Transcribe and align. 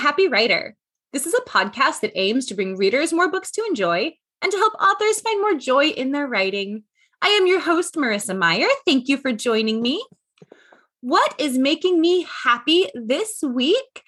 Happy 0.00 0.28
Writer. 0.28 0.76
This 1.12 1.26
is 1.26 1.34
a 1.34 1.42
podcast 1.42 2.00
that 2.00 2.12
aims 2.14 2.46
to 2.46 2.54
bring 2.54 2.78
readers 2.78 3.12
more 3.12 3.30
books 3.30 3.50
to 3.50 3.64
enjoy 3.68 4.14
and 4.40 4.50
to 4.50 4.56
help 4.56 4.72
authors 4.80 5.20
find 5.20 5.42
more 5.42 5.54
joy 5.54 5.88
in 5.88 6.12
their 6.12 6.26
writing. 6.26 6.84
I 7.20 7.28
am 7.28 7.46
your 7.46 7.60
host, 7.60 7.96
Marissa 7.96 8.34
Meyer. 8.34 8.66
Thank 8.86 9.08
you 9.08 9.18
for 9.18 9.30
joining 9.30 9.82
me. 9.82 10.02
What 11.02 11.34
is 11.38 11.58
making 11.58 12.00
me 12.00 12.26
happy 12.44 12.86
this 12.94 13.42
week? 13.46 14.02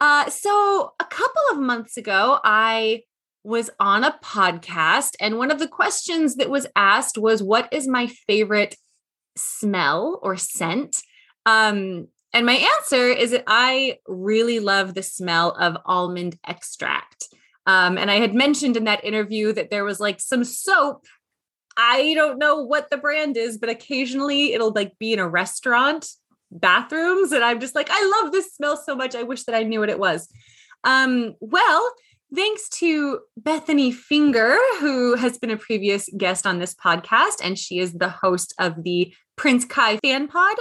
Uh, 0.00 0.30
so, 0.30 0.94
a 0.98 1.04
couple 1.04 1.42
of 1.52 1.58
months 1.58 1.98
ago, 1.98 2.40
I 2.42 3.02
was 3.44 3.68
on 3.78 4.04
a 4.04 4.18
podcast, 4.24 5.10
and 5.20 5.36
one 5.36 5.50
of 5.50 5.58
the 5.58 5.68
questions 5.68 6.36
that 6.36 6.48
was 6.48 6.66
asked 6.74 7.18
was, 7.18 7.42
What 7.42 7.70
is 7.70 7.86
my 7.86 8.06
favorite 8.06 8.76
smell 9.36 10.20
or 10.22 10.38
scent? 10.38 11.02
Um, 11.44 12.08
and 12.32 12.44
my 12.44 12.54
answer 12.54 13.08
is 13.08 13.30
that 13.30 13.44
I 13.46 13.98
really 14.06 14.60
love 14.60 14.94
the 14.94 15.02
smell 15.02 15.52
of 15.52 15.76
almond 15.86 16.38
extract. 16.46 17.26
Um, 17.66 17.98
and 17.98 18.10
I 18.10 18.16
had 18.16 18.34
mentioned 18.34 18.76
in 18.76 18.84
that 18.84 19.04
interview 19.04 19.52
that 19.52 19.70
there 19.70 19.84
was 19.84 20.00
like 20.00 20.20
some 20.20 20.44
soap. 20.44 21.06
I 21.76 22.14
don't 22.14 22.38
know 22.38 22.62
what 22.62 22.90
the 22.90 22.96
brand 22.96 23.36
is, 23.36 23.56
but 23.58 23.68
occasionally 23.68 24.52
it'll 24.52 24.72
like 24.72 24.98
be 24.98 25.12
in 25.12 25.18
a 25.18 25.28
restaurant 25.28 26.06
bathrooms. 26.50 27.32
And 27.32 27.44
I'm 27.44 27.60
just 27.60 27.74
like, 27.74 27.88
I 27.90 28.22
love 28.22 28.32
this 28.32 28.54
smell 28.54 28.76
so 28.76 28.94
much. 28.94 29.14
I 29.14 29.22
wish 29.22 29.44
that 29.44 29.54
I 29.54 29.62
knew 29.62 29.80
what 29.80 29.90
it 29.90 29.98
was. 29.98 30.28
Um, 30.84 31.34
well, 31.40 31.92
thanks 32.34 32.68
to 32.70 33.20
Bethany 33.36 33.92
Finger, 33.92 34.56
who 34.80 35.14
has 35.16 35.38
been 35.38 35.50
a 35.50 35.56
previous 35.56 36.08
guest 36.16 36.46
on 36.46 36.58
this 36.58 36.74
podcast, 36.74 37.36
and 37.42 37.58
she 37.58 37.78
is 37.78 37.92
the 37.94 38.08
host 38.08 38.54
of 38.58 38.82
the 38.82 39.14
Prince 39.36 39.64
Kai 39.64 39.98
fan 39.98 40.28
pod 40.28 40.56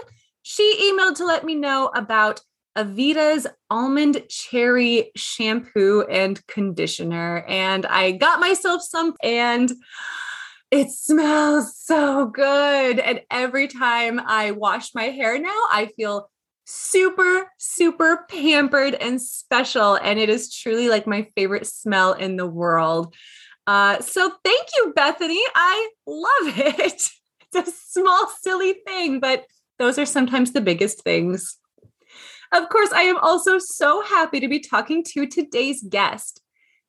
she 0.48 0.94
emailed 0.94 1.16
to 1.16 1.26
let 1.26 1.44
me 1.44 1.56
know 1.56 1.92
about 1.94 2.40
Aveda's 2.78 3.45
almond 3.70 4.23
cherry 4.30 5.12
shampoo 5.14 6.06
and 6.09 6.45
conditioner. 6.48 7.44
And 7.50 7.86
I 7.86 8.12
got 8.12 8.39
myself 8.39 8.81
some 8.81 9.14
and 9.22 9.70
it 10.72 10.89
smells 10.92 11.78
so 11.78 12.28
good. 12.28 12.98
And 12.98 13.20
every 13.30 13.67
time 13.67 14.22
I 14.26 14.52
wash 14.52 14.95
my 14.95 15.06
hair 15.06 15.38
now, 15.38 15.50
I 15.70 15.89
feel 15.98 16.30
super, 16.66 17.52
super 17.58 18.26
pampered 18.30 18.94
and 18.94 19.22
special. 19.22 19.95
And 19.95 20.17
it 20.17 20.30
is 20.30 20.54
truly 20.56 20.88
like 20.88 21.06
my 21.06 21.28
favorite 21.36 21.67
smell 21.67 22.14
in 22.14 22.38
the 22.38 22.48
world. 22.48 23.14
Uh, 23.66 24.00
so 24.00 24.32
thank 24.45 24.67
you, 24.78 24.94
Bethany. 24.95 25.42
I 25.56 25.89
love 26.06 26.58
it. 26.58 27.09
It's 27.54 27.70
a 27.70 27.72
small, 27.72 28.32
silly 28.42 28.76
thing, 28.86 29.20
but 29.20 29.45
those 29.80 29.97
are 30.00 30.06
sometimes 30.06 30.52
the 30.52 30.61
biggest 30.61 31.03
things. 31.03 31.58
Of 32.52 32.70
course, 32.70 32.92
I 32.92 33.02
am 33.02 33.17
also 33.17 33.59
so 33.59 34.02
happy 34.02 34.39
to 34.39 34.47
be 34.47 34.59
talking 34.59 35.03
to 35.09 35.28
today's 35.28 35.83
guest. 35.83 36.42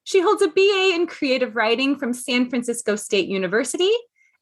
She 0.04 0.20
holds 0.20 0.40
a 0.40 0.48
BA 0.48 0.92
in 0.94 1.06
creative 1.06 1.56
writing 1.56 1.96
from 1.96 2.12
San 2.12 2.48
Francisco 2.48 2.96
State 2.96 3.28
University, 3.28 3.90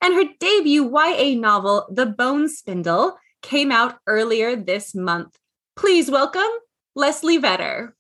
and 0.01 0.15
her 0.15 0.25
debut 0.39 0.85
YA 0.85 1.39
novel, 1.39 1.87
The 1.91 2.07
Bone 2.07 2.49
Spindle, 2.49 3.17
came 3.43 3.73
out 3.73 3.99
earlier 4.07 4.55
this 4.57 4.95
month. 4.95 5.37
Please 5.75 6.11
welcome 6.11 6.43
Leslie 6.95 7.39
Vedder. 7.39 7.97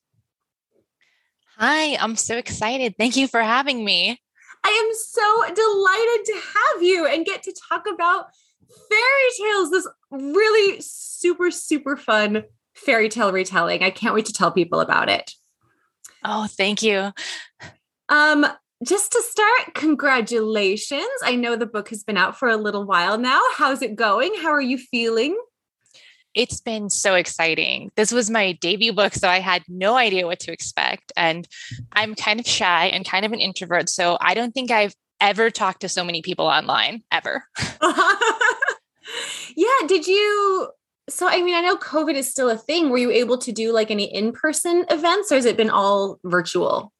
Hi, 1.58 1.96
I'm 1.96 2.16
so 2.16 2.36
excited. 2.36 2.96
Thank 2.98 3.16
you 3.16 3.26
for 3.28 3.42
having 3.42 3.84
me. 3.84 4.20
I 4.62 4.68
am 4.68 4.90
so 4.94 5.54
delighted 5.54 6.24
to 6.26 6.34
have 6.34 6.82
you 6.82 7.06
and 7.06 7.24
get 7.24 7.42
to 7.44 7.54
talk 7.68 7.86
about 7.92 8.26
fairy 8.88 9.50
tales, 9.50 9.70
this 9.70 9.88
really 10.10 10.80
super, 10.80 11.50
super 11.50 11.96
fun 11.96 12.44
fairy 12.74 13.08
tale 13.08 13.32
retelling. 13.32 13.82
I 13.82 13.90
can't 13.90 14.14
wait 14.14 14.26
to 14.26 14.32
tell 14.32 14.52
people 14.52 14.80
about 14.80 15.08
it. 15.08 15.32
Oh, 16.24 16.46
thank 16.46 16.82
you. 16.82 17.12
Um, 18.08 18.46
just 18.84 19.12
to 19.12 19.22
start, 19.22 19.74
congratulations. 19.74 21.06
I 21.22 21.34
know 21.36 21.56
the 21.56 21.66
book 21.66 21.88
has 21.88 22.04
been 22.04 22.16
out 22.16 22.38
for 22.38 22.48
a 22.48 22.56
little 22.56 22.84
while 22.84 23.16
now. 23.18 23.40
How's 23.56 23.82
it 23.82 23.96
going? 23.96 24.32
How 24.36 24.50
are 24.50 24.60
you 24.60 24.78
feeling? 24.78 25.38
It's 26.34 26.60
been 26.60 26.90
so 26.90 27.14
exciting. 27.14 27.90
This 27.96 28.12
was 28.12 28.28
my 28.28 28.52
debut 28.52 28.92
book, 28.92 29.14
so 29.14 29.26
I 29.28 29.40
had 29.40 29.62
no 29.68 29.96
idea 29.96 30.26
what 30.26 30.40
to 30.40 30.52
expect. 30.52 31.10
And 31.16 31.48
I'm 31.92 32.14
kind 32.14 32.38
of 32.38 32.46
shy 32.46 32.86
and 32.88 33.06
kind 33.06 33.24
of 33.24 33.32
an 33.32 33.40
introvert. 33.40 33.88
So 33.88 34.18
I 34.20 34.34
don't 34.34 34.52
think 34.52 34.70
I've 34.70 34.94
ever 35.18 35.50
talked 35.50 35.80
to 35.80 35.88
so 35.88 36.04
many 36.04 36.20
people 36.20 36.46
online, 36.46 37.02
ever. 37.10 37.44
yeah. 39.56 39.86
Did 39.86 40.06
you? 40.06 40.68
So, 41.08 41.28
I 41.28 41.42
mean, 41.42 41.54
I 41.54 41.60
know 41.60 41.76
COVID 41.76 42.14
is 42.14 42.30
still 42.30 42.50
a 42.50 42.56
thing. 42.56 42.90
Were 42.90 42.98
you 42.98 43.10
able 43.10 43.38
to 43.38 43.52
do 43.52 43.72
like 43.72 43.90
any 43.90 44.12
in 44.12 44.32
person 44.32 44.84
events 44.90 45.30
or 45.30 45.36
has 45.36 45.44
it 45.44 45.56
been 45.56 45.70
all 45.70 46.18
virtual? 46.24 46.92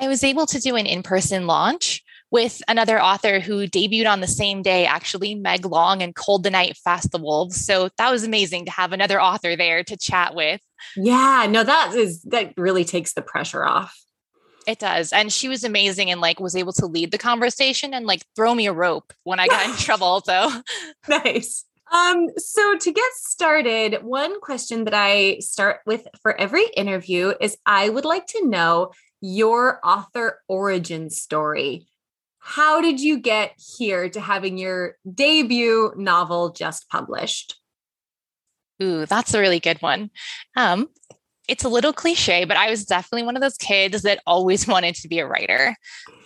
I 0.00 0.08
was 0.08 0.24
able 0.24 0.46
to 0.46 0.58
do 0.58 0.74
an 0.74 0.86
in 0.86 1.04
person 1.04 1.46
launch 1.46 2.02
with 2.32 2.60
another 2.66 3.00
author 3.00 3.38
who 3.38 3.68
debuted 3.68 4.10
on 4.10 4.20
the 4.20 4.26
same 4.26 4.60
day, 4.60 4.86
actually, 4.86 5.36
Meg 5.36 5.64
Long 5.64 6.02
and 6.02 6.16
Cold 6.16 6.42
the 6.42 6.50
Night, 6.50 6.76
Fast 6.76 7.12
the 7.12 7.18
Wolves. 7.18 7.64
So 7.64 7.90
that 7.96 8.10
was 8.10 8.24
amazing 8.24 8.64
to 8.64 8.72
have 8.72 8.92
another 8.92 9.22
author 9.22 9.54
there 9.54 9.84
to 9.84 9.96
chat 9.96 10.34
with. 10.34 10.60
Yeah, 10.96 11.46
no, 11.48 11.62
that 11.62 11.94
is, 11.94 12.22
that 12.22 12.52
really 12.56 12.84
takes 12.84 13.12
the 13.12 13.22
pressure 13.22 13.64
off. 13.64 13.96
It 14.66 14.78
does. 14.78 15.12
And 15.12 15.32
she 15.32 15.48
was 15.48 15.64
amazing 15.64 16.10
and 16.10 16.20
like 16.20 16.40
was 16.40 16.56
able 16.56 16.72
to 16.74 16.86
lead 16.86 17.10
the 17.10 17.18
conversation 17.18 17.92
and 17.94 18.06
like 18.06 18.22
throw 18.34 18.54
me 18.54 18.66
a 18.66 18.72
rope 18.72 19.12
when 19.24 19.40
I 19.40 19.46
got 19.46 19.66
in 19.68 19.76
trouble. 19.76 20.22
So 20.24 20.50
nice. 21.08 21.64
Um, 21.92 22.28
so 22.36 22.76
to 22.76 22.92
get 22.92 23.12
started, 23.14 24.02
one 24.02 24.40
question 24.40 24.84
that 24.84 24.94
I 24.94 25.38
start 25.40 25.80
with 25.86 26.08
for 26.22 26.38
every 26.40 26.66
interview 26.76 27.34
is 27.40 27.56
I 27.66 27.88
would 27.88 28.04
like 28.04 28.26
to 28.28 28.46
know 28.46 28.92
your 29.20 29.80
author 29.84 30.40
origin 30.48 31.10
story. 31.10 31.86
How 32.38 32.80
did 32.80 33.00
you 33.00 33.18
get 33.18 33.52
here 33.78 34.08
to 34.10 34.20
having 34.20 34.58
your 34.58 34.96
debut 35.10 35.92
novel 35.96 36.50
just 36.50 36.88
published? 36.90 37.56
Ooh, 38.82 39.06
that's 39.06 39.32
a 39.34 39.40
really 39.40 39.60
good 39.60 39.80
one. 39.80 40.10
Um, 40.56 40.88
it's 41.48 41.64
a 41.64 41.68
little 41.68 41.92
cliche, 41.92 42.44
but 42.44 42.56
I 42.56 42.70
was 42.70 42.84
definitely 42.84 43.24
one 43.24 43.36
of 43.36 43.42
those 43.42 43.56
kids 43.56 44.02
that 44.02 44.20
always 44.26 44.66
wanted 44.68 44.94
to 44.96 45.08
be 45.08 45.18
a 45.18 45.26
writer. 45.26 45.76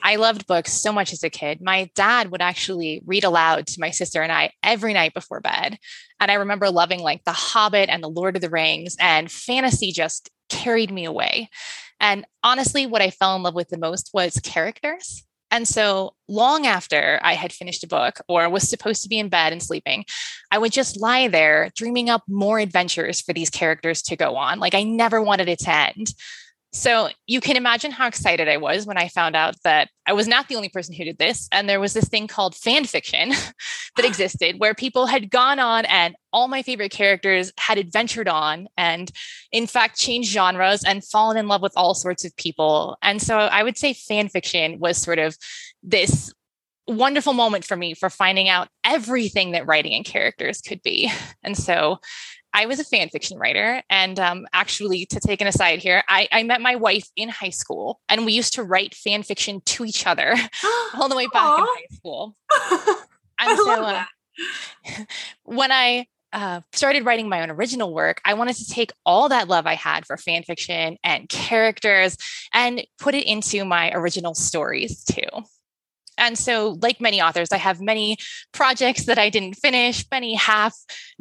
I 0.02 0.16
loved 0.16 0.46
books 0.46 0.72
so 0.72 0.92
much 0.92 1.12
as 1.12 1.22
a 1.22 1.30
kid. 1.30 1.60
My 1.60 1.90
dad 1.94 2.30
would 2.30 2.42
actually 2.42 3.02
read 3.04 3.24
aloud 3.24 3.66
to 3.68 3.80
my 3.80 3.90
sister 3.90 4.22
and 4.22 4.32
I 4.32 4.52
every 4.62 4.92
night 4.92 5.14
before 5.14 5.40
bed. 5.40 5.78
And 6.20 6.30
I 6.30 6.34
remember 6.34 6.70
loving 6.70 7.00
like 7.00 7.24
The 7.24 7.32
Hobbit 7.32 7.88
and 7.88 8.02
The 8.02 8.08
Lord 8.08 8.36
of 8.36 8.42
the 8.42 8.50
Rings, 8.50 8.96
and 8.98 9.30
fantasy 9.30 9.92
just 9.92 10.30
carried 10.48 10.90
me 10.90 11.04
away. 11.04 11.50
And 12.00 12.24
honestly, 12.42 12.86
what 12.86 13.02
I 13.02 13.10
fell 13.10 13.36
in 13.36 13.42
love 13.42 13.54
with 13.54 13.68
the 13.68 13.78
most 13.78 14.10
was 14.14 14.40
characters. 14.42 15.24
And 15.50 15.66
so, 15.66 16.14
long 16.28 16.66
after 16.66 17.19
I 17.22 17.34
had 17.34 17.53
finished 17.53 17.82
a 17.82 17.88
book 17.88 18.20
or 18.28 18.48
was 18.48 18.69
supposed 18.69 19.03
to 19.03 19.09
be 19.09 19.19
in 19.19 19.28
bed 19.28 19.53
and 19.53 19.62
sleeping, 19.62 20.04
I 20.50 20.59
would 20.59 20.72
just 20.72 21.00
lie 21.00 21.28
there 21.28 21.70
dreaming 21.75 22.10
up 22.10 22.22
more 22.28 22.59
adventures 22.59 23.20
for 23.20 23.32
these 23.32 23.50
characters 23.50 24.03
to 24.03 24.16
go 24.16 24.37
on. 24.37 24.58
Like, 24.58 24.75
I 24.75 24.82
never 24.82 25.22
wanted 25.22 25.48
it 25.48 25.60
to 25.60 25.70
end. 25.70 26.12
So 26.72 27.08
you 27.26 27.40
can 27.40 27.56
imagine 27.56 27.90
how 27.90 28.06
excited 28.06 28.46
I 28.46 28.58
was 28.58 28.84
when 28.84 28.98
I 28.98 29.08
found 29.08 29.34
out 29.34 29.54
that 29.64 29.88
I 30.06 30.12
was 30.12 30.28
not 30.28 30.48
the 30.48 30.56
only 30.56 30.68
person 30.68 30.94
who 30.94 31.04
did 31.04 31.18
this. 31.18 31.48
And 31.50 31.68
there 31.68 31.80
was 31.80 31.94
this 31.94 32.08
thing 32.08 32.26
called 32.26 32.54
fan 32.54 32.84
fiction 32.84 33.30
that 33.96 34.04
existed 34.04 34.56
where 34.58 34.74
people 34.74 35.06
had 35.06 35.30
gone 35.30 35.58
on 35.58 35.86
and 35.86 36.14
all 36.32 36.46
my 36.46 36.62
favorite 36.62 36.92
characters 36.92 37.52
had 37.58 37.78
adventured 37.78 38.28
on 38.28 38.68
and, 38.76 39.10
in 39.50 39.66
fact, 39.66 39.98
changed 39.98 40.30
genres 40.30 40.84
and 40.84 41.02
fallen 41.02 41.38
in 41.38 41.48
love 41.48 41.62
with 41.62 41.72
all 41.74 41.94
sorts 41.94 42.24
of 42.24 42.36
people. 42.36 42.98
And 43.00 43.22
so 43.22 43.38
I 43.38 43.62
would 43.62 43.78
say 43.78 43.94
fan 43.94 44.28
fiction 44.28 44.78
was 44.78 44.98
sort 44.98 45.19
of 45.19 45.37
this 45.82 46.32
wonderful 46.87 47.34
moment 47.34 47.64
for 47.64 47.76
me 47.76 47.94
for 47.94 48.10
finding 48.10 48.48
out 48.48 48.69
everything 48.84 49.52
that 49.52 49.66
writing 49.66 49.94
and 49.94 50.04
characters 50.04 50.60
could 50.60 50.82
be. 50.82 51.10
And 51.44 51.56
so 51.56 51.98
I 52.54 52.66
was 52.66 52.80
a 52.80 52.84
fan 52.84 53.08
fiction 53.08 53.38
writer. 53.38 53.82
And 53.90 54.18
um, 54.18 54.46
actually, 54.52 55.06
to 55.06 55.20
take 55.20 55.40
an 55.40 55.46
aside 55.46 55.80
here, 55.80 56.02
I, 56.08 56.28
I, 56.32 56.42
met 56.42 56.60
my 56.60 56.76
wife 56.76 57.08
in 57.14 57.28
high 57.28 57.50
school 57.50 58.00
and 58.08 58.24
we 58.24 58.32
used 58.32 58.54
to 58.54 58.62
write 58.62 58.94
fan 58.94 59.22
fiction 59.22 59.60
to 59.66 59.84
each 59.84 60.06
other 60.06 60.34
all 60.94 61.08
the 61.08 61.16
way 61.16 61.26
back 61.26 61.42
Aww. 61.42 61.58
in 61.58 61.64
high 61.64 61.96
school. 61.96 62.36
And 63.40 63.56
so 63.56 63.82
uh, 63.84 64.04
when 65.44 65.70
I 65.72 66.06
uh, 66.32 66.60
started 66.72 67.04
writing 67.04 67.28
my 67.28 67.42
own 67.42 67.50
original 67.50 67.94
work, 67.94 68.20
I 68.24 68.34
wanted 68.34 68.56
to 68.56 68.66
take 68.66 68.90
all 69.06 69.28
that 69.28 69.48
love 69.48 69.66
I 69.66 69.74
had 69.74 70.06
for 70.06 70.16
fan 70.16 70.42
fiction 70.42 70.98
and 71.02 71.28
characters 71.28 72.16
and 72.52 72.84
put 72.98 73.14
it 73.14 73.26
into 73.26 73.64
my 73.64 73.92
original 73.92 74.34
stories 74.34 75.04
too. 75.04 75.44
And 76.19 76.37
so, 76.37 76.79
like 76.82 77.00
many 77.00 77.23
authors, 77.23 77.49
I 77.53 77.56
have 77.56 77.81
many 77.81 78.19
projects 78.53 79.06
that 79.06 79.19
I 79.19 79.31
didn't 79.31 79.55
finish, 79.55 80.05
many 80.11 80.35
half 80.35 80.75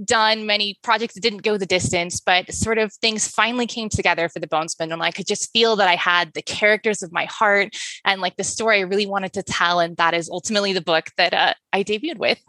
done, 0.04 0.46
many 0.46 0.78
projects 0.84 1.14
that 1.14 1.22
didn't 1.22 1.44
go 1.44 1.58
the 1.58 1.66
distance, 1.66 2.20
but 2.20 2.54
sort 2.54 2.78
of 2.78 2.92
things 2.94 3.28
finally 3.28 3.68
came 3.68 3.90
together 3.90 4.28
for 4.28 4.40
the 4.40 4.48
Bone 4.48 4.68
Spindle. 4.68 4.96
And 4.96 5.04
I 5.04 5.12
could 5.12 5.28
just 5.28 5.52
feel 5.52 5.76
that 5.78 5.88
I 5.88 5.96
had 5.96 6.34
the 6.34 6.42
characters 6.42 7.04
of 7.04 7.12
my 7.12 7.26
heart 7.26 7.76
and 8.04 8.22
like 8.22 8.36
the 8.36 8.44
story 8.44 8.80
I 8.80 8.82
really 8.82 9.08
wanted 9.08 9.34
to 9.34 9.44
tell. 9.44 9.80
And 9.80 9.96
that 9.98 10.14
is 10.14 10.30
ultimately 10.30 10.74
the 10.74 10.82
book 10.82 11.06
that 11.18 11.34
uh, 11.34 11.54
I 11.72 11.84
debuted 11.84 12.18
with. 12.18 12.42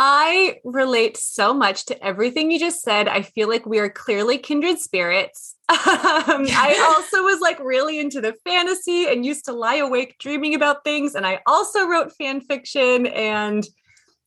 I 0.00 0.60
relate 0.62 1.16
so 1.16 1.52
much 1.52 1.86
to 1.86 2.04
everything 2.04 2.52
you 2.52 2.60
just 2.60 2.82
said. 2.82 3.08
I 3.08 3.22
feel 3.22 3.48
like 3.48 3.66
we 3.66 3.80
are 3.80 3.90
clearly 3.90 4.38
kindred 4.38 4.78
spirits. 4.78 5.56
Um, 5.70 6.46
I 6.50 6.94
also 6.96 7.22
was 7.24 7.40
like 7.40 7.58
really 7.58 7.98
into 7.98 8.20
the 8.20 8.34
fantasy 8.44 9.06
and 9.06 9.26
used 9.26 9.44
to 9.46 9.52
lie 9.52 9.76
awake 9.76 10.16
dreaming 10.18 10.54
about 10.54 10.84
things. 10.84 11.14
And 11.14 11.26
I 11.26 11.40
also 11.46 11.86
wrote 11.86 12.12
fan 12.12 12.40
fiction. 12.40 13.06
And 13.06 13.66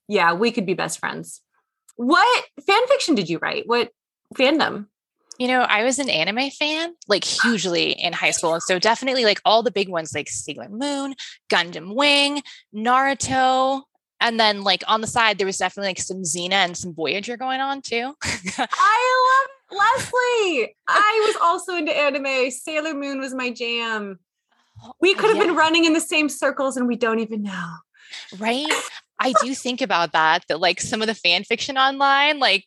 yeah, 0.07 0.33
we 0.33 0.51
could 0.51 0.65
be 0.65 0.73
best 0.73 1.00
friends. 1.00 1.41
What 1.95 2.45
fan 2.65 2.88
fiction 2.88 3.15
did 3.15 3.29
you 3.29 3.39
write? 3.39 3.68
What 3.68 3.91
fandom? 4.35 4.88
You 5.38 5.47
know, 5.47 5.62
I 5.62 5.83
was 5.83 6.00
an 6.00 6.09
anime 6.09 6.51
fan, 6.51 6.94
like 7.07 7.23
hugely 7.23 7.91
in 8.00 8.13
high 8.13 8.31
school. 8.31 8.53
And 8.53 8.63
so 8.63 8.77
definitely 8.77 9.25
like 9.25 9.41
all 9.45 9.63
the 9.63 9.71
big 9.71 9.89
ones 9.89 10.13
like 10.13 10.29
Sailor 10.29 10.69
Moon, 10.69 11.15
Gundam 11.50 11.95
Wing, 11.95 12.44
Naruto. 12.75 13.83
And 14.21 14.39
then 14.39 14.63
like 14.63 14.83
on 14.88 15.01
the 15.01 15.07
side, 15.07 15.38
there 15.38 15.47
was 15.47 15.57
definitely 15.57 15.89
like 15.89 16.00
some 16.00 16.21
Xena 16.21 16.53
and 16.53 16.77
some 16.77 16.94
Voyager 16.94 17.35
going 17.35 17.59
on 17.59 17.81
too. 17.81 18.13
I 18.23 19.45
love 19.71 19.77
Leslie. 19.77 20.75
I 20.88 21.23
was 21.27 21.35
also 21.41 21.75
into 21.75 21.91
anime. 21.91 22.51
Sailor 22.51 22.94
Moon 22.94 23.19
was 23.19 23.33
my 23.33 23.50
jam. 23.50 24.19
Oh, 24.83 24.94
we 25.01 25.15
could 25.15 25.29
have 25.29 25.38
yeah. 25.38 25.47
been 25.47 25.56
running 25.56 25.85
in 25.85 25.94
the 25.94 26.00
same 26.00 26.29
circles 26.29 26.77
and 26.77 26.88
we 26.88 26.95
don't 26.95 27.19
even 27.19 27.44
know. 27.44 27.73
Right? 28.38 28.71
I 29.19 29.33
do 29.41 29.53
think 29.53 29.81
about 29.81 30.13
that, 30.13 30.45
that 30.47 30.59
like 30.59 30.79
some 30.81 31.01
of 31.01 31.07
the 31.07 31.13
fan 31.13 31.44
fiction 31.44 31.77
online, 31.77 32.39
like 32.39 32.65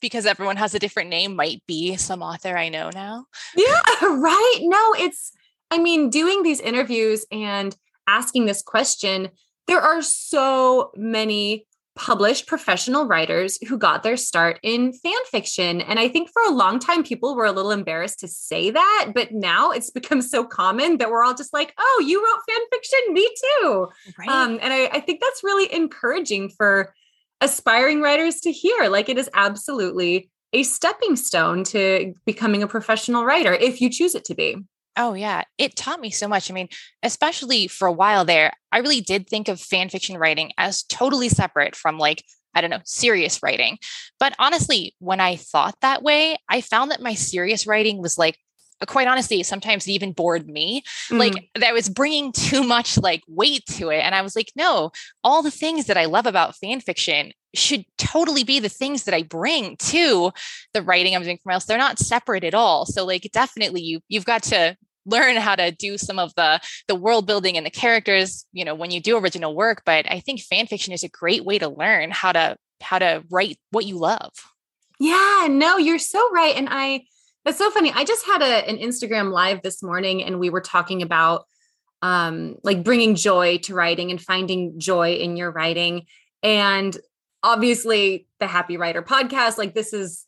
because 0.00 0.26
everyone 0.26 0.56
has 0.56 0.74
a 0.74 0.78
different 0.78 1.10
name 1.10 1.36
might 1.36 1.62
be 1.66 1.96
some 1.96 2.22
author 2.22 2.56
I 2.56 2.68
know 2.68 2.90
now. 2.92 3.26
Yeah, 3.56 3.80
right. 4.02 4.58
No, 4.60 4.94
it's, 4.98 5.32
I 5.70 5.78
mean, 5.78 6.10
doing 6.10 6.42
these 6.42 6.60
interviews 6.60 7.24
and 7.32 7.74
asking 8.06 8.46
this 8.46 8.62
question, 8.62 9.30
there 9.66 9.80
are 9.80 10.02
so 10.02 10.90
many 10.96 11.66
published 11.94 12.46
professional 12.46 13.06
writers 13.06 13.58
who 13.68 13.76
got 13.76 14.02
their 14.02 14.16
start 14.16 14.58
in 14.62 14.92
fan 14.92 15.12
fiction. 15.30 15.80
And 15.82 15.98
I 15.98 16.08
think 16.08 16.30
for 16.30 16.42
a 16.42 16.50
long 16.50 16.78
time, 16.78 17.02
people 17.02 17.36
were 17.36 17.44
a 17.44 17.52
little 17.52 17.70
embarrassed 17.70 18.20
to 18.20 18.28
say 18.28 18.70
that. 18.70 19.12
But 19.14 19.32
now 19.32 19.70
it's 19.70 19.90
become 19.90 20.22
so 20.22 20.44
common 20.44 20.98
that 20.98 21.10
we're 21.10 21.22
all 21.24 21.34
just 21.34 21.52
like, 21.52 21.74
oh, 21.78 22.04
you 22.06 22.24
wrote 22.24 22.40
fan 22.48 22.66
fiction? 22.70 22.98
Me 23.10 23.28
too. 23.60 23.88
Right. 24.18 24.28
Um, 24.28 24.58
and 24.62 24.72
I, 24.72 24.86
I 24.86 25.00
think 25.00 25.20
that's 25.20 25.44
really 25.44 25.72
encouraging 25.72 26.48
for 26.50 26.94
aspiring 27.42 28.00
writers 28.00 28.40
to 28.40 28.52
hear. 28.52 28.88
Like 28.88 29.08
it 29.08 29.18
is 29.18 29.28
absolutely 29.34 30.30
a 30.54 30.62
stepping 30.62 31.16
stone 31.16 31.64
to 31.64 32.14
becoming 32.24 32.62
a 32.62 32.68
professional 32.68 33.24
writer 33.24 33.52
if 33.52 33.80
you 33.80 33.90
choose 33.90 34.14
it 34.14 34.24
to 34.26 34.34
be. 34.34 34.56
Oh, 34.96 35.14
yeah. 35.14 35.42
It 35.56 35.74
taught 35.74 36.00
me 36.00 36.10
so 36.10 36.28
much. 36.28 36.50
I 36.50 36.54
mean, 36.54 36.68
especially 37.02 37.66
for 37.66 37.88
a 37.88 37.92
while 37.92 38.24
there, 38.24 38.52
I 38.70 38.78
really 38.78 39.00
did 39.00 39.26
think 39.26 39.48
of 39.48 39.60
fan 39.60 39.88
fiction 39.88 40.18
writing 40.18 40.52
as 40.58 40.82
totally 40.82 41.28
separate 41.30 41.74
from 41.74 41.98
like, 41.98 42.22
I 42.54 42.60
don't 42.60 42.70
know, 42.70 42.80
serious 42.84 43.42
writing. 43.42 43.78
But 44.20 44.34
honestly, 44.38 44.94
when 44.98 45.20
I 45.20 45.36
thought 45.36 45.76
that 45.80 46.02
way, 46.02 46.36
I 46.48 46.60
found 46.60 46.90
that 46.90 47.00
my 47.00 47.14
serious 47.14 47.66
writing 47.66 48.02
was 48.02 48.18
like 48.18 48.38
quite 48.86 49.08
honestly, 49.08 49.42
sometimes 49.42 49.86
it 49.86 49.92
even 49.92 50.12
bored 50.12 50.48
me. 50.48 50.82
Mm. 51.10 51.18
Like 51.18 51.50
that 51.54 51.74
was 51.74 51.88
bringing 51.88 52.32
too 52.32 52.62
much 52.62 52.98
like 52.98 53.22
weight 53.28 53.64
to 53.72 53.90
it. 53.90 54.00
And 54.00 54.14
I 54.14 54.22
was 54.22 54.36
like, 54.36 54.52
no, 54.56 54.90
all 55.22 55.42
the 55.42 55.50
things 55.50 55.86
that 55.86 55.96
I 55.96 56.06
love 56.06 56.26
about 56.26 56.56
fan 56.56 56.80
fiction 56.80 57.32
should 57.54 57.84
totally 57.98 58.44
be 58.44 58.60
the 58.60 58.68
things 58.68 59.04
that 59.04 59.14
I 59.14 59.22
bring 59.22 59.76
to 59.76 60.32
the 60.72 60.82
writing 60.82 61.14
I'm 61.14 61.22
doing 61.22 61.38
for 61.42 61.52
else. 61.52 61.64
They're 61.64 61.78
not 61.78 61.98
separate 61.98 62.44
at 62.44 62.54
all. 62.54 62.86
So 62.86 63.04
like 63.04 63.28
definitely 63.32 63.82
you 63.82 64.00
you've 64.08 64.24
got 64.24 64.42
to 64.44 64.76
learn 65.04 65.36
how 65.36 65.56
to 65.56 65.70
do 65.72 65.98
some 65.98 66.18
of 66.18 66.34
the 66.34 66.60
the 66.88 66.94
world 66.94 67.26
building 67.26 67.56
and 67.56 67.66
the 67.66 67.70
characters, 67.70 68.46
you 68.52 68.64
know, 68.64 68.74
when 68.74 68.90
you 68.90 69.00
do 69.00 69.18
original 69.18 69.54
work. 69.54 69.82
But 69.84 70.10
I 70.10 70.20
think 70.20 70.40
fan 70.40 70.66
fiction 70.66 70.92
is 70.92 71.02
a 71.02 71.08
great 71.08 71.44
way 71.44 71.58
to 71.58 71.68
learn 71.68 72.10
how 72.10 72.32
to 72.32 72.56
how 72.80 72.98
to 72.98 73.22
write 73.30 73.58
what 73.70 73.84
you 73.84 73.98
love. 73.98 74.32
Yeah, 74.98 75.48
no, 75.50 75.78
you're 75.78 75.98
so 75.98 76.30
right. 76.30 76.54
And 76.56 76.68
I 76.70 77.04
that's 77.44 77.58
so 77.58 77.70
funny. 77.70 77.92
I 77.92 78.04
just 78.04 78.24
had 78.26 78.42
a, 78.42 78.68
an 78.68 78.78
Instagram 78.78 79.32
live 79.32 79.62
this 79.62 79.82
morning 79.82 80.22
and 80.22 80.38
we 80.38 80.50
were 80.50 80.60
talking 80.60 81.02
about 81.02 81.46
um, 82.02 82.56
like 82.62 82.84
bringing 82.84 83.14
joy 83.14 83.58
to 83.58 83.74
writing 83.74 84.10
and 84.10 84.20
finding 84.20 84.78
joy 84.78 85.14
in 85.14 85.36
your 85.36 85.50
writing. 85.50 86.06
And 86.42 86.96
obviously, 87.42 88.26
the 88.40 88.46
Happy 88.46 88.76
Writer 88.76 89.02
podcast, 89.02 89.58
like 89.58 89.74
this 89.74 89.92
is 89.92 90.26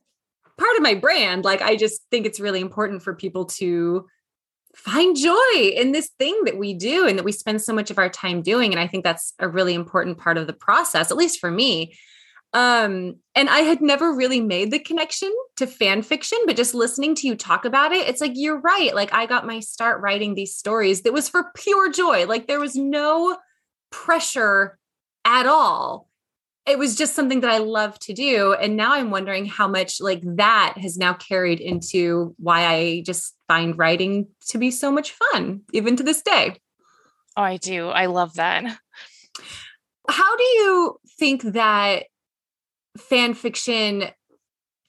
part 0.56 0.76
of 0.76 0.82
my 0.82 0.94
brand. 0.94 1.44
Like, 1.44 1.62
I 1.62 1.76
just 1.76 2.02
think 2.11 2.26
it's 2.26 2.40
really 2.40 2.61
important 2.61 3.02
for 3.02 3.14
people 3.14 3.46
to 3.46 4.06
find 4.76 5.17
joy 5.17 5.55
in 5.56 5.93
this 5.93 6.10
thing 6.19 6.43
that 6.44 6.58
we 6.58 6.75
do 6.75 7.06
and 7.06 7.19
that 7.19 7.25
we 7.25 7.32
spend 7.32 7.62
so 7.62 7.72
much 7.72 7.90
of 7.90 7.99
our 7.99 8.08
time 8.08 8.43
doing. 8.43 8.72
And 8.72 8.81
I 8.81 8.87
think 8.87 9.05
that's 9.05 9.32
a 9.38 9.49
really 9.49 9.75
important 9.75 10.19
part 10.19 10.37
of 10.37 10.46
the 10.46 10.52
process, 10.52 11.10
at 11.10 11.17
least 11.17 11.40
for 11.40 11.50
me. 11.50 11.96
Um, 12.54 13.16
and 13.34 13.50
I 13.50 13.60
had 13.60 13.82
never 13.82 14.14
really 14.14 14.40
made 14.40 14.70
the 14.70 14.78
connection 14.78 15.34
to 15.56 15.66
fan 15.66 16.02
fiction, 16.02 16.38
but 16.46 16.56
just 16.56 16.72
listening 16.72 17.16
to 17.16 17.26
you 17.26 17.34
talk 17.34 17.64
about 17.64 17.90
it, 17.90 18.08
it's 18.08 18.20
like, 18.20 18.32
you're 18.36 18.60
right. 18.60 18.94
Like, 18.94 19.12
I 19.12 19.26
got 19.26 19.44
my 19.44 19.58
start 19.58 20.00
writing 20.00 20.34
these 20.34 20.56
stories 20.56 21.02
that 21.02 21.12
was 21.12 21.28
for 21.28 21.50
pure 21.56 21.90
joy. 21.90 22.26
Like, 22.26 22.46
there 22.46 22.60
was 22.60 22.76
no 22.76 23.36
pressure 23.90 24.78
at 25.24 25.46
all. 25.46 26.08
It 26.64 26.78
was 26.78 26.94
just 26.94 27.14
something 27.14 27.40
that 27.40 27.50
I 27.50 27.58
love 27.58 27.98
to 28.00 28.14
do. 28.14 28.54
And 28.54 28.76
now 28.76 28.94
I'm 28.94 29.10
wondering 29.10 29.46
how 29.46 29.66
much 29.66 30.00
like 30.00 30.22
that 30.36 30.76
has 30.78 30.96
now 30.96 31.12
carried 31.12 31.60
into 31.60 32.36
why 32.38 32.66
I 32.66 33.02
just 33.04 33.34
find 33.48 33.76
writing 33.76 34.28
to 34.50 34.58
be 34.58 34.70
so 34.70 34.92
much 34.92 35.10
fun, 35.10 35.62
even 35.72 35.96
to 35.96 36.04
this 36.04 36.22
day. 36.22 36.56
Oh, 37.36 37.42
I 37.42 37.56
do. 37.56 37.88
I 37.88 38.06
love 38.06 38.34
that. 38.34 38.64
How 40.08 40.36
do 40.36 40.42
you 40.44 40.96
think 41.18 41.42
that 41.42 42.04
fan 42.96 43.35
fiction 43.35 44.05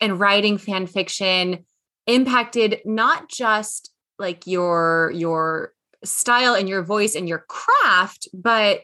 and 0.01 0.19
writing 0.19 0.57
fan 0.57 0.87
fiction 0.87 1.65
impacted 2.07 2.81
not 2.85 3.29
just 3.29 3.91
like 4.19 4.45
your 4.45 5.11
your 5.15 5.73
style 6.03 6.53
and 6.53 6.69
your 6.69 6.83
voice 6.83 7.15
and 7.15 7.27
your 7.27 7.45
craft 7.47 8.27
but 8.33 8.81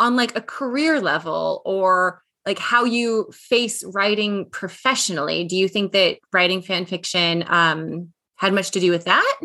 on 0.00 0.16
like 0.16 0.36
a 0.36 0.40
career 0.40 1.00
level 1.00 1.62
or 1.64 2.22
like 2.46 2.58
how 2.58 2.84
you 2.84 3.30
face 3.32 3.82
writing 3.84 4.46
professionally. 4.50 5.44
Do 5.44 5.56
you 5.56 5.68
think 5.68 5.92
that 5.92 6.18
writing 6.32 6.62
fan 6.62 6.84
fiction 6.86 7.44
um 7.46 8.12
had 8.36 8.52
much 8.52 8.72
to 8.72 8.80
do 8.80 8.90
with 8.90 9.04
that? 9.04 9.40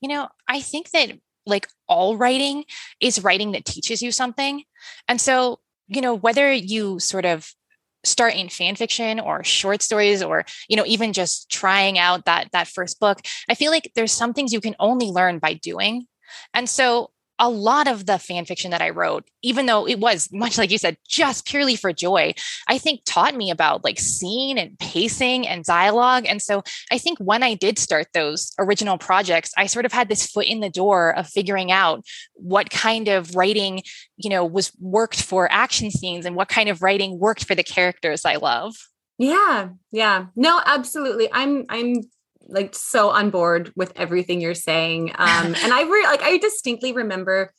You 0.00 0.08
know 0.08 0.28
i 0.48 0.60
think 0.60 0.90
that 0.90 1.12
like 1.46 1.68
all 1.88 2.16
writing 2.16 2.64
is 3.00 3.22
writing 3.22 3.52
that 3.52 3.64
teaches 3.64 4.02
you 4.02 4.10
something. 4.12 4.64
And 5.08 5.20
so 5.20 5.60
you 5.88 6.00
know 6.00 6.14
whether 6.14 6.52
you 6.52 6.98
sort 6.98 7.24
of 7.24 7.54
start 8.04 8.34
in 8.34 8.48
fan 8.48 8.76
fiction 8.76 9.18
or 9.18 9.42
short 9.42 9.82
stories 9.82 10.22
or 10.22 10.44
you 10.68 10.76
know 10.76 10.84
even 10.86 11.12
just 11.12 11.50
trying 11.50 11.98
out 11.98 12.24
that 12.24 12.48
that 12.52 12.68
first 12.68 13.00
book 13.00 13.20
i 13.48 13.54
feel 13.54 13.70
like 13.70 13.90
there's 13.94 14.12
some 14.12 14.32
things 14.32 14.52
you 14.52 14.60
can 14.60 14.76
only 14.78 15.06
learn 15.06 15.38
by 15.38 15.54
doing. 15.54 16.06
And 16.52 16.68
so 16.68 17.10
a 17.38 17.50
lot 17.50 17.88
of 17.88 18.06
the 18.06 18.18
fan 18.18 18.44
fiction 18.44 18.70
that 18.70 18.82
I 18.82 18.90
wrote, 18.90 19.24
even 19.42 19.66
though 19.66 19.86
it 19.86 19.98
was 19.98 20.28
much 20.32 20.56
like 20.56 20.70
you 20.70 20.78
said, 20.78 20.96
just 21.08 21.46
purely 21.46 21.74
for 21.74 21.92
joy, 21.92 22.34
I 22.68 22.78
think 22.78 23.00
taught 23.04 23.34
me 23.34 23.50
about 23.50 23.84
like 23.84 23.98
scene 23.98 24.56
and 24.56 24.78
pacing 24.78 25.46
and 25.46 25.64
dialogue. 25.64 26.26
And 26.28 26.40
so 26.40 26.62
I 26.92 26.98
think 26.98 27.18
when 27.18 27.42
I 27.42 27.54
did 27.54 27.78
start 27.78 28.08
those 28.14 28.52
original 28.58 28.98
projects, 28.98 29.52
I 29.56 29.66
sort 29.66 29.84
of 29.84 29.92
had 29.92 30.08
this 30.08 30.26
foot 30.26 30.46
in 30.46 30.60
the 30.60 30.70
door 30.70 31.16
of 31.16 31.28
figuring 31.28 31.72
out 31.72 32.04
what 32.34 32.70
kind 32.70 33.08
of 33.08 33.34
writing, 33.34 33.82
you 34.16 34.30
know, 34.30 34.44
was 34.44 34.70
worked 34.78 35.20
for 35.20 35.50
action 35.50 35.90
scenes 35.90 36.26
and 36.26 36.36
what 36.36 36.48
kind 36.48 36.68
of 36.68 36.82
writing 36.82 37.18
worked 37.18 37.44
for 37.44 37.54
the 37.54 37.64
characters 37.64 38.24
I 38.24 38.36
love. 38.36 38.74
Yeah. 39.18 39.70
Yeah. 39.92 40.26
No, 40.34 40.60
absolutely. 40.64 41.28
I'm 41.32 41.66
I'm 41.68 42.02
like 42.46 42.74
so 42.74 43.10
on 43.10 43.30
board 43.30 43.72
with 43.76 43.92
everything 43.96 44.40
you're 44.40 44.54
saying. 44.54 45.10
Um, 45.10 45.54
and 45.54 45.72
I 45.72 45.82
re- 45.82 46.06
like 46.06 46.22
I 46.22 46.38
distinctly 46.38 46.92
remember 46.92 47.52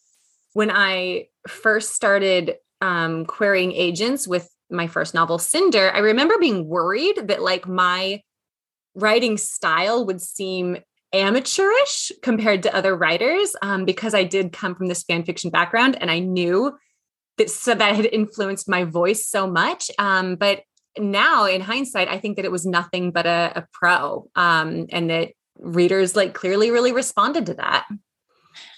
when 0.53 0.71
I 0.71 1.27
first 1.47 1.93
started 1.93 2.55
um, 2.81 3.25
querying 3.25 3.71
agents 3.71 4.27
with 4.27 4.49
my 4.69 4.87
first 4.87 5.13
novel, 5.13 5.37
Cinder. 5.37 5.91
I 5.93 5.99
remember 5.99 6.37
being 6.39 6.67
worried 6.67 7.27
that 7.27 7.41
like 7.41 7.67
my 7.67 8.21
writing 8.95 9.37
style 9.37 10.05
would 10.05 10.21
seem 10.21 10.77
amateurish 11.13 12.11
compared 12.21 12.63
to 12.63 12.75
other 12.75 12.95
writers 12.95 13.55
um, 13.61 13.85
because 13.85 14.13
I 14.13 14.23
did 14.23 14.51
come 14.51 14.75
from 14.75 14.87
this 14.87 15.03
fan 15.03 15.23
fiction 15.23 15.49
background 15.49 15.97
and 16.01 16.11
I 16.11 16.19
knew 16.19 16.77
that 17.37 17.49
so 17.49 17.75
that 17.75 17.95
had 17.95 18.05
influenced 18.05 18.69
my 18.69 18.83
voice 18.83 19.27
so 19.27 19.47
much. 19.47 19.89
Um, 19.99 20.35
but 20.35 20.61
now 20.97 21.45
in 21.45 21.61
hindsight, 21.61 22.07
I 22.07 22.19
think 22.19 22.35
that 22.35 22.45
it 22.45 22.51
was 22.51 22.65
nothing 22.65 23.11
but 23.11 23.25
a, 23.25 23.51
a 23.55 23.67
pro 23.71 24.29
um, 24.35 24.87
and 24.91 25.09
that 25.09 25.31
readers 25.59 26.15
like 26.15 26.33
clearly 26.33 26.71
really 26.71 26.91
responded 26.91 27.45
to 27.47 27.53
that. 27.55 27.85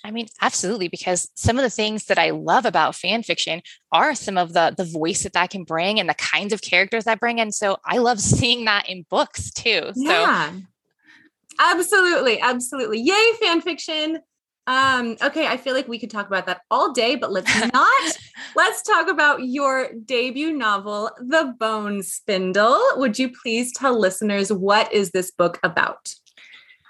I 0.04 0.12
mean, 0.12 0.28
absolutely, 0.42 0.88
because 0.88 1.30
some 1.36 1.58
of 1.58 1.64
the 1.64 1.70
things 1.70 2.06
that 2.06 2.18
I 2.18 2.30
love 2.30 2.66
about 2.66 2.96
fan 2.96 3.24
fiction 3.24 3.62
are 3.92 4.16
some 4.16 4.38
of 4.38 4.54
the 4.54 4.74
the 4.76 4.86
voice 4.86 5.24
that 5.24 5.34
that 5.34 5.50
can 5.50 5.64
bring 5.64 6.00
and 6.00 6.10
the 6.10 6.14
kinds 6.14 6.54
of 6.54 6.62
characters 6.62 7.04
that 7.04 7.20
bring. 7.20 7.40
And 7.40 7.54
so 7.54 7.78
I 7.86 7.98
love 7.98 8.20
seeing 8.20 8.66
that 8.66 8.90
in 8.90 9.06
books 9.10 9.52
too. 9.52 9.92
Yeah. 9.96 10.52
So 10.52 10.62
absolutely, 11.60 12.40
absolutely. 12.40 13.02
Yay, 13.02 13.34
fan 13.40 13.62
fiction. 13.62 14.20
Um, 14.68 15.16
okay, 15.22 15.48
I 15.48 15.56
feel 15.56 15.74
like 15.74 15.88
we 15.88 15.98
could 15.98 16.12
talk 16.12 16.28
about 16.28 16.46
that 16.46 16.62
all 16.70 16.92
day, 16.92 17.16
but 17.16 17.32
let's 17.32 17.50
not. 17.74 18.18
let's 18.56 18.82
talk 18.82 19.08
about 19.08 19.44
your 19.46 19.90
debut 20.06 20.52
novel, 20.52 21.10
The 21.20 21.56
Bone 21.58 22.04
Spindle. 22.04 22.78
Would 22.98 23.18
you 23.18 23.30
please 23.30 23.72
tell 23.72 23.98
listeners 23.98 24.52
what 24.52 24.92
is 24.92 25.12
this 25.12 25.32
book 25.32 25.58
about? 25.64 26.14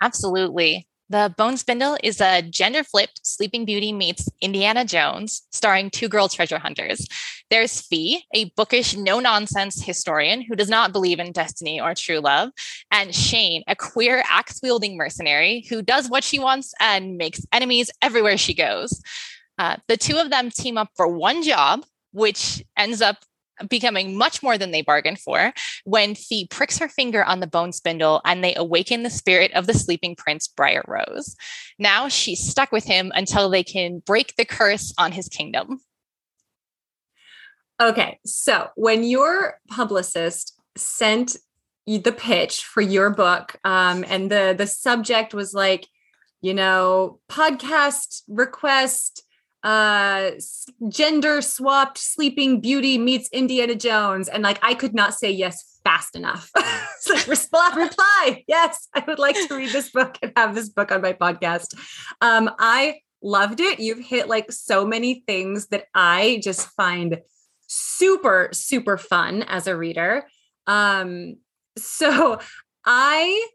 Absolutely. 0.02 0.88
The 1.10 1.34
Bone 1.38 1.56
Spindle 1.56 1.98
is 2.04 2.20
a 2.20 2.42
gender 2.42 2.84
flipped 2.84 3.26
Sleeping 3.26 3.64
Beauty 3.64 3.94
meets 3.94 4.28
Indiana 4.42 4.84
Jones, 4.84 5.44
starring 5.52 5.90
two 5.90 6.10
girl 6.10 6.28
treasure 6.28 6.60
hunters. 6.60 7.08
There's 7.50 7.80
Fee, 7.80 8.26
a 8.34 8.52
bookish, 8.58 8.94
no 8.94 9.22
nonsense 9.22 9.82
historian 9.82 10.42
who 10.42 10.54
does 10.54 10.70
not 10.70 10.92
believe 10.92 11.20
in 11.20 11.32
destiny 11.32 11.80
or 11.80 11.96
true 11.96 12.20
love, 12.20 12.50
and 12.92 13.16
Shane, 13.16 13.64
a 13.68 13.76
queer, 13.76 14.22
axe 14.30 14.60
wielding 14.62 14.98
mercenary 14.98 15.66
who 15.70 15.82
does 15.82 16.10
what 16.10 16.26
she 16.26 16.40
wants 16.40 16.74
and 16.82 17.18
makes 17.18 17.46
enemies 17.54 17.90
everywhere 18.02 18.38
she 18.38 18.54
goes. 18.54 19.02
Uh, 19.58 19.78
the 19.88 19.96
two 19.96 20.18
of 20.18 20.30
them 20.30 20.52
team 20.52 20.78
up 20.78 20.90
for 20.98 21.08
one 21.08 21.42
job, 21.42 21.86
which 22.12 22.62
ends 22.76 23.02
up 23.02 23.24
becoming 23.70 24.18
much 24.18 24.44
more 24.44 24.58
than 24.58 24.72
they 24.72 24.82
bargained 24.82 25.20
for 25.20 25.54
when 25.84 26.16
Fee 26.16 26.48
pricks 26.48 26.78
her 26.78 26.88
finger 26.88 27.24
on 27.24 27.40
the 27.40 27.48
bone 27.48 27.72
spindle 27.72 28.22
and 28.26 28.44
they 28.44 28.56
awaken 28.56 29.04
the 29.04 29.10
spirit 29.10 29.52
of 29.54 29.68
the 29.68 29.74
sleeping 29.74 30.16
prince 30.16 30.48
Briar 30.48 30.84
Rose. 30.88 31.36
Now 31.80 32.08
she's 32.08 32.48
stuck 32.48 32.72
with 32.72 32.86
him 32.86 33.12
until 33.16 33.50
they 33.50 33.64
can 33.64 34.00
break 34.00 34.36
the 34.36 34.46
curse 34.46 34.94
on 34.98 35.12
his 35.12 35.28
kingdom. 35.28 35.82
Okay, 37.80 38.20
so 38.26 38.70
when 38.76 39.04
your 39.04 39.60
publicist 39.70 40.60
sent 40.76 41.38
the 41.86 42.12
pitch 42.12 42.64
for 42.64 42.82
your 42.82 43.12
book, 43.12 43.56
um, 43.64 44.04
and 44.08 44.32
the 44.32 44.56
the 44.58 44.66
subject 44.66 45.34
was 45.34 45.54
like, 45.54 45.88
you 46.42 46.54
know, 46.54 47.20
podcast 47.30 48.24
request 48.28 49.24
uh 49.68 50.32
gender 50.88 51.42
swapped 51.42 51.98
sleeping 51.98 52.62
beauty 52.62 52.98
meets 52.98 53.28
indiana 53.34 53.76
jones 53.76 54.30
and 54.30 54.42
like 54.42 54.58
i 54.64 54.74
could 54.74 54.94
not 54.94 55.14
say 55.14 55.30
yes 55.30 55.78
fast 55.84 56.16
enough. 56.16 56.50
Like 57.10 57.28
respond 57.28 57.78
reply 57.78 58.44
yes 58.48 58.90
i 58.94 59.02
would 59.08 59.20
like 59.20 59.36
to 59.48 59.56
read 59.56 59.72
this 59.72 59.92
book 59.92 60.18
and 60.22 60.34
have 60.36 60.56
this 60.56 60.68
book 60.68 60.92
on 60.92 61.02
my 61.02 61.14
podcast. 61.14 61.74
Um 62.20 62.50
i 62.60 63.00
loved 63.22 63.60
it. 63.62 63.80
You've 63.80 64.06
hit 64.06 64.28
like 64.28 64.52
so 64.52 64.86
many 64.86 65.24
things 65.26 65.68
that 65.68 65.86
i 65.94 66.42
just 66.44 66.68
find 66.72 67.20
super 67.68 68.50
super 68.52 68.98
fun 68.98 69.44
as 69.44 69.68
a 69.68 69.78
reader. 69.78 70.28
Um 70.66 71.38
so 71.78 72.40
i 72.86 73.48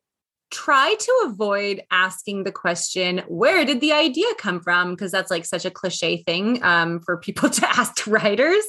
try 0.52 0.94
to 0.94 1.23
avoid 1.25 1.82
asking 1.90 2.44
the 2.44 2.52
question, 2.52 3.23
where 3.26 3.64
did 3.64 3.80
the 3.80 3.92
idea 3.92 4.26
come 4.38 4.61
from? 4.61 4.90
Because 4.90 5.11
that's 5.11 5.30
like 5.30 5.44
such 5.44 5.64
a 5.64 5.71
cliche 5.71 6.23
thing 6.23 6.62
um, 6.62 7.00
for 7.00 7.16
people 7.16 7.49
to 7.50 7.68
ask 7.68 8.06
writers. 8.06 8.62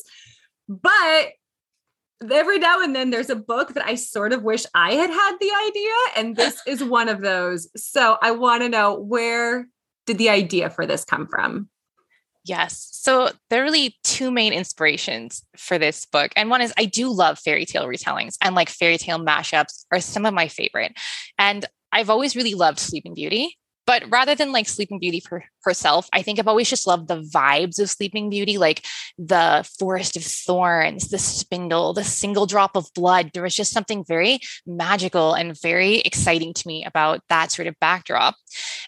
But 0.68 1.34
every 2.32 2.58
now 2.58 2.82
and 2.82 2.96
then 2.96 3.10
there's 3.10 3.30
a 3.30 3.36
book 3.36 3.74
that 3.74 3.86
I 3.86 3.96
sort 3.96 4.34
of 4.34 4.44
wish 4.44 4.66
I 4.74 4.94
had 4.94 5.10
had 5.10 5.38
the 5.40 5.52
idea. 5.68 5.92
And 6.16 6.36
this 6.36 6.62
is 6.66 6.84
one 6.84 7.10
of 7.10 7.22
those. 7.22 7.68
So 7.76 8.18
I 8.22 8.32
want 8.32 8.64
to 8.64 8.70
know 8.70 8.98
where 8.98 9.68
did 10.06 10.18
the 10.18 10.30
idea 10.30 10.70
for 10.70 10.86
this 10.86 11.06
come 11.06 11.28
from? 11.28 11.70
Yes. 12.46 12.90
So 12.92 13.30
there 13.50 13.62
are 13.62 13.66
really 13.66 13.96
two 14.04 14.30
main 14.30 14.52
inspirations 14.52 15.44
for 15.56 15.78
this 15.78 16.06
book. 16.06 16.32
And 16.36 16.50
one 16.50 16.62
is 16.62 16.74
I 16.78 16.86
do 16.86 17.10
love 17.10 17.40
fairy 17.40 17.66
tale 17.66 17.86
retellings 17.86 18.36
and 18.42 18.54
like 18.54 18.70
fairy 18.70 18.98
tale 18.98 19.20
mashups 19.20 19.86
are 19.92 20.02
some 20.02 20.26
of 20.26 20.34
my 20.34 20.50
favorite. 20.50 20.94
And 21.40 21.66
I've 21.92 22.10
always 22.10 22.36
really 22.36 22.54
loved 22.54 22.80
Sleeping 22.80 23.14
Beauty. 23.14 23.58
But 23.86 24.04
rather 24.10 24.36
than 24.36 24.52
like 24.52 24.68
Sleeping 24.68 25.00
Beauty 25.00 25.20
for 25.20 25.44
herself, 25.64 26.08
I 26.14 26.22
think 26.22 26.40
I've 26.40 26.48
always 26.48 26.70
just 26.70 26.88
loved 26.88 27.08
the 27.08 27.22
vibes 27.22 27.80
of 27.80 27.90
Sleeping 27.90 28.30
Beauty, 28.30 28.58
like 28.58 28.86
the 29.18 29.70
forest 29.78 30.16
of 30.16 30.24
thorns, 30.24 31.10
the 31.10 31.18
spindle, 31.18 31.94
the 31.94 32.04
single 32.04 32.46
drop 32.46 32.76
of 32.76 32.94
blood. 32.94 33.32
There 33.34 33.44
was 33.44 33.56
just 33.56 33.74
something 33.74 34.06
very 34.08 34.40
magical 34.66 35.34
and 35.34 35.60
very 35.62 36.00
exciting 36.00 36.54
to 36.54 36.68
me 36.68 36.86
about 36.86 37.22
that 37.30 37.52
sort 37.52 37.68
of 37.68 37.80
backdrop. 37.80 38.36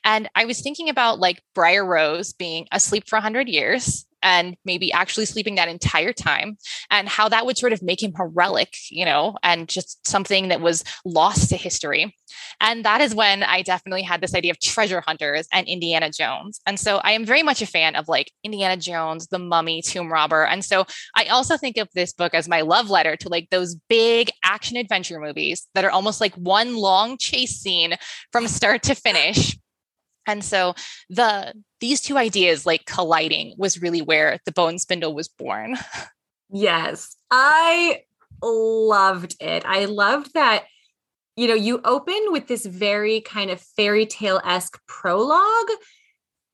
And 0.03 0.29
I 0.35 0.45
was 0.45 0.61
thinking 0.61 0.89
about 0.89 1.19
like 1.19 1.41
Briar 1.53 1.85
Rose 1.85 2.33
being 2.33 2.67
asleep 2.71 3.07
for 3.07 3.17
100 3.17 3.49
years 3.49 4.05
and 4.25 4.57
maybe 4.65 4.91
actually 4.91 5.25
sleeping 5.25 5.53
that 5.55 5.69
entire 5.69 6.11
time 6.11 6.57
and 6.89 7.07
how 7.07 7.29
that 7.29 7.45
would 7.45 7.59
sort 7.59 7.73
of 7.73 7.83
make 7.83 8.01
him 8.01 8.11
a 8.19 8.25
relic, 8.25 8.75
you 8.89 9.05
know, 9.05 9.35
and 9.43 9.69
just 9.69 10.05
something 10.05 10.47
that 10.47 10.61
was 10.61 10.83
lost 11.05 11.49
to 11.49 11.55
history. 11.55 12.13
And 12.59 12.83
that 12.85 13.01
is 13.01 13.13
when 13.13 13.43
I 13.43 13.61
definitely 13.61 14.01
had 14.01 14.21
this 14.21 14.33
idea 14.33 14.49
of 14.49 14.59
treasure 14.59 14.99
hunters 15.05 15.47
and 15.53 15.67
Indiana 15.67 16.09
Jones. 16.09 16.59
And 16.65 16.79
so 16.79 16.97
I 16.97 17.11
am 17.11 17.23
very 17.23 17.43
much 17.43 17.61
a 17.61 17.67
fan 17.67 17.95
of 17.95 18.07
like 18.07 18.31
Indiana 18.43 18.77
Jones, 18.77 19.27
The 19.27 19.37
Mummy, 19.37 19.83
Tomb 19.83 20.11
Robber. 20.11 20.43
And 20.43 20.65
so 20.65 20.85
I 21.15 21.25
also 21.25 21.55
think 21.55 21.77
of 21.77 21.87
this 21.93 22.11
book 22.11 22.33
as 22.33 22.49
my 22.49 22.61
love 22.61 22.89
letter 22.89 23.15
to 23.17 23.29
like 23.29 23.51
those 23.51 23.75
big 23.75 24.31
action 24.43 24.75
adventure 24.75 25.19
movies 25.19 25.67
that 25.75 25.85
are 25.85 25.91
almost 25.91 26.19
like 26.19 26.33
one 26.33 26.75
long 26.75 27.19
chase 27.19 27.57
scene 27.57 27.93
from 28.31 28.47
start 28.47 28.81
to 28.83 28.95
finish 28.95 29.55
and 30.27 30.43
so 30.43 30.73
the 31.09 31.53
these 31.85 32.01
two 32.01 32.17
ideas 32.17 32.65
like 32.65 32.85
colliding 32.85 33.53
was 33.59 33.79
really 33.79 34.01
where 34.01 34.39
the 34.45 34.51
bone 34.51 34.79
spindle 34.79 35.13
was 35.13 35.27
born. 35.27 35.77
Yes. 36.51 37.15
I 37.29 38.01
loved 38.41 39.35
it. 39.39 39.63
I 39.65 39.85
loved 39.85 40.33
that 40.33 40.65
you 41.35 41.49
know, 41.49 41.53
you 41.53 41.81
open 41.83 42.19
with 42.27 42.47
this 42.47 42.65
very 42.65 43.19
kind 43.19 43.51
of 43.51 43.59
fairy 43.59 44.05
tale-esque 44.05 44.79
prologue 44.87 45.69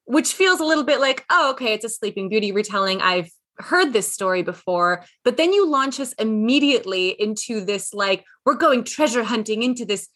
which 0.06 0.34
feels 0.34 0.60
a 0.60 0.66
little 0.66 0.84
bit 0.84 1.00
like, 1.00 1.24
oh, 1.30 1.52
okay, 1.52 1.74
it's 1.74 1.86
a 1.86 1.90
Sleeping 1.90 2.28
Beauty 2.28 2.52
retelling. 2.52 3.00
I've 3.02 3.30
heard 3.60 3.94
this 3.94 4.12
story 4.12 4.44
before, 4.44 5.06
but 5.24 5.38
then 5.38 5.54
you 5.54 5.70
launch 5.70 6.00
us 6.00 6.12
immediately 6.14 7.10
into 7.10 7.64
this 7.64 7.94
like 7.94 8.26
we're 8.46 8.56
going 8.56 8.84
treasure 8.84 9.24
hunting 9.24 9.64
into 9.64 9.86
this 9.86 10.10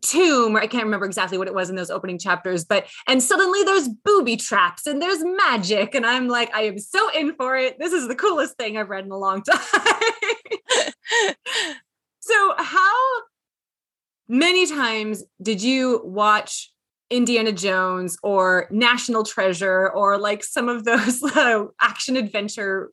tomb 0.00 0.56
or 0.56 0.60
i 0.60 0.66
can't 0.66 0.84
remember 0.84 1.06
exactly 1.06 1.36
what 1.36 1.48
it 1.48 1.54
was 1.54 1.68
in 1.68 1.76
those 1.76 1.90
opening 1.90 2.18
chapters 2.18 2.64
but 2.64 2.86
and 3.06 3.22
suddenly 3.22 3.62
there's 3.62 3.88
booby 3.88 4.36
traps 4.36 4.86
and 4.86 5.02
there's 5.02 5.22
magic 5.22 5.94
and 5.94 6.06
i'm 6.06 6.28
like 6.28 6.52
i 6.54 6.62
am 6.62 6.78
so 6.78 7.10
in 7.10 7.34
for 7.34 7.56
it. 7.56 7.78
This 7.78 7.92
is 7.92 8.08
the 8.08 8.14
coolest 8.14 8.56
thing 8.56 8.78
i've 8.78 8.88
read 8.88 9.04
in 9.04 9.10
a 9.10 9.18
long 9.18 9.42
time. 9.50 9.60
So 12.26 12.54
how 12.58 12.92
many 14.26 14.66
times 14.66 15.22
did 15.40 15.62
you 15.62 16.00
watch 16.02 16.72
indiana 17.08 17.52
jones 17.52 18.18
or 18.24 18.66
national 18.72 19.22
treasure 19.22 19.88
or 19.90 20.18
like 20.18 20.42
some 20.42 20.68
of 20.68 20.84
those 20.84 21.22
uh, 21.36 21.66
action 21.80 22.16
adventure 22.16 22.90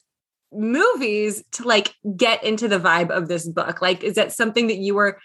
movies 0.52 1.44
to 1.54 1.68
like 1.68 1.96
get 2.16 2.44
into 2.44 2.68
the 2.68 2.80
vibe 2.80 3.10
of 3.10 3.28
this 3.28 3.50
book? 3.50 3.82
Like 3.82 4.04
is 4.04 4.14
that 4.16 4.32
something 4.32 4.68
that 4.68 4.78
you 4.78 4.94
were 4.94 5.20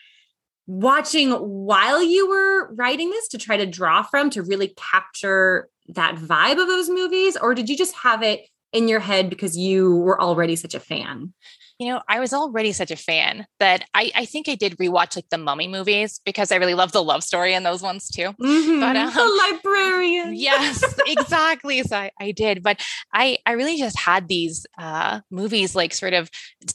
watching 0.68 1.32
while 1.32 2.02
you 2.02 2.28
were 2.28 2.72
writing 2.74 3.10
this 3.10 3.26
to 3.28 3.38
try 3.38 3.56
to 3.56 3.66
draw 3.66 4.02
from 4.02 4.30
to 4.30 4.42
really 4.42 4.74
capture 4.76 5.68
that 5.88 6.16
vibe 6.16 6.60
of 6.60 6.68
those 6.68 6.88
movies? 6.88 7.36
Or 7.36 7.54
did 7.54 7.68
you 7.68 7.76
just 7.76 7.96
have 7.96 8.22
it 8.22 8.46
in 8.72 8.86
your 8.86 9.00
head 9.00 9.30
because 9.30 9.56
you 9.56 9.96
were 9.96 10.20
already 10.20 10.54
such 10.54 10.74
a 10.74 10.80
fan? 10.80 11.32
You 11.78 11.88
know, 11.88 12.02
I 12.08 12.18
was 12.18 12.32
already 12.32 12.72
such 12.72 12.90
a 12.90 12.96
fan 12.96 13.46
that 13.60 13.84
I, 13.94 14.10
I 14.14 14.24
think 14.24 14.48
I 14.48 14.56
did 14.56 14.76
rewatch 14.78 15.14
like 15.14 15.28
the 15.30 15.38
mummy 15.38 15.68
movies 15.68 16.20
because 16.24 16.50
I 16.50 16.56
really 16.56 16.74
love 16.74 16.90
the 16.90 17.02
love 17.02 17.22
story 17.22 17.54
in 17.54 17.62
those 17.62 17.82
ones 17.82 18.08
too. 18.08 18.34
Mm-hmm. 18.40 18.80
But 18.80 18.96
um, 18.96 19.14
the 19.14 19.50
librarian. 19.52 20.34
yes, 20.34 20.82
exactly. 21.06 21.82
So 21.82 21.96
I, 21.96 22.10
I 22.20 22.32
did. 22.32 22.64
But 22.64 22.82
I, 23.14 23.38
I 23.46 23.52
really 23.52 23.78
just 23.78 23.96
had 23.96 24.26
these 24.26 24.66
uh, 24.76 25.20
movies 25.30 25.76
like 25.76 25.94
sort 25.94 26.14
of 26.14 26.30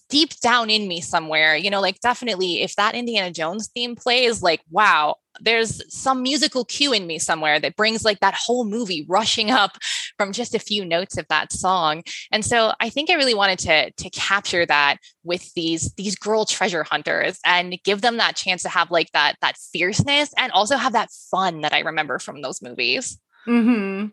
deep 0.09 0.39
down 0.39 0.69
in 0.69 0.87
me 0.87 1.01
somewhere, 1.01 1.55
you 1.55 1.69
know, 1.69 1.81
like 1.81 1.99
definitely 1.99 2.61
if 2.61 2.75
that 2.77 2.95
Indiana 2.95 3.31
Jones 3.31 3.69
theme 3.73 3.95
plays, 3.95 4.41
like, 4.41 4.61
wow, 4.71 5.15
there's 5.41 5.81
some 5.93 6.21
musical 6.21 6.65
cue 6.65 6.93
in 6.93 7.07
me 7.07 7.19
somewhere 7.19 7.59
that 7.59 7.75
brings 7.75 8.03
like 8.03 8.19
that 8.19 8.33
whole 8.33 8.65
movie 8.65 9.05
rushing 9.09 9.51
up 9.51 9.77
from 10.17 10.31
just 10.31 10.55
a 10.55 10.59
few 10.59 10.85
notes 10.85 11.17
of 11.17 11.27
that 11.27 11.51
song 11.51 12.03
and 12.31 12.45
so 12.45 12.73
i 12.79 12.89
think 12.89 13.09
i 13.09 13.15
really 13.15 13.33
wanted 13.33 13.59
to 13.59 13.91
to 13.91 14.09
capture 14.11 14.65
that 14.65 14.97
with 15.23 15.53
these 15.53 15.93
these 15.93 16.15
girl 16.15 16.45
treasure 16.45 16.83
hunters 16.83 17.39
and 17.45 17.77
give 17.83 18.01
them 18.01 18.17
that 18.17 18.35
chance 18.35 18.63
to 18.63 18.69
have 18.69 18.91
like 18.91 19.11
that 19.11 19.35
that 19.41 19.57
fierceness 19.57 20.31
and 20.37 20.51
also 20.51 20.77
have 20.77 20.93
that 20.93 21.09
fun 21.31 21.61
that 21.61 21.73
i 21.73 21.79
remember 21.79 22.19
from 22.19 22.41
those 22.41 22.61
movies 22.61 23.19
mm-hmm. 23.47 24.07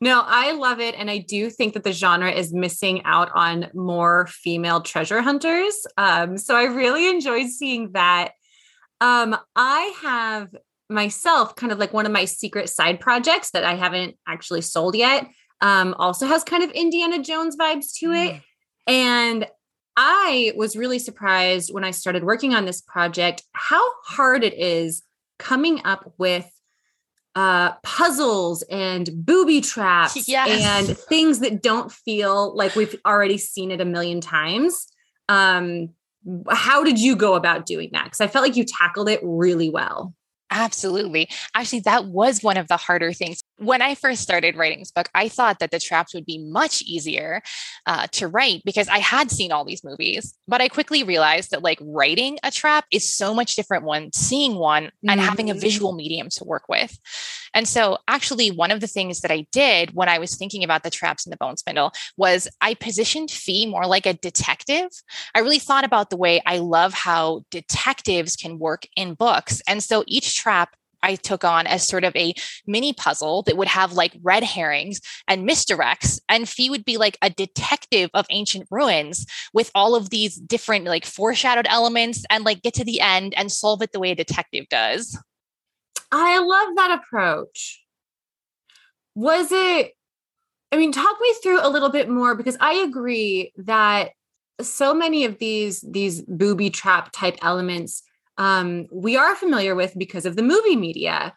No, 0.00 0.22
I 0.24 0.52
love 0.52 0.80
it. 0.80 0.94
And 0.96 1.10
I 1.10 1.18
do 1.18 1.50
think 1.50 1.74
that 1.74 1.84
the 1.84 1.92
genre 1.92 2.30
is 2.30 2.52
missing 2.52 3.02
out 3.04 3.30
on 3.34 3.68
more 3.74 4.26
female 4.28 4.80
treasure 4.80 5.20
hunters. 5.20 5.74
Um, 5.96 6.38
so 6.38 6.54
I 6.54 6.64
really 6.64 7.08
enjoyed 7.08 7.48
seeing 7.48 7.92
that 7.92 8.32
um, 9.00 9.36
I 9.54 9.94
have 10.02 10.54
myself 10.88 11.56
kind 11.56 11.72
of 11.72 11.78
like 11.78 11.92
one 11.92 12.06
of 12.06 12.12
my 12.12 12.24
secret 12.24 12.68
side 12.68 13.00
projects 13.00 13.50
that 13.50 13.64
I 13.64 13.74
haven't 13.74 14.16
actually 14.26 14.62
sold 14.62 14.94
yet. 14.94 15.28
Um, 15.60 15.94
also 15.98 16.26
has 16.26 16.44
kind 16.44 16.62
of 16.62 16.70
Indiana 16.70 17.22
Jones 17.22 17.56
vibes 17.56 17.92
to 17.98 18.12
it. 18.12 18.34
Mm. 18.34 18.42
And 18.86 19.46
I 19.96 20.52
was 20.56 20.76
really 20.76 20.98
surprised 20.98 21.72
when 21.72 21.82
I 21.82 21.90
started 21.90 22.22
working 22.22 22.54
on 22.54 22.66
this 22.66 22.82
project 22.82 23.42
how 23.52 23.82
hard 24.04 24.44
it 24.44 24.54
is 24.54 25.02
coming 25.38 25.80
up 25.84 26.12
with 26.18 26.48
uh, 27.34 27.72
puzzles 27.82 28.62
and 28.62 29.08
booby 29.12 29.60
traps 29.60 30.28
Yes. 30.28 30.88
and 30.88 30.96
things 30.96 31.40
that 31.40 31.62
don't 31.62 31.92
feel 31.92 32.54
like 32.54 32.76
we've 32.76 32.96
already 33.04 33.38
seen 33.38 33.70
it 33.70 33.80
a 33.80 33.84
million 33.84 34.20
times. 34.20 34.86
Um, 35.28 35.90
how 36.50 36.84
did 36.84 36.98
you 36.98 37.16
go 37.16 37.34
about 37.34 37.66
doing 37.66 37.90
that? 37.92 38.04
Because 38.04 38.20
I 38.20 38.26
felt 38.26 38.44
like 38.44 38.56
you 38.56 38.64
tackled 38.64 39.08
it 39.08 39.20
really 39.22 39.70
well. 39.70 40.14
Absolutely. 40.50 41.28
Actually, 41.54 41.80
that 41.80 42.06
was 42.06 42.42
one 42.42 42.56
of 42.56 42.68
the 42.68 42.76
harder 42.76 43.12
things. 43.12 43.42
When 43.58 43.80
I 43.80 43.94
first 43.94 44.20
started 44.22 44.54
writing 44.56 44.80
this 44.80 44.90
book, 44.90 45.08
I 45.14 45.28
thought 45.28 45.60
that 45.60 45.70
the 45.70 45.80
traps 45.80 46.12
would 46.12 46.26
be 46.26 46.38
much 46.38 46.82
easier 46.82 47.42
uh, 47.86 48.06
to 48.12 48.28
write 48.28 48.62
because 48.66 48.86
I 48.88 48.98
had 48.98 49.30
seen 49.30 49.50
all 49.50 49.64
these 49.64 49.82
movies. 49.82 50.34
But 50.46 50.60
I 50.60 50.68
quickly 50.68 51.02
realized 51.02 51.50
that, 51.52 51.62
like, 51.62 51.78
writing 51.80 52.38
a 52.42 52.50
trap 52.50 52.84
is 52.92 53.12
so 53.12 53.32
much 53.34 53.56
different 53.56 53.84
when 53.84 54.12
seeing 54.12 54.56
one 54.56 54.90
and 55.08 55.20
having 55.20 55.48
a 55.48 55.54
Mhm. 55.54 55.60
visual 55.60 55.92
medium 55.94 56.28
to 56.30 56.44
work 56.44 56.64
with. 56.68 56.98
And 57.54 57.66
so, 57.66 57.96
actually, 58.08 58.50
one 58.50 58.70
of 58.70 58.80
the 58.80 58.86
things 58.86 59.20
that 59.20 59.30
I 59.30 59.46
did 59.52 59.94
when 59.94 60.08
I 60.08 60.18
was 60.18 60.36
thinking 60.36 60.62
about 60.62 60.82
the 60.82 60.90
traps 60.90 61.24
in 61.24 61.30
the 61.30 61.38
bone 61.38 61.56
spindle 61.56 61.92
was 62.18 62.48
I 62.60 62.74
positioned 62.74 63.30
Fee 63.30 63.64
more 63.64 63.86
like 63.86 64.04
a 64.04 64.12
detective. 64.12 64.88
I 65.34 65.38
really 65.38 65.58
thought 65.58 65.84
about 65.84 66.10
the 66.10 66.18
way 66.18 66.42
I 66.44 66.58
love 66.58 66.92
how 66.92 67.44
detectives 67.50 68.36
can 68.36 68.58
work 68.58 68.86
in 68.96 69.14
books. 69.14 69.62
And 69.66 69.82
so 69.82 70.04
each 70.06 70.36
trap 70.36 70.76
I 71.02 71.16
took 71.16 71.44
on 71.44 71.66
as 71.66 71.86
sort 71.86 72.04
of 72.04 72.14
a 72.16 72.34
mini 72.66 72.92
puzzle 72.92 73.42
that 73.42 73.56
would 73.56 73.68
have 73.68 73.92
like 73.92 74.16
red 74.22 74.42
herrings 74.42 75.00
and 75.28 75.48
misdirects. 75.48 76.20
And 76.28 76.48
Fee 76.48 76.70
would 76.70 76.84
be 76.84 76.96
like 76.96 77.18
a 77.22 77.30
detective 77.30 78.10
of 78.14 78.26
ancient 78.30 78.66
ruins 78.70 79.26
with 79.52 79.70
all 79.74 79.94
of 79.94 80.10
these 80.10 80.36
different 80.36 80.84
like 80.84 81.04
foreshadowed 81.04 81.66
elements 81.68 82.24
and 82.30 82.44
like 82.44 82.62
get 82.62 82.74
to 82.74 82.84
the 82.84 83.00
end 83.00 83.34
and 83.36 83.50
solve 83.52 83.82
it 83.82 83.92
the 83.92 84.00
way 84.00 84.10
a 84.10 84.14
detective 84.14 84.68
does. 84.68 85.18
I 86.12 86.38
love 86.38 86.76
that 86.76 87.00
approach. 87.02 87.82
Was 89.14 89.48
it, 89.50 89.92
I 90.70 90.76
mean, 90.76 90.92
talk 90.92 91.16
me 91.20 91.34
through 91.42 91.66
a 91.66 91.70
little 91.70 91.90
bit 91.90 92.08
more 92.08 92.34
because 92.34 92.56
I 92.60 92.74
agree 92.74 93.52
that 93.56 94.10
so 94.60 94.94
many 94.94 95.24
of 95.24 95.38
these 95.38 95.82
these 95.82 96.22
booby 96.22 96.70
trap 96.70 97.10
type 97.12 97.36
elements 97.42 98.02
um, 98.38 98.86
we 98.92 99.16
are 99.16 99.34
familiar 99.34 99.74
with 99.74 99.94
because 99.96 100.26
of 100.26 100.36
the 100.36 100.42
movie 100.42 100.76
media. 100.76 101.34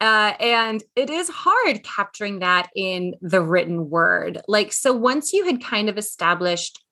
Uh, 0.00 0.34
and 0.40 0.82
it 0.96 1.10
is 1.10 1.28
hard 1.28 1.84
capturing 1.84 2.40
that 2.40 2.68
in 2.74 3.14
the 3.20 3.40
written 3.40 3.88
word. 3.88 4.40
Like, 4.48 4.72
so 4.72 4.92
once 4.92 5.32
you 5.32 5.44
had 5.44 5.62
kind 5.62 5.88
of 5.88 5.96
established 5.96 6.82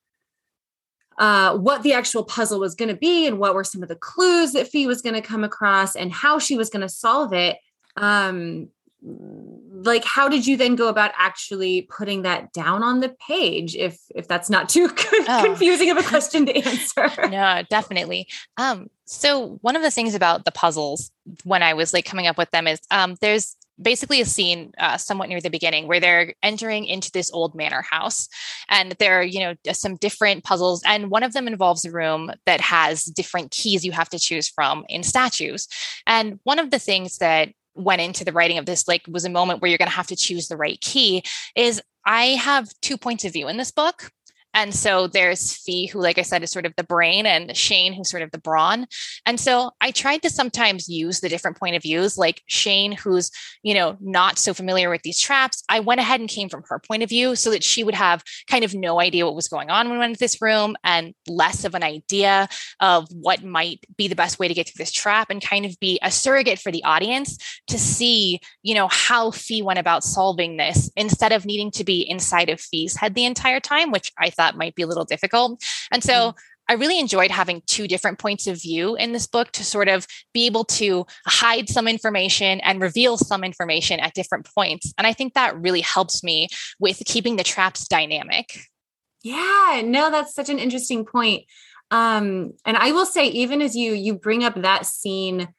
uh, 1.17 1.57
what 1.57 1.83
the 1.83 1.93
actual 1.93 2.23
puzzle 2.23 2.59
was 2.59 2.73
going 2.73 2.89
to 2.89 2.95
be 2.95 3.27
and 3.27 3.37
what 3.37 3.53
were 3.53 3.65
some 3.65 3.83
of 3.83 3.89
the 3.89 3.95
clues 3.95 4.53
that 4.53 4.67
Fee 4.67 4.87
was 4.87 5.01
going 5.01 5.13
to 5.13 5.21
come 5.21 5.43
across 5.43 5.95
and 5.95 6.11
how 6.11 6.39
she 6.39 6.55
was 6.57 6.69
going 6.69 6.81
to 6.81 6.89
solve 6.89 7.33
it, 7.33 7.57
um, 7.97 8.69
like 9.85 10.03
how 10.03 10.27
did 10.27 10.45
you 10.45 10.57
then 10.57 10.75
go 10.75 10.87
about 10.87 11.11
actually 11.17 11.83
putting 11.83 12.21
that 12.23 12.51
down 12.53 12.83
on 12.83 12.99
the 12.99 13.09
page 13.27 13.75
if 13.75 13.99
if 14.15 14.27
that's 14.27 14.49
not 14.49 14.69
too 14.69 14.89
Oh. 15.27 15.41
confusing 15.45 15.89
of 15.91 15.97
a 15.97 16.03
question 16.03 16.45
to 16.45 16.55
answer 16.65 17.09
no, 17.29 17.63
definitely. 17.69 18.27
Um, 18.57 18.89
so 19.05 19.59
one 19.61 19.75
of 19.75 19.81
the 19.81 19.91
things 19.91 20.15
about 20.15 20.45
the 20.45 20.51
puzzles 20.51 21.11
when 21.43 21.63
I 21.63 21.73
was 21.73 21.93
like 21.93 22.05
coming 22.05 22.27
up 22.27 22.37
with 22.37 22.49
them 22.51 22.67
is 22.67 22.79
um, 22.91 23.15
there's 23.21 23.55
basically 23.81 24.21
a 24.21 24.25
scene 24.25 24.73
uh, 24.77 24.97
somewhat 24.97 25.29
near 25.29 25.41
the 25.41 25.49
beginning 25.49 25.87
where 25.87 25.99
they're 25.99 26.33
entering 26.43 26.85
into 26.85 27.11
this 27.11 27.31
old 27.31 27.55
manor 27.55 27.81
house 27.81 28.27
and 28.69 28.91
there 28.99 29.19
are 29.19 29.23
you 29.23 29.39
know 29.39 29.55
some 29.73 29.95
different 29.95 30.43
puzzles 30.43 30.81
and 30.85 31.09
one 31.09 31.23
of 31.23 31.33
them 31.33 31.47
involves 31.47 31.83
a 31.85 31.91
room 31.91 32.31
that 32.45 32.61
has 32.61 33.03
different 33.05 33.51
keys 33.51 33.83
you 33.85 33.91
have 33.91 34.09
to 34.09 34.19
choose 34.19 34.47
from 34.47 34.85
in 34.89 35.03
statues 35.03 35.67
and 36.05 36.39
one 36.43 36.59
of 36.59 36.69
the 36.71 36.79
things 36.79 37.17
that 37.17 37.49
went 37.75 38.01
into 38.01 38.25
the 38.25 38.31
writing 38.31 38.57
of 38.57 38.65
this 38.65 38.87
like 38.87 39.03
was 39.07 39.25
a 39.25 39.29
moment 39.29 39.61
where 39.61 39.69
you're 39.69 39.77
going 39.77 39.89
to 39.89 39.95
have 39.95 40.07
to 40.07 40.15
choose 40.15 40.47
the 40.47 40.57
right 40.57 40.79
key 40.81 41.23
is 41.55 41.81
i 42.05 42.25
have 42.25 42.69
two 42.81 42.97
points 42.97 43.25
of 43.25 43.33
view 43.33 43.47
in 43.47 43.57
this 43.57 43.71
book 43.71 44.11
and 44.53 44.73
so 44.73 45.07
there's 45.07 45.53
Fee, 45.53 45.87
who, 45.87 46.01
like 46.01 46.17
I 46.17 46.23
said, 46.23 46.43
is 46.43 46.51
sort 46.51 46.65
of 46.65 46.73
the 46.75 46.83
brain, 46.83 47.25
and 47.25 47.55
Shane, 47.55 47.93
who's 47.93 48.09
sort 48.09 48.23
of 48.23 48.31
the 48.31 48.37
brawn. 48.37 48.87
And 49.25 49.39
so 49.39 49.71
I 49.79 49.91
tried 49.91 50.21
to 50.23 50.29
sometimes 50.29 50.89
use 50.89 51.19
the 51.19 51.29
different 51.29 51.57
point 51.57 51.75
of 51.75 51.83
views, 51.83 52.17
like 52.17 52.41
Shane, 52.47 52.91
who's, 52.91 53.31
you 53.63 53.73
know, 53.73 53.97
not 54.01 54.37
so 54.37 54.53
familiar 54.53 54.89
with 54.89 55.03
these 55.03 55.19
traps. 55.19 55.63
I 55.69 55.79
went 55.79 56.01
ahead 56.01 56.19
and 56.19 56.29
came 56.29 56.49
from 56.49 56.63
her 56.67 56.79
point 56.79 57.03
of 57.03 57.09
view 57.09 57.35
so 57.35 57.51
that 57.51 57.63
she 57.63 57.83
would 57.83 57.95
have 57.95 58.23
kind 58.47 58.63
of 58.63 58.73
no 58.73 58.99
idea 58.99 59.25
what 59.25 59.35
was 59.35 59.47
going 59.47 59.69
on 59.69 59.87
when 59.87 59.93
we 59.93 59.99
went 59.99 60.11
into 60.11 60.19
this 60.19 60.41
room 60.41 60.75
and 60.83 61.13
less 61.27 61.63
of 61.63 61.75
an 61.75 61.83
idea 61.83 62.49
of 62.79 63.07
what 63.11 63.43
might 63.43 63.85
be 63.97 64.07
the 64.07 64.15
best 64.15 64.39
way 64.39 64.47
to 64.47 64.53
get 64.53 64.67
through 64.67 64.81
this 64.83 64.91
trap 64.91 65.29
and 65.29 65.41
kind 65.41 65.65
of 65.65 65.79
be 65.79 65.99
a 66.01 66.11
surrogate 66.11 66.59
for 66.59 66.71
the 66.71 66.83
audience 66.83 67.37
to 67.67 67.79
see, 67.79 68.39
you 68.63 68.75
know, 68.75 68.87
how 68.89 69.31
Fee 69.31 69.61
went 69.61 69.79
about 69.79 70.03
solving 70.03 70.57
this 70.57 70.91
instead 70.95 71.31
of 71.31 71.45
needing 71.45 71.71
to 71.71 71.83
be 71.83 72.01
inside 72.01 72.49
of 72.49 72.59
Fee's 72.59 72.97
head 72.97 73.15
the 73.15 73.25
entire 73.25 73.59
time, 73.59 73.91
which 73.91 74.11
I 74.17 74.29
thought 74.29 74.40
might 74.55 74.75
be 74.75 74.83
a 74.83 74.87
little 74.87 75.05
difficult. 75.05 75.61
And 75.91 76.03
so 76.03 76.35
I 76.69 76.75
really 76.75 76.99
enjoyed 76.99 77.31
having 77.31 77.61
two 77.67 77.87
different 77.87 78.17
points 78.17 78.47
of 78.47 78.61
view 78.61 78.95
in 78.95 79.11
this 79.11 79.27
book 79.27 79.51
to 79.53 79.63
sort 79.65 79.89
of 79.89 80.07
be 80.33 80.45
able 80.45 80.63
to 80.65 81.05
hide 81.25 81.67
some 81.67 81.87
information 81.87 82.61
and 82.61 82.81
reveal 82.81 83.17
some 83.17 83.43
information 83.43 83.99
at 83.99 84.13
different 84.13 84.47
points. 84.55 84.93
And 84.97 85.05
I 85.05 85.11
think 85.11 85.33
that 85.33 85.59
really 85.59 85.81
helps 85.81 86.23
me 86.23 86.47
with 86.79 87.01
keeping 87.05 87.35
the 87.35 87.43
traps 87.43 87.87
dynamic. 87.87 88.57
Yeah, 89.21 89.81
no, 89.83 90.09
that's 90.09 90.33
such 90.33 90.49
an 90.49 90.59
interesting 90.59 91.05
point. 91.05 91.43
Um, 91.91 92.53
and 92.65 92.77
I 92.77 92.93
will 92.93 93.05
say, 93.05 93.27
even 93.27 93.61
as 93.61 93.75
you 93.75 93.91
you 93.91 94.15
bring 94.15 94.45
up 94.45 94.55
that 94.61 94.85
scene 94.85 95.49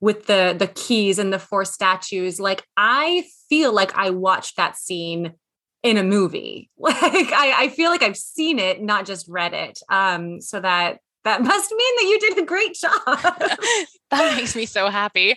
with 0.00 0.26
the 0.26 0.54
the 0.56 0.68
keys 0.68 1.18
and 1.18 1.32
the 1.32 1.40
four 1.40 1.64
statues, 1.64 2.38
like 2.38 2.62
I 2.76 3.24
feel 3.48 3.72
like 3.72 3.94
I 3.96 4.10
watched 4.10 4.56
that 4.56 4.76
scene 4.76 5.34
in 5.82 5.96
a 5.96 6.02
movie. 6.02 6.70
Like 6.78 7.32
I, 7.32 7.64
I 7.64 7.68
feel 7.68 7.90
like 7.90 8.02
I've 8.02 8.16
seen 8.16 8.58
it, 8.58 8.82
not 8.82 9.04
just 9.06 9.28
read 9.28 9.52
it. 9.52 9.80
Um, 9.88 10.40
so 10.40 10.60
that 10.60 10.98
that 11.24 11.42
must 11.42 11.70
mean 11.70 11.96
that 11.96 12.04
you 12.04 12.18
did 12.20 12.38
a 12.38 12.46
great 12.46 12.74
job. 12.74 12.92
that 14.10 14.36
makes 14.36 14.56
me 14.56 14.66
so 14.66 14.88
happy. 14.88 15.36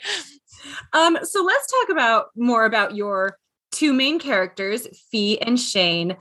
Um, 0.94 1.18
so 1.24 1.44
let's 1.44 1.72
talk 1.72 1.90
about 1.90 2.28
more 2.36 2.66
about 2.66 2.96
your 2.96 3.38
two 3.72 3.94
main 3.94 4.20
characters, 4.20 4.88
Fee 5.12 5.42
and 5.42 5.60
Shane. 5.60 6.16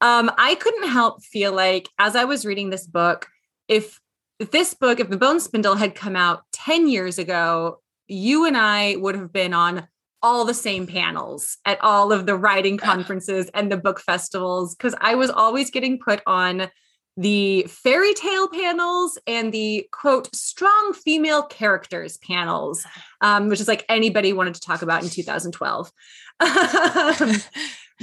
Um, 0.00 0.30
I 0.36 0.56
couldn't 0.56 0.88
help 0.88 1.22
feel 1.24 1.52
like 1.52 1.88
as 1.98 2.16
I 2.16 2.24
was 2.24 2.44
reading 2.44 2.70
this 2.70 2.86
book, 2.86 3.26
if 3.68 4.00
if 4.38 4.50
this 4.50 4.74
book, 4.74 4.98
if 4.98 5.08
the 5.08 5.16
Bone 5.16 5.38
Spindle 5.38 5.76
had 5.76 5.94
come 5.94 6.16
out 6.16 6.42
10 6.52 6.88
years 6.88 7.18
ago, 7.18 7.80
you 8.08 8.44
and 8.44 8.56
I 8.56 8.96
would 8.96 9.14
have 9.14 9.32
been 9.32 9.54
on 9.54 9.86
all 10.22 10.44
the 10.44 10.54
same 10.54 10.86
panels 10.86 11.58
at 11.64 11.82
all 11.82 12.12
of 12.12 12.26
the 12.26 12.36
writing 12.36 12.76
conferences 12.76 13.50
and 13.54 13.70
the 13.70 13.76
book 13.76 14.00
festivals 14.00 14.74
because 14.74 14.94
I 15.00 15.14
was 15.14 15.30
always 15.30 15.70
getting 15.70 15.98
put 15.98 16.22
on 16.26 16.68
the 17.16 17.66
fairy 17.68 18.14
tale 18.14 18.48
panels 18.48 19.18
and 19.26 19.52
the 19.52 19.86
quote 19.92 20.34
strong 20.34 20.94
female 20.94 21.42
characters 21.42 22.18
panels 22.18 22.86
um, 23.20 23.48
which 23.48 23.60
is 23.60 23.68
like 23.68 23.84
anybody 23.88 24.32
wanted 24.32 24.54
to 24.54 24.60
talk 24.60 24.82
about 24.82 25.02
in 25.02 25.10
2012 25.10 25.90
um, 26.40 27.32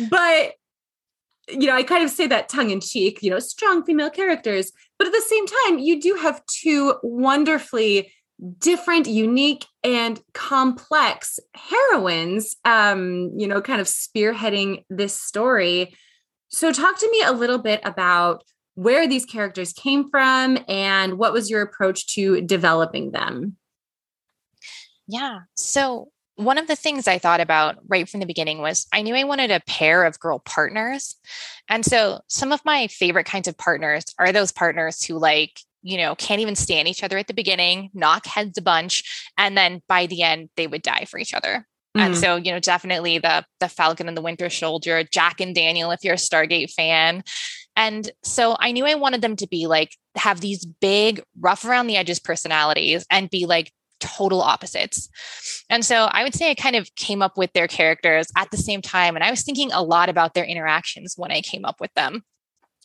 but 0.10 0.54
you 1.50 1.66
know 1.66 1.76
i 1.76 1.82
kind 1.82 2.04
of 2.04 2.12
say 2.12 2.28
that 2.28 2.48
tongue 2.48 2.70
in 2.70 2.80
cheek 2.80 3.24
you 3.24 3.30
know 3.30 3.40
strong 3.40 3.84
female 3.84 4.10
characters 4.10 4.72
but 5.00 5.08
at 5.08 5.14
the 5.14 5.22
same 5.28 5.46
time 5.48 5.80
you 5.80 6.00
do 6.00 6.14
have 6.16 6.46
two 6.46 6.94
wonderfully 7.02 8.14
different 8.58 9.08
unique 9.08 9.66
and 9.84 10.22
complex 10.34 11.40
heroines 11.56 12.56
um 12.66 13.32
you 13.38 13.48
know 13.48 13.62
kind 13.62 13.82
of 13.82 13.88
spearheading 13.88 14.84
this 14.90 15.20
story 15.20 15.94
so 16.48 16.72
talk 16.72 16.98
to 16.98 17.12
me 17.12 17.22
a 17.24 17.32
little 17.32 17.60
bit 17.60 17.82
about 17.84 18.44
where 18.76 19.08
these 19.08 19.26
characters 19.26 19.74
came 19.74 20.10
from 20.10 20.58
and 20.68 21.18
what 21.18 21.34
was 21.34 21.50
your 21.50 21.62
approach 21.62 22.08
to 22.08 22.42
developing 22.42 23.12
them 23.12 23.58
Yeah. 25.10 25.40
So 25.56 26.10
one 26.36 26.58
of 26.58 26.68
the 26.68 26.76
things 26.76 27.08
I 27.08 27.18
thought 27.18 27.42
about 27.42 27.80
right 27.88 28.08
from 28.08 28.22
the 28.22 28.26
beginning 28.26 28.60
was 28.60 28.88
I 28.94 29.02
knew 29.02 29.16
I 29.16 29.26
wanted 29.26 29.52
a 29.52 29.60
pair 29.68 30.06
of 30.06 30.20
girl 30.20 30.40
partners. 30.40 31.16
And 31.68 31.84
so 31.84 32.22
some 32.28 32.54
of 32.54 32.64
my 32.64 32.88
favorite 32.88 33.26
kinds 33.26 33.48
of 33.50 33.58
partners 33.58 34.06
are 34.18 34.32
those 34.32 34.54
partners 34.54 35.04
who 35.04 35.18
like, 35.18 35.60
you 35.82 35.98
know, 35.98 36.16
can't 36.16 36.42
even 36.42 36.56
stand 36.56 36.88
each 36.88 37.04
other 37.04 37.18
at 37.18 37.28
the 37.28 37.34
beginning, 37.34 37.90
knock 37.94 38.26
heads 38.26 38.58
a 38.58 38.62
bunch, 38.62 39.04
and 39.38 39.58
then 39.58 39.82
by 39.88 40.06
the 40.06 40.24
end 40.24 40.50
they 40.56 40.68
would 40.68 40.82
die 40.82 41.06
for 41.10 41.20
each 41.20 41.34
other. 41.34 41.66
And 41.96 42.14
Mhm. 42.14 42.18
so, 42.18 42.36
you 42.36 42.52
know, 42.52 42.60
definitely 42.60 43.18
the 43.18 43.46
the 43.60 43.70
Falcon 43.70 44.08
and 44.08 44.16
the 44.16 44.22
Winter 44.22 44.50
Soldier, 44.50 45.04
Jack 45.04 45.42
and 45.42 45.56
Daniel, 45.56 45.92
if 45.92 46.04
you're 46.04 46.14
a 46.14 46.18
Stargate 46.18 46.72
fan. 46.72 47.24
And 47.76 48.12
so 48.24 48.58
I 48.60 48.72
knew 48.72 48.86
I 48.86 48.96
wanted 48.96 49.22
them 49.22 49.36
to 49.38 49.48
be 49.48 49.68
like 49.68 49.96
have 50.16 50.42
these 50.42 50.66
big, 50.66 51.24
rough 51.40 51.66
around 51.66 51.88
the 51.88 51.98
edges 51.98 52.20
personalities 52.20 53.06
and 53.10 53.30
be 53.30 53.46
like 53.46 53.72
total 54.00 54.42
opposites. 54.42 55.10
And 55.70 55.84
so 55.84 56.06
I 56.12 56.24
would 56.24 56.34
say 56.36 56.52
I 56.52 56.56
kind 56.56 56.76
of 56.76 56.94
came 56.96 57.22
up 57.22 57.38
with 57.38 57.52
their 57.54 57.68
characters 57.68 58.28
at 58.38 58.52
the 58.52 58.58
same 58.58 58.82
time. 58.82 59.16
And 59.16 59.24
I 59.24 59.30
was 59.32 59.44
thinking 59.44 59.72
a 59.72 59.82
lot 59.84 60.10
about 60.10 60.34
their 60.34 60.46
interactions 60.46 61.16
when 61.18 61.32
I 61.32 61.42
came 61.42 61.66
up 61.66 61.80
with 61.80 61.94
them. 61.96 62.24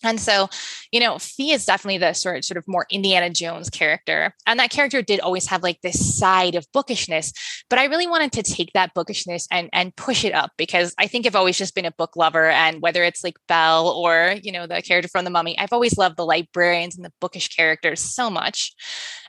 And 0.04 0.20
so, 0.20 0.48
you 0.92 1.00
know, 1.00 1.18
Fee 1.18 1.52
is 1.52 1.64
definitely 1.64 1.98
the 1.98 2.12
sort 2.12 2.38
of, 2.38 2.44
sort 2.44 2.58
of 2.58 2.64
more 2.66 2.86
Indiana 2.90 3.30
Jones 3.30 3.70
character. 3.70 4.34
And 4.46 4.60
that 4.60 4.70
character 4.70 5.02
did 5.02 5.20
always 5.20 5.46
have 5.48 5.62
like 5.62 5.80
this 5.82 6.18
side 6.18 6.54
of 6.54 6.66
bookishness, 6.72 7.32
but 7.70 7.78
I 7.78 7.84
really 7.86 8.06
wanted 8.06 8.32
to 8.32 8.42
take 8.42 8.72
that 8.74 8.94
bookishness 8.94 9.48
and 9.50 9.68
and 9.72 9.94
push 9.96 10.24
it 10.24 10.34
up 10.34 10.52
because 10.56 10.94
I 10.98 11.06
think 11.06 11.26
I've 11.26 11.36
always 11.36 11.58
just 11.58 11.74
been 11.74 11.84
a 11.84 11.90
book 11.90 12.16
lover. 12.16 12.50
And 12.50 12.80
whether 12.80 13.02
it's 13.02 13.24
like 13.24 13.36
Belle 13.48 13.88
or, 13.88 14.36
you 14.42 14.52
know, 14.52 14.66
the 14.66 14.82
character 14.82 15.08
from 15.08 15.24
the 15.24 15.30
mummy, 15.30 15.58
I've 15.58 15.72
always 15.72 15.96
loved 15.98 16.16
the 16.16 16.26
librarians 16.26 16.96
and 16.96 17.04
the 17.04 17.12
bookish 17.20 17.48
characters 17.48 18.00
so 18.00 18.30
much. 18.30 18.72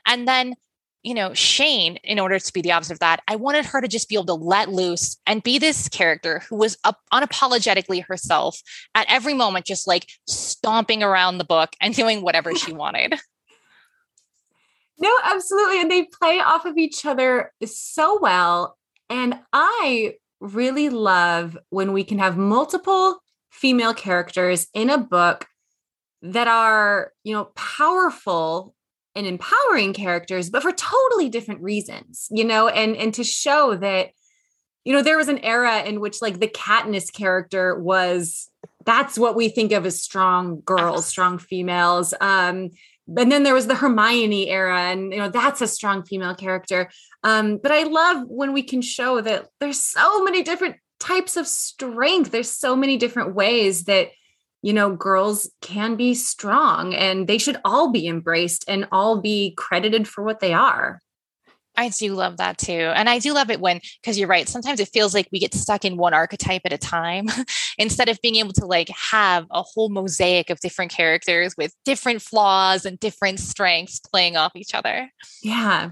And 0.06 0.28
then 0.28 0.54
you 1.06 1.14
know, 1.14 1.32
Shane, 1.34 1.98
in 2.02 2.18
order 2.18 2.36
to 2.40 2.52
be 2.52 2.60
the 2.60 2.72
opposite 2.72 2.94
of 2.94 2.98
that, 2.98 3.22
I 3.28 3.36
wanted 3.36 3.64
her 3.66 3.80
to 3.80 3.86
just 3.86 4.08
be 4.08 4.16
able 4.16 4.26
to 4.26 4.34
let 4.34 4.70
loose 4.70 5.16
and 5.24 5.40
be 5.40 5.56
this 5.56 5.88
character 5.88 6.42
who 6.48 6.56
was 6.56 6.76
up 6.82 6.98
unapologetically 7.12 8.04
herself 8.04 8.60
at 8.92 9.06
every 9.08 9.32
moment, 9.32 9.66
just 9.66 9.86
like 9.86 10.08
stomping 10.26 11.04
around 11.04 11.38
the 11.38 11.44
book 11.44 11.76
and 11.80 11.94
doing 11.94 12.22
whatever 12.22 12.56
she 12.56 12.72
wanted. 12.74 13.14
No, 14.98 15.16
absolutely. 15.22 15.80
And 15.80 15.88
they 15.92 16.06
play 16.06 16.40
off 16.40 16.64
of 16.64 16.76
each 16.76 17.06
other 17.06 17.52
so 17.64 18.18
well. 18.20 18.76
And 19.08 19.38
I 19.52 20.14
really 20.40 20.88
love 20.88 21.56
when 21.70 21.92
we 21.92 22.02
can 22.02 22.18
have 22.18 22.36
multiple 22.36 23.20
female 23.52 23.94
characters 23.94 24.66
in 24.74 24.90
a 24.90 24.98
book 24.98 25.46
that 26.20 26.48
are, 26.48 27.12
you 27.22 27.32
know, 27.32 27.44
powerful 27.54 28.74
and 29.16 29.26
empowering 29.26 29.92
characters 29.92 30.50
but 30.50 30.62
for 30.62 30.72
totally 30.72 31.28
different 31.28 31.62
reasons 31.62 32.28
you 32.30 32.44
know 32.44 32.68
and 32.68 32.96
and 32.96 33.14
to 33.14 33.24
show 33.24 33.74
that 33.74 34.10
you 34.84 34.92
know 34.92 35.02
there 35.02 35.16
was 35.16 35.28
an 35.28 35.38
era 35.38 35.82
in 35.82 36.00
which 36.00 36.22
like 36.22 36.38
the 36.38 36.48
Katniss 36.48 37.12
character 37.12 37.78
was 37.78 38.48
that's 38.84 39.18
what 39.18 39.34
we 39.34 39.48
think 39.48 39.72
of 39.72 39.84
as 39.84 40.00
strong 40.00 40.62
girls 40.64 41.06
strong 41.06 41.38
females 41.38 42.14
um 42.20 42.70
and 43.16 43.30
then 43.30 43.44
there 43.44 43.54
was 43.54 43.66
the 43.66 43.74
Hermione 43.74 44.48
era 44.48 44.80
and 44.90 45.12
you 45.12 45.18
know 45.18 45.30
that's 45.30 45.60
a 45.60 45.66
strong 45.66 46.04
female 46.04 46.34
character 46.34 46.90
um 47.24 47.58
but 47.62 47.72
I 47.72 47.84
love 47.84 48.24
when 48.28 48.52
we 48.52 48.62
can 48.62 48.82
show 48.82 49.20
that 49.20 49.46
there's 49.60 49.80
so 49.80 50.22
many 50.22 50.42
different 50.42 50.76
types 51.00 51.36
of 51.36 51.46
strength 51.46 52.30
there's 52.30 52.50
so 52.50 52.76
many 52.76 52.96
different 52.96 53.34
ways 53.34 53.84
that 53.84 54.08
you 54.62 54.72
know, 54.72 54.94
girls 54.94 55.50
can 55.60 55.96
be 55.96 56.14
strong 56.14 56.94
and 56.94 57.26
they 57.26 57.38
should 57.38 57.60
all 57.64 57.90
be 57.90 58.06
embraced 58.06 58.64
and 58.68 58.88
all 58.90 59.20
be 59.20 59.54
credited 59.56 60.08
for 60.08 60.24
what 60.24 60.40
they 60.40 60.52
are. 60.52 61.00
I 61.76 61.90
do 61.90 62.14
love 62.14 62.38
that 62.38 62.58
too. 62.58 62.72
And 62.72 63.08
I 63.08 63.18
do 63.18 63.34
love 63.34 63.50
it 63.50 63.60
when, 63.60 63.80
because 64.00 64.18
you're 64.18 64.28
right, 64.28 64.48
sometimes 64.48 64.80
it 64.80 64.88
feels 64.88 65.14
like 65.14 65.28
we 65.30 65.38
get 65.38 65.54
stuck 65.54 65.84
in 65.84 65.96
one 65.96 66.14
archetype 66.14 66.62
at 66.64 66.72
a 66.72 66.78
time 66.78 67.26
instead 67.78 68.08
of 68.08 68.20
being 68.22 68.36
able 68.36 68.54
to 68.54 68.66
like 68.66 68.88
have 68.88 69.46
a 69.50 69.62
whole 69.62 69.90
mosaic 69.90 70.50
of 70.50 70.60
different 70.60 70.90
characters 70.90 71.54
with 71.58 71.74
different 71.84 72.22
flaws 72.22 72.86
and 72.86 72.98
different 72.98 73.40
strengths 73.40 74.00
playing 74.00 74.36
off 74.36 74.52
each 74.56 74.74
other. 74.74 75.10
Yeah. 75.42 75.90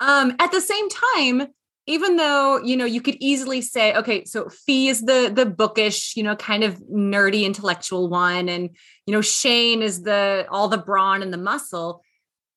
Um, 0.00 0.34
at 0.38 0.50
the 0.50 0.60
same 0.60 0.88
time, 0.88 1.48
even 1.86 2.16
though 2.16 2.58
you 2.62 2.76
know 2.76 2.84
you 2.84 3.00
could 3.00 3.16
easily 3.20 3.60
say 3.60 3.94
okay 3.94 4.24
so 4.24 4.48
fee 4.48 4.88
is 4.88 5.00
the 5.00 5.32
the 5.34 5.46
bookish 5.46 6.16
you 6.16 6.22
know 6.22 6.36
kind 6.36 6.62
of 6.62 6.78
nerdy 6.82 7.44
intellectual 7.44 8.08
one 8.08 8.48
and 8.48 8.70
you 9.06 9.12
know 9.12 9.20
shane 9.20 9.82
is 9.82 10.02
the 10.02 10.46
all 10.50 10.68
the 10.68 10.78
brawn 10.78 11.22
and 11.22 11.32
the 11.32 11.38
muscle 11.38 12.02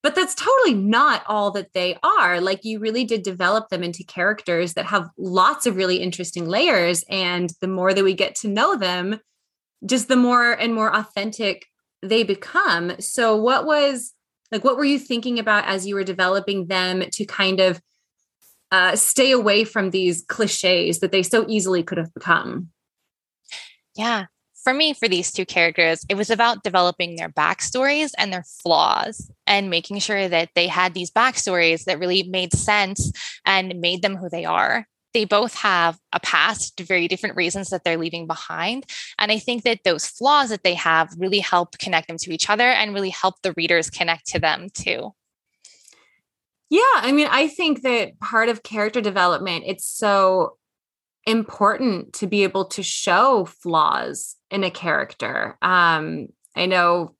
but 0.05 0.13
that's 0.13 0.35
totally 0.35 0.75
not 0.75 1.23
all 1.25 1.49
that 1.49 1.73
they 1.73 1.97
are. 2.03 2.39
Like 2.39 2.63
you 2.63 2.77
really 2.77 3.05
did 3.05 3.23
develop 3.23 3.69
them 3.69 3.81
into 3.81 4.03
characters 4.03 4.75
that 4.75 4.85
have 4.85 5.09
lots 5.17 5.65
of 5.65 5.77
really 5.77 5.97
interesting 5.97 6.45
layers 6.45 7.03
and 7.09 7.51
the 7.59 7.67
more 7.67 7.91
that 7.91 8.03
we 8.03 8.13
get 8.13 8.35
to 8.35 8.47
know 8.47 8.77
them 8.77 9.19
just 9.83 10.07
the 10.07 10.15
more 10.15 10.51
and 10.51 10.75
more 10.75 10.95
authentic 10.95 11.65
they 12.03 12.21
become. 12.21 12.91
So 12.99 13.35
what 13.35 13.65
was 13.65 14.13
like 14.51 14.63
what 14.63 14.77
were 14.77 14.85
you 14.85 14.99
thinking 14.99 15.39
about 15.39 15.65
as 15.65 15.87
you 15.87 15.95
were 15.95 16.03
developing 16.03 16.67
them 16.67 17.03
to 17.13 17.25
kind 17.25 17.59
of 17.59 17.81
uh, 18.75 18.93
stay 18.93 19.31
away 19.31 19.63
from 19.63 19.91
these 19.91 20.25
cliches 20.27 20.99
that 20.99 21.13
they 21.13 21.23
so 21.23 21.45
easily 21.47 21.81
could 21.81 21.97
have 21.97 22.13
become. 22.13 22.67
Yeah. 23.95 24.25
For 24.65 24.73
me, 24.73 24.93
for 24.93 25.07
these 25.07 25.31
two 25.31 25.45
characters, 25.45 26.05
it 26.09 26.15
was 26.15 26.29
about 26.29 26.63
developing 26.63 27.15
their 27.15 27.29
backstories 27.29 28.11
and 28.17 28.33
their 28.33 28.43
flaws 28.43 29.31
and 29.47 29.69
making 29.69 29.99
sure 29.99 30.27
that 30.27 30.49
they 30.55 30.67
had 30.67 30.93
these 30.93 31.09
backstories 31.09 31.85
that 31.85 31.99
really 31.99 32.23
made 32.23 32.51
sense 32.51 33.13
and 33.45 33.79
made 33.79 34.01
them 34.01 34.17
who 34.17 34.27
they 34.27 34.43
are. 34.43 34.87
They 35.13 35.23
both 35.23 35.55
have 35.55 35.97
a 36.11 36.19
past, 36.19 36.77
very 36.81 37.07
different 37.07 37.37
reasons 37.37 37.69
that 37.69 37.85
they're 37.85 37.97
leaving 37.97 38.27
behind. 38.27 38.85
And 39.17 39.31
I 39.31 39.39
think 39.39 39.63
that 39.63 39.85
those 39.85 40.05
flaws 40.05 40.49
that 40.49 40.63
they 40.63 40.73
have 40.73 41.15
really 41.17 41.39
help 41.39 41.77
connect 41.77 42.09
them 42.09 42.17
to 42.17 42.33
each 42.33 42.49
other 42.49 42.69
and 42.69 42.93
really 42.93 43.11
help 43.11 43.35
the 43.41 43.53
readers 43.55 43.89
connect 43.89 44.27
to 44.31 44.39
them 44.39 44.67
too. 44.73 45.13
Yeah, 46.75 46.81
I 46.95 47.13
mean, 47.13 47.29
I 47.31 47.47
think 47.47 47.83
that 47.83 48.19
part 48.19 48.49
of 48.49 48.61
character 48.61 48.99
development, 48.99 49.63
it's 49.65 49.85
so 49.85 50.57
important 51.25 52.11
to 52.15 52.27
be 52.27 52.43
able 52.43 52.65
to 52.65 52.83
show 52.83 53.45
flaws 53.45 54.35
in 54.51 54.65
a 54.65 54.69
character. 54.69 55.57
Um, 55.61 56.27
I 56.53 56.65
know 56.65 57.15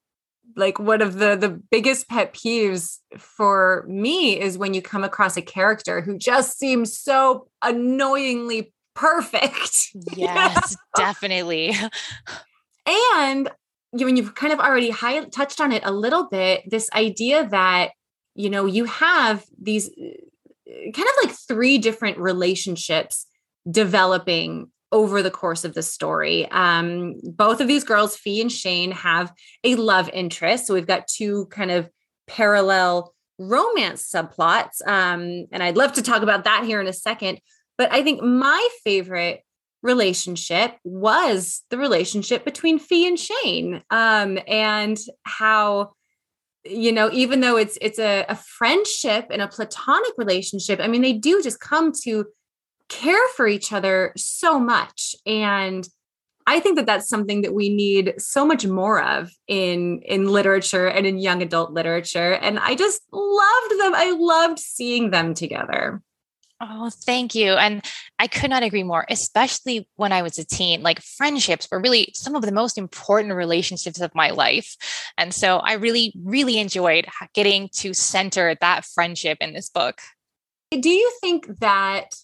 like 0.57 0.77
one 0.77 1.01
of 1.01 1.19
the 1.19 1.37
the 1.37 1.49
biggest 1.71 2.09
pet 2.09 2.33
peeves 2.33 2.99
for 3.17 3.85
me 3.87 4.37
is 4.37 4.57
when 4.57 4.73
you 4.73 4.81
come 4.81 5.05
across 5.05 5.37
a 5.37 5.41
character 5.41 6.01
who 6.01 6.17
just 6.17 6.59
seems 6.59 6.97
so 6.97 7.47
annoyingly 7.61 8.73
perfect. 8.93 9.87
Yes, 10.17 10.75
definitely. 10.97 11.73
And 12.87 13.49
you 13.93 14.05
when 14.05 14.17
you've 14.17 14.35
kind 14.35 14.51
of 14.51 14.59
already 14.59 14.89
high, 14.89 15.23
touched 15.25 15.61
on 15.61 15.71
it 15.71 15.83
a 15.85 15.91
little 15.91 16.27
bit, 16.27 16.69
this 16.69 16.89
idea 16.93 17.47
that 17.47 17.91
you 18.35 18.49
know, 18.49 18.65
you 18.65 18.85
have 18.85 19.43
these 19.59 19.89
uh, 19.89 20.91
kind 20.91 21.07
of 21.07 21.23
like 21.23 21.35
three 21.47 21.77
different 21.77 22.17
relationships 22.17 23.25
developing 23.69 24.69
over 24.91 25.21
the 25.21 25.31
course 25.31 25.65
of 25.65 25.73
the 25.73 25.83
story. 25.83 26.49
Um, 26.51 27.15
both 27.23 27.59
of 27.59 27.67
these 27.67 27.83
girls, 27.83 28.15
Fee 28.15 28.41
and 28.41 28.51
Shane, 28.51 28.91
have 28.91 29.33
a 29.63 29.75
love 29.75 30.09
interest. 30.13 30.67
So 30.67 30.73
we've 30.73 30.87
got 30.87 31.07
two 31.07 31.47
kind 31.47 31.71
of 31.71 31.89
parallel 32.27 33.13
romance 33.37 34.09
subplots. 34.09 34.85
Um, 34.85 35.47
and 35.51 35.61
I'd 35.61 35.77
love 35.77 35.93
to 35.93 36.01
talk 36.01 36.21
about 36.21 36.45
that 36.45 36.63
here 36.65 36.79
in 36.79 36.87
a 36.87 36.93
second. 36.93 37.39
But 37.77 37.91
I 37.91 38.03
think 38.03 38.21
my 38.21 38.67
favorite 38.83 39.41
relationship 39.81 40.77
was 40.83 41.61
the 41.69 41.77
relationship 41.77 42.45
between 42.45 42.79
Fee 42.79 43.07
and 43.07 43.19
Shane 43.19 43.83
um, 43.89 44.39
and 44.47 44.97
how 45.23 45.91
you 46.65 46.91
know 46.91 47.09
even 47.11 47.41
though 47.41 47.57
it's 47.57 47.77
it's 47.81 47.99
a, 47.99 48.25
a 48.27 48.35
friendship 48.35 49.27
and 49.29 49.41
a 49.41 49.47
platonic 49.47 50.11
relationship 50.17 50.79
i 50.79 50.87
mean 50.87 51.01
they 51.01 51.13
do 51.13 51.41
just 51.43 51.59
come 51.59 51.91
to 51.91 52.25
care 52.89 53.27
for 53.35 53.47
each 53.47 53.71
other 53.73 54.13
so 54.15 54.59
much. 54.59 55.15
And 55.25 55.87
i 56.47 56.59
think 56.59 56.77
that 56.77 56.85
that's 56.85 57.09
something 57.09 57.41
that 57.41 57.55
we 57.55 57.69
need 57.69 58.13
so 58.19 58.45
much 58.45 58.67
more 58.67 59.01
of 59.01 59.31
in 59.47 59.99
in 60.05 60.27
literature 60.27 60.87
and 60.87 61.07
in 61.07 61.17
young 61.17 61.41
adult 61.41 61.71
literature. 61.71 62.33
And 62.33 62.59
i 62.59 62.75
just 62.75 63.01
loved 63.11 63.71
them. 63.79 63.93
I 63.95 64.15
loved 64.17 64.59
seeing 64.59 65.11
them 65.11 65.33
together. 65.33 66.01
Oh, 66.61 66.89
thank 66.89 67.35
you. 67.35 67.53
And 67.53 67.83
I 68.17 68.27
could 68.27 68.49
not 68.49 68.63
agree 68.63 68.83
more, 68.83 69.05
especially 69.09 69.89
when 69.97 70.13
I 70.13 70.21
was 70.21 70.39
a 70.39 70.45
teen. 70.45 70.81
Like 70.81 71.01
friendships 71.01 71.67
were 71.69 71.81
really 71.81 72.11
some 72.13 72.35
of 72.35 72.43
the 72.43 72.51
most 72.51 72.77
important 72.77 73.33
relationships 73.33 73.99
of 73.99 74.15
my 74.15 74.29
life. 74.29 74.75
And 75.17 75.33
so 75.33 75.57
I 75.57 75.73
really, 75.73 76.13
really 76.23 76.59
enjoyed 76.59 77.07
getting 77.33 77.69
to 77.75 77.93
center 77.93 78.55
that 78.61 78.85
friendship 78.85 79.39
in 79.41 79.53
this 79.53 79.69
book. 79.69 79.99
Do 80.71 80.89
you 80.89 81.11
think 81.21 81.59
that 81.59 82.15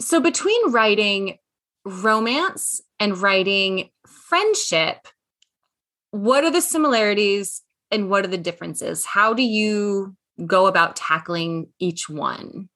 so 0.00 0.20
between 0.20 0.70
writing 0.70 1.38
romance 1.84 2.80
and 2.98 3.16
writing 3.18 3.90
friendship, 4.06 5.06
what 6.10 6.44
are 6.44 6.50
the 6.50 6.60
similarities 6.60 7.62
and 7.90 8.10
what 8.10 8.24
are 8.24 8.28
the 8.28 8.38
differences? 8.38 9.04
How 9.04 9.34
do 9.34 9.42
you 9.42 10.16
go 10.46 10.66
about 10.66 10.96
tackling 10.96 11.68
each 11.78 12.08
one? 12.08 12.68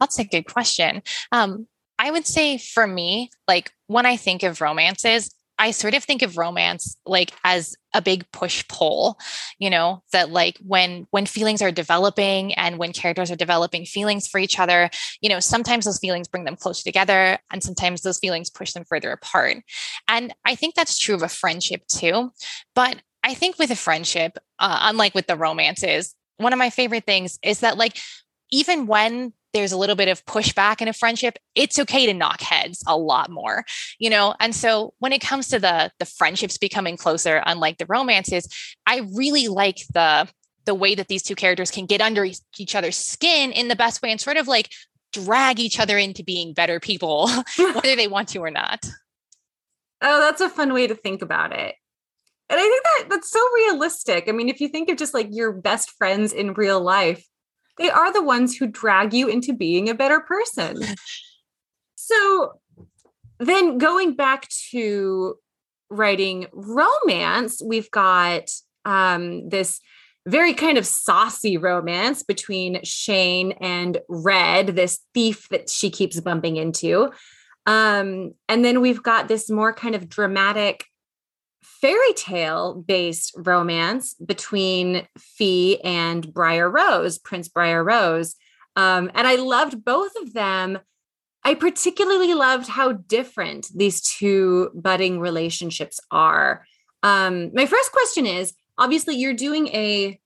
That's 0.00 0.18
a 0.18 0.24
good 0.24 0.46
question. 0.46 1.02
Um, 1.32 1.66
I 1.98 2.10
would 2.10 2.26
say 2.26 2.58
for 2.58 2.86
me, 2.86 3.30
like 3.48 3.72
when 3.88 4.06
I 4.06 4.16
think 4.16 4.42
of 4.42 4.60
romances, 4.60 5.34
I 5.58 5.72
sort 5.72 5.94
of 5.94 6.04
think 6.04 6.22
of 6.22 6.36
romance 6.36 6.96
like 7.04 7.32
as 7.42 7.74
a 7.92 8.00
big 8.00 8.30
push 8.30 8.64
pull, 8.68 9.18
you 9.58 9.70
know, 9.70 10.04
that 10.12 10.30
like 10.30 10.56
when 10.64 11.08
when 11.10 11.26
feelings 11.26 11.60
are 11.60 11.72
developing 11.72 12.54
and 12.54 12.78
when 12.78 12.92
characters 12.92 13.30
are 13.30 13.36
developing 13.36 13.84
feelings 13.84 14.28
for 14.28 14.38
each 14.38 14.58
other, 14.58 14.88
you 15.20 15.28
know, 15.28 15.40
sometimes 15.40 15.84
those 15.84 15.98
feelings 15.98 16.28
bring 16.28 16.44
them 16.44 16.56
closer 16.56 16.84
together 16.84 17.38
and 17.50 17.62
sometimes 17.62 18.02
those 18.02 18.20
feelings 18.20 18.50
push 18.50 18.72
them 18.72 18.84
further 18.84 19.10
apart. 19.10 19.56
And 20.06 20.32
I 20.44 20.54
think 20.54 20.74
that's 20.74 20.98
true 20.98 21.16
of 21.16 21.22
a 21.22 21.28
friendship 21.28 21.86
too. 21.88 22.30
But 22.74 23.02
I 23.24 23.34
think 23.34 23.58
with 23.58 23.72
a 23.72 23.76
friendship, 23.76 24.38
uh, 24.60 24.78
unlike 24.82 25.14
with 25.14 25.26
the 25.26 25.36
romances, 25.36 26.14
one 26.36 26.52
of 26.52 26.58
my 26.58 26.70
favorite 26.70 27.04
things 27.04 27.38
is 27.42 27.60
that 27.60 27.76
like 27.76 27.98
even 28.52 28.86
when 28.86 29.32
there's 29.54 29.72
a 29.72 29.78
little 29.78 29.96
bit 29.96 30.08
of 30.08 30.24
pushback 30.26 30.80
in 30.80 30.88
a 30.88 30.92
friendship 30.92 31.38
it's 31.54 31.78
okay 31.78 32.06
to 32.06 32.14
knock 32.14 32.40
heads 32.40 32.82
a 32.86 32.96
lot 32.96 33.30
more 33.30 33.64
you 33.98 34.10
know? 34.10 34.34
And 34.40 34.54
so 34.54 34.94
when 34.98 35.12
it 35.12 35.20
comes 35.20 35.48
to 35.48 35.58
the 35.58 35.90
the 35.98 36.04
friendships 36.04 36.58
becoming 36.58 36.96
closer 36.96 37.42
unlike 37.46 37.78
the 37.78 37.86
romances 37.86 38.48
i 38.86 39.02
really 39.14 39.48
like 39.48 39.78
the 39.92 40.28
the 40.68 40.74
way 40.74 40.94
that 40.94 41.08
these 41.08 41.22
two 41.22 41.34
characters 41.34 41.70
can 41.70 41.86
get 41.86 42.02
under 42.02 42.26
each 42.58 42.74
other's 42.74 42.96
skin 42.96 43.52
in 43.52 43.68
the 43.68 43.76
best 43.76 44.02
way 44.02 44.10
and 44.10 44.20
sort 44.20 44.36
of 44.36 44.46
like 44.46 44.68
drag 45.14 45.58
each 45.58 45.80
other 45.80 45.96
into 45.96 46.22
being 46.22 46.52
better 46.52 46.78
people 46.78 47.30
whether 47.56 47.96
they 47.96 48.06
want 48.06 48.28
to 48.28 48.38
or 48.40 48.50
not. 48.50 48.84
Oh 50.02 50.20
that's 50.20 50.42
a 50.42 50.50
fun 50.50 50.74
way 50.74 50.86
to 50.86 50.94
think 50.94 51.22
about 51.22 51.52
it. 51.52 51.74
And 52.50 52.60
i 52.60 52.62
think 52.62 52.82
that 52.84 53.04
that's 53.08 53.30
so 53.30 53.40
realistic. 53.54 54.28
I 54.28 54.32
mean 54.32 54.48
if 54.48 54.60
you 54.60 54.68
think 54.68 54.90
of 54.90 54.98
just 54.98 55.14
like 55.14 55.28
your 55.30 55.52
best 55.52 55.92
friends 55.92 56.32
in 56.34 56.52
real 56.52 56.80
life 56.80 57.24
they 57.78 57.90
are 57.90 58.12
the 58.12 58.22
ones 58.22 58.56
who 58.56 58.66
drag 58.66 59.12
you 59.14 59.28
into 59.28 59.52
being 59.52 59.88
a 59.88 59.94
better 59.94 60.20
person. 60.20 60.82
so 61.94 62.60
then 63.38 63.78
going 63.78 64.14
back 64.14 64.48
to 64.70 65.36
writing 65.90 66.46
romance, 66.52 67.62
we've 67.64 67.90
got 67.90 68.50
um, 68.84 69.48
this 69.48 69.80
very 70.26 70.52
kind 70.52 70.76
of 70.76 70.86
saucy 70.86 71.56
romance 71.56 72.22
between 72.22 72.82
Shane 72.84 73.52
and 73.60 73.98
Red, 74.08 74.68
this 74.68 75.00
thief 75.14 75.48
that 75.50 75.70
she 75.70 75.90
keeps 75.90 76.20
bumping 76.20 76.56
into. 76.56 77.10
Um, 77.64 78.32
and 78.48 78.64
then 78.64 78.80
we've 78.80 79.02
got 79.02 79.28
this 79.28 79.48
more 79.50 79.72
kind 79.72 79.94
of 79.94 80.08
dramatic 80.08 80.84
fairy 81.62 82.12
tale 82.14 82.74
based 82.74 83.32
romance 83.36 84.14
between 84.14 85.06
Fee 85.18 85.80
and 85.82 86.32
Briar 86.32 86.70
Rose, 86.70 87.18
Prince 87.18 87.48
Briar 87.48 87.82
Rose. 87.82 88.36
Um, 88.76 89.10
and 89.14 89.26
I 89.26 89.36
loved 89.36 89.84
both 89.84 90.12
of 90.22 90.34
them. 90.34 90.78
I 91.44 91.54
particularly 91.54 92.34
loved 92.34 92.68
how 92.68 92.92
different 92.92 93.68
these 93.74 94.00
two 94.00 94.70
budding 94.74 95.20
relationships 95.20 96.00
are. 96.10 96.64
Um, 97.02 97.50
my 97.54 97.66
first 97.66 97.92
question 97.92 98.26
is 98.26 98.54
obviously, 98.76 99.16
you're 99.16 99.34
doing 99.34 99.68
a, 99.68 100.20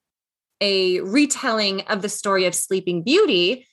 a 0.60 1.00
retelling 1.00 1.82
of 1.82 2.02
the 2.02 2.08
story 2.08 2.46
of 2.46 2.54
Sleeping 2.54 3.02
Beauty. 3.02 3.66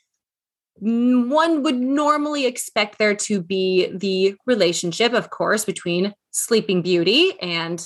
One 0.76 1.64
would 1.64 1.80
normally 1.80 2.46
expect 2.46 2.98
there 2.98 3.16
to 3.16 3.42
be 3.42 3.92
the 3.94 4.36
relationship, 4.46 5.14
of 5.14 5.30
course, 5.30 5.66
between 5.66 6.14
Sleeping 6.32 6.82
Beauty 6.82 7.34
and 7.42 7.86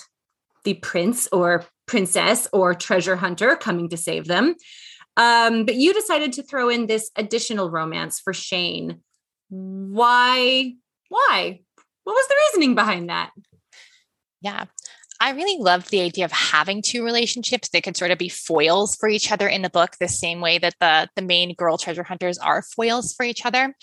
the 0.63 0.75
prince 0.75 1.27
or 1.31 1.65
princess 1.85 2.47
or 2.53 2.73
treasure 2.73 3.15
hunter 3.15 3.55
coming 3.55 3.89
to 3.89 3.97
save 3.97 4.25
them. 4.25 4.55
Um, 5.17 5.65
but 5.65 5.75
you 5.75 5.93
decided 5.93 6.33
to 6.33 6.43
throw 6.43 6.69
in 6.69 6.87
this 6.87 7.11
additional 7.15 7.69
romance 7.69 8.19
for 8.19 8.33
Shane. 8.33 9.01
Why? 9.49 10.73
Why? 11.09 11.59
What 12.03 12.13
was 12.13 12.27
the 12.27 12.35
reasoning 12.47 12.75
behind 12.75 13.09
that? 13.09 13.31
Yeah. 14.41 14.65
I 15.23 15.29
really 15.29 15.57
loved 15.57 15.89
the 15.89 16.01
idea 16.01 16.25
of 16.25 16.33
having 16.33 16.81
two 16.81 17.01
relationships 17.01 17.69
that 17.69 17.81
could 17.83 17.95
sort 17.95 18.11
of 18.11 18.17
be 18.17 18.27
foils 18.27 18.97
for 18.97 19.07
each 19.07 19.31
other 19.31 19.47
in 19.47 19.61
the 19.61 19.69
book, 19.69 19.91
the 19.97 20.09
same 20.09 20.41
way 20.41 20.57
that 20.57 20.75
the 20.81 21.07
the 21.15 21.21
main 21.21 21.55
girl 21.55 21.77
treasure 21.77 22.03
hunters 22.03 22.37
are 22.37 22.61
foils 22.61 23.13
for 23.13 23.23
each 23.23 23.45
other. 23.45 23.73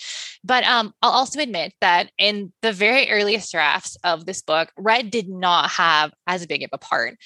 But 0.43 0.63
um, 0.65 0.93
I'll 1.01 1.09
also 1.09 1.41
admit 1.41 1.73
that 1.81 2.11
in 2.19 2.53
the 2.61 2.71
very 2.71 3.09
earliest 3.09 3.51
drafts 3.51 3.97
of 4.03 4.27
this 4.27 4.43
book, 4.43 4.71
Red 4.77 5.09
did 5.09 5.29
not 5.29 5.71
have 5.71 6.13
as 6.27 6.45
big 6.45 6.61
of 6.61 6.69
a 6.73 6.77
part. 6.77 7.17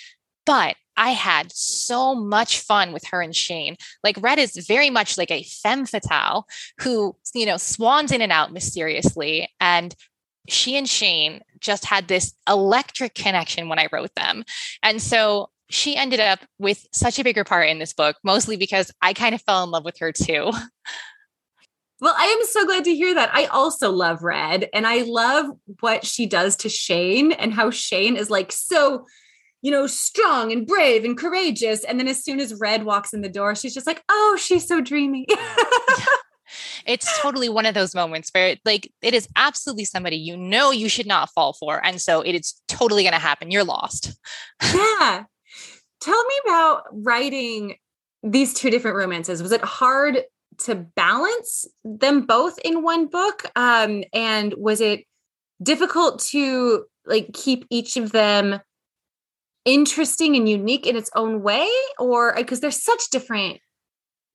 But 0.45 0.77
I 0.95 1.09
had 1.09 1.51
so 1.51 2.15
much 2.15 2.61
fun 2.61 2.93
with 2.93 3.03
her 3.07 3.21
and 3.21 3.35
Shane. 3.35 3.75
Like 4.01 4.15
Red 4.21 4.39
is 4.39 4.55
very 4.65 4.89
much 4.89 5.17
like 5.17 5.31
a 5.31 5.43
femme 5.43 5.85
fatale 5.85 6.47
who, 6.79 7.17
you 7.33 7.45
know, 7.45 7.57
swans 7.57 8.13
in 8.13 8.21
and 8.21 8.31
out 8.31 8.53
mysteriously 8.53 9.49
and 9.59 9.93
she 10.47 10.77
and 10.77 10.89
Shane 10.89 11.41
just 11.59 11.85
had 11.85 12.07
this 12.07 12.33
electric 12.47 13.15
connection 13.15 13.69
when 13.69 13.79
I 13.79 13.87
wrote 13.91 14.13
them. 14.15 14.43
And 14.83 15.01
so 15.01 15.49
she 15.69 15.95
ended 15.95 16.19
up 16.19 16.39
with 16.59 16.85
such 16.91 17.17
a 17.17 17.23
bigger 17.23 17.43
part 17.43 17.69
in 17.69 17.79
this 17.79 17.93
book, 17.93 18.17
mostly 18.23 18.55
because 18.55 18.91
I 19.01 19.13
kind 19.13 19.33
of 19.33 19.41
fell 19.41 19.63
in 19.63 19.71
love 19.71 19.85
with 19.85 19.97
her 19.99 20.11
too. 20.11 20.51
Well, 22.01 22.13
I 22.17 22.25
am 22.25 22.45
so 22.45 22.65
glad 22.65 22.83
to 22.83 22.93
hear 22.93 23.15
that. 23.15 23.31
I 23.33 23.45
also 23.45 23.89
love 23.89 24.21
Red 24.21 24.69
and 24.73 24.85
I 24.85 25.03
love 25.03 25.45
what 25.79 26.05
she 26.05 26.25
does 26.25 26.57
to 26.57 26.69
Shane 26.69 27.31
and 27.31 27.53
how 27.53 27.71
Shane 27.71 28.17
is 28.17 28.29
like 28.29 28.51
so, 28.51 29.05
you 29.61 29.71
know, 29.71 29.87
strong 29.87 30.51
and 30.51 30.67
brave 30.67 31.05
and 31.05 31.17
courageous. 31.17 31.85
And 31.85 31.97
then 31.97 32.09
as 32.09 32.21
soon 32.21 32.41
as 32.41 32.59
Red 32.59 32.83
walks 32.83 33.13
in 33.13 33.21
the 33.21 33.29
door, 33.29 33.55
she's 33.55 33.73
just 33.73 33.87
like, 33.87 34.03
oh, 34.09 34.37
she's 34.39 34.67
so 34.67 34.81
dreamy. 34.81 35.25
it's 36.85 37.19
totally 37.21 37.49
one 37.49 37.65
of 37.65 37.73
those 37.73 37.95
moments 37.95 38.29
where 38.33 38.55
like 38.65 38.91
it 39.01 39.13
is 39.13 39.27
absolutely 39.35 39.85
somebody 39.85 40.17
you 40.17 40.37
know 40.37 40.71
you 40.71 40.89
should 40.89 41.07
not 41.07 41.29
fall 41.31 41.53
for 41.53 41.83
and 41.85 42.01
so 42.01 42.21
it 42.21 42.33
is 42.33 42.61
totally 42.67 43.03
going 43.03 43.13
to 43.13 43.19
happen. 43.19 43.51
You're 43.51 43.63
lost. 43.63 44.13
Yeah. 44.61 45.23
Tell 46.01 46.23
me 46.23 46.33
about 46.45 46.83
writing 46.91 47.75
these 48.23 48.53
two 48.53 48.69
different 48.69 48.97
romances. 48.97 49.41
Was 49.41 49.51
it 49.51 49.63
hard 49.63 50.23
to 50.59 50.75
balance 50.75 51.65
them 51.83 52.21
both 52.21 52.57
in 52.59 52.83
one 52.83 53.07
book? 53.07 53.43
Um 53.55 54.03
and 54.13 54.53
was 54.57 54.81
it 54.81 55.05
difficult 55.61 56.19
to 56.31 56.85
like 57.05 57.33
keep 57.33 57.65
each 57.69 57.97
of 57.97 58.11
them 58.11 58.59
interesting 59.63 60.35
and 60.35 60.47
unique 60.47 60.85
in 60.85 60.95
its 60.95 61.09
own 61.15 61.41
way? 61.41 61.69
Or 61.99 62.33
because 62.35 62.59
they're 62.59 62.71
such 62.71 63.09
different 63.09 63.59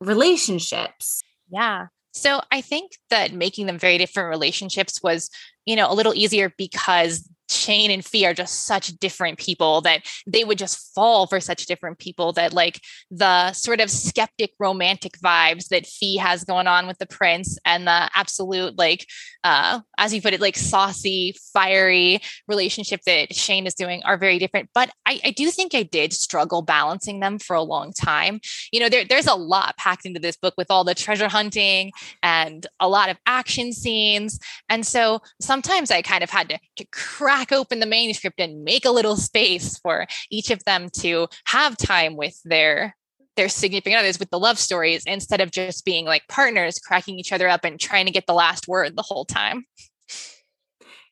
relationships. 0.00 1.22
Yeah 1.50 1.86
so 2.12 2.40
I 2.50 2.60
think 2.60 2.92
that 3.10 3.32
making 3.32 3.66
them 3.66 3.78
very 3.78 3.98
different 3.98 4.30
relationships 4.30 5.02
was, 5.02 5.30
you 5.64 5.76
know, 5.76 5.90
a 5.90 5.94
little 5.94 6.14
easier 6.14 6.52
because 6.56 7.28
Shane 7.50 7.90
and 7.90 8.04
Fee 8.04 8.26
are 8.26 8.34
just 8.34 8.66
such 8.66 8.88
different 8.98 9.38
people 9.38 9.80
that 9.82 10.02
they 10.26 10.44
would 10.44 10.58
just 10.58 10.94
fall 10.94 11.26
for 11.26 11.40
such 11.40 11.66
different 11.66 11.98
people 11.98 12.32
that 12.34 12.52
like 12.52 12.80
the 13.10 13.52
sort 13.52 13.80
of 13.80 13.90
skeptic 13.90 14.52
romantic 14.58 15.18
vibes 15.18 15.68
that 15.68 15.86
Fee 15.86 16.16
has 16.16 16.44
going 16.44 16.66
on 16.66 16.86
with 16.86 16.98
the 16.98 17.06
prince 17.06 17.58
and 17.64 17.86
the 17.86 18.10
absolute 18.14 18.78
like 18.78 19.06
uh 19.44 19.80
as 19.98 20.14
you 20.14 20.22
put 20.22 20.34
it 20.34 20.40
like 20.40 20.56
saucy 20.56 21.34
fiery 21.52 22.20
relationship 22.48 23.00
that 23.06 23.34
Shane 23.34 23.66
is 23.66 23.74
doing 23.74 24.02
are 24.04 24.16
very 24.16 24.38
different. 24.38 24.70
But 24.74 24.90
I, 25.06 25.20
I 25.24 25.30
do 25.30 25.50
think 25.50 25.74
I 25.74 25.82
did 25.82 26.12
struggle 26.12 26.62
balancing 26.62 27.20
them 27.20 27.38
for 27.38 27.56
a 27.56 27.62
long 27.62 27.92
time. 27.92 28.40
You 28.72 28.80
know 28.80 28.88
there, 28.88 29.04
there's 29.04 29.26
a 29.26 29.34
lot 29.34 29.76
packed 29.76 30.06
into 30.06 30.20
this 30.20 30.36
book 30.36 30.54
with 30.56 30.70
all 30.70 30.84
the 30.84 30.94
treasure 30.94 31.28
hunting 31.28 31.92
and 32.22 32.66
a 32.78 32.88
lot 32.88 33.10
of 33.10 33.18
action 33.26 33.72
scenes. 33.72 34.38
And 34.68 34.86
so 34.86 35.20
sometimes 35.40 35.90
I 35.90 36.02
kind 36.02 36.22
of 36.22 36.30
had 36.30 36.48
to, 36.50 36.58
to 36.76 36.84
crack 36.92 37.39
crack 37.40 37.58
open 37.58 37.80
the 37.80 37.86
manuscript 37.86 38.38
and 38.38 38.64
make 38.64 38.84
a 38.84 38.90
little 38.90 39.16
space 39.16 39.78
for 39.78 40.06
each 40.30 40.50
of 40.50 40.62
them 40.64 40.88
to 40.90 41.26
have 41.46 41.76
time 41.76 42.16
with 42.16 42.38
their 42.44 42.94
their 43.36 43.48
significant 43.48 43.98
others 43.98 44.18
with 44.18 44.28
the 44.28 44.38
love 44.38 44.58
stories 44.58 45.04
instead 45.06 45.40
of 45.40 45.50
just 45.50 45.84
being 45.84 46.04
like 46.04 46.22
partners 46.28 46.78
cracking 46.78 47.18
each 47.18 47.32
other 47.32 47.48
up 47.48 47.64
and 47.64 47.80
trying 47.80 48.04
to 48.04 48.12
get 48.12 48.26
the 48.26 48.34
last 48.34 48.68
word 48.68 48.96
the 48.96 49.02
whole 49.02 49.24
time. 49.24 49.64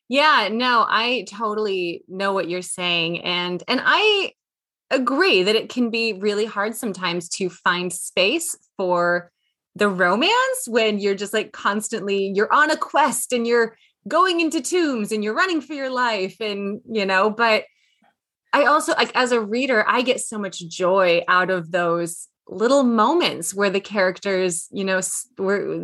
Yeah, 0.09 0.49
no, 0.51 0.85
I 0.87 1.25
totally 1.29 2.03
know 2.07 2.33
what 2.33 2.49
you're 2.49 2.61
saying 2.61 3.21
and 3.23 3.63
and 3.67 3.81
I 3.83 4.33
agree 4.91 5.43
that 5.43 5.55
it 5.55 5.69
can 5.69 5.89
be 5.89 6.13
really 6.13 6.45
hard 6.45 6.75
sometimes 6.75 7.29
to 7.29 7.49
find 7.49 7.91
space 7.91 8.55
for 8.77 9.31
the 9.75 9.89
romance 9.89 10.67
when 10.67 10.99
you're 10.99 11.15
just 11.15 11.33
like 11.33 11.53
constantly 11.53 12.31
you're 12.35 12.51
on 12.53 12.69
a 12.69 12.77
quest 12.77 13.33
and 13.33 13.47
you're 13.47 13.75
going 14.07 14.39
into 14.39 14.61
tombs 14.61 15.11
and 15.11 15.23
you're 15.23 15.35
running 15.35 15.61
for 15.61 15.73
your 15.73 15.89
life 15.89 16.37
and 16.39 16.81
you 16.89 17.05
know 17.05 17.29
but 17.29 17.65
i 18.53 18.65
also 18.65 18.93
like 18.93 19.11
as 19.15 19.31
a 19.31 19.41
reader 19.41 19.85
i 19.87 20.01
get 20.01 20.19
so 20.19 20.37
much 20.37 20.59
joy 20.67 21.21
out 21.27 21.49
of 21.49 21.71
those 21.71 22.27
little 22.47 22.83
moments 22.83 23.53
where 23.53 23.69
the 23.69 23.79
characters 23.79 24.67
you 24.71 24.83
know 24.83 24.99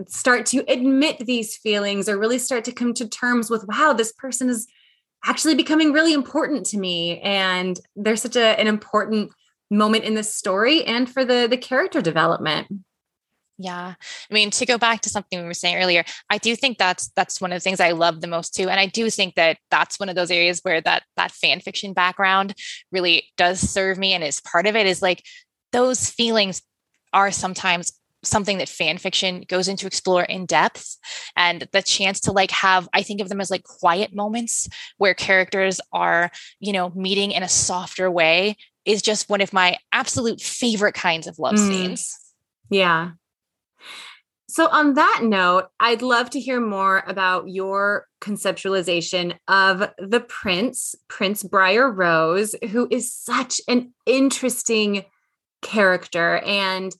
start 0.08 0.45
to 0.45 0.63
admit 0.67 1.19
these 1.19 1.58
feelings 1.58 2.10
or 2.10 2.17
really 2.17 2.39
start 2.39 2.63
to 2.63 2.71
come 2.71 2.93
to 2.93 3.08
terms 3.08 3.49
with 3.49 3.65
wow 3.67 3.93
this 3.93 4.12
person 4.13 4.49
is 4.49 4.67
actually 5.25 5.56
becoming 5.56 5.91
really 5.91 6.13
important 6.13 6.65
to 6.65 6.78
me 6.78 7.19
and 7.19 7.80
there's 7.95 8.21
such 8.21 8.36
a, 8.36 8.60
an 8.60 8.67
important 8.67 9.32
moment 9.69 10.04
in 10.04 10.13
the 10.13 10.23
story 10.23 10.84
and 10.86 11.10
for 11.10 11.25
the 11.25 11.47
the 11.49 11.58
character 11.58 12.01
development 12.01 12.67
yeah. 13.58 13.94
I 14.30 14.34
mean, 14.34 14.52
to 14.52 14.65
go 14.65 14.78
back 14.78 15.02
to 15.02 15.10
something 15.10 15.39
we 15.39 15.46
were 15.46 15.54
saying 15.54 15.78
earlier, 15.78 16.04
I 16.30 16.38
do 16.38 16.56
think 16.56 16.78
that's 16.78 17.10
that's 17.15 17.39
one 17.39 17.52
of 17.52 17.56
the 17.56 17.62
things 17.62 17.80
I 17.80 17.91
love 17.91 18.22
the 18.22 18.28
most 18.28 18.54
too. 18.54 18.70
And 18.70 18.80
I 18.80 18.86
do 18.86 19.10
think 19.10 19.36
that 19.36 19.58
that's 19.72 20.00
one 20.00 20.10
of 20.10 20.15
those 20.15 20.32
areas 20.32 20.60
where 20.63 20.82
that 20.82 21.04
that 21.15 21.32
fan 21.32 21.62
fiction 21.62 21.94
background 21.94 22.54
really 22.91 23.32
does 23.38 23.60
serve 23.60 23.98
me 23.98 24.13
and 24.13 24.24
is 24.24 24.41
part 24.41 24.68
of 24.68 24.76
it 24.76 24.86
is 24.86 25.02
like 25.02 25.24
those 25.72 26.10
feelings 26.10 26.62
are 27.13 27.32
sometimes 27.32 27.94
something 28.24 28.58
that 28.58 28.68
fan 28.70 28.98
fiction 28.98 29.44
goes 29.48 29.68
into 29.68 29.86
explore 29.86 30.24
in 30.24 30.46
depth 30.46 30.98
and 31.38 31.68
the 31.72 31.82
chance 31.82 32.20
to 32.20 32.32
like 32.32 32.50
have 32.50 32.89
i 32.91 33.04
think 33.04 33.22
of 33.22 33.30
them 33.30 33.39
as 33.39 33.52
like 33.52 33.63
quiet 33.63 34.15
moments 34.15 34.68
where 34.98 35.13
characters 35.13 35.80
are 35.94 36.32
you 36.60 36.74
know 36.74 36.89
meeting 36.96 37.32
in 37.32 37.44
a 37.44 37.48
softer 37.48 38.10
way 38.10 38.58
is 38.84 39.04
just 39.04 39.30
one 39.30 39.41
of 39.41 39.54
my 39.54 39.78
absolute 39.91 40.41
favorite 40.41 40.96
kinds 40.96 41.28
of 41.28 41.38
love 41.38 41.54
mm. 41.54 41.68
scenes 41.68 42.18
yeah 42.72 43.12
So, 44.56 44.70
on 44.70 44.94
that 44.94 45.20
note, 45.22 45.65
I'd 45.82 46.02
love 46.02 46.30
to 46.30 46.39
hear 46.39 46.62
more 46.62 47.04
about 47.08 47.50
your 47.50 48.08
conceptualization 48.22 49.36
of 49.50 49.91
the 49.98 50.22
prince, 50.22 50.96
Prince 51.10 51.44
Briar 51.44 51.91
Rose, 51.91 52.56
who 52.72 52.88
is 52.89 53.13
such 53.13 53.60
an 53.68 53.94
interesting 54.06 55.04
character. 55.62 56.38
And 56.38 56.96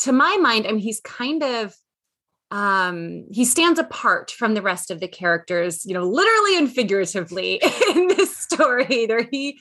to 0.00 0.12
my 0.12 0.36
mind, 0.36 0.66
I 0.66 0.72
mean, 0.72 0.80
he's 0.80 1.00
kind 1.00 1.42
of 1.42 1.74
um 2.50 3.24
he 3.30 3.46
stands 3.46 3.78
apart 3.78 4.30
from 4.30 4.52
the 4.52 4.62
rest 4.62 4.90
of 4.90 5.00
the 5.00 5.08
characters 5.08 5.84
you 5.84 5.92
know 5.92 6.04
literally 6.04 6.56
and 6.56 6.72
figuratively 6.72 7.60
in 7.94 8.06
this 8.08 8.34
story 8.34 9.04
there 9.04 9.28
he 9.30 9.58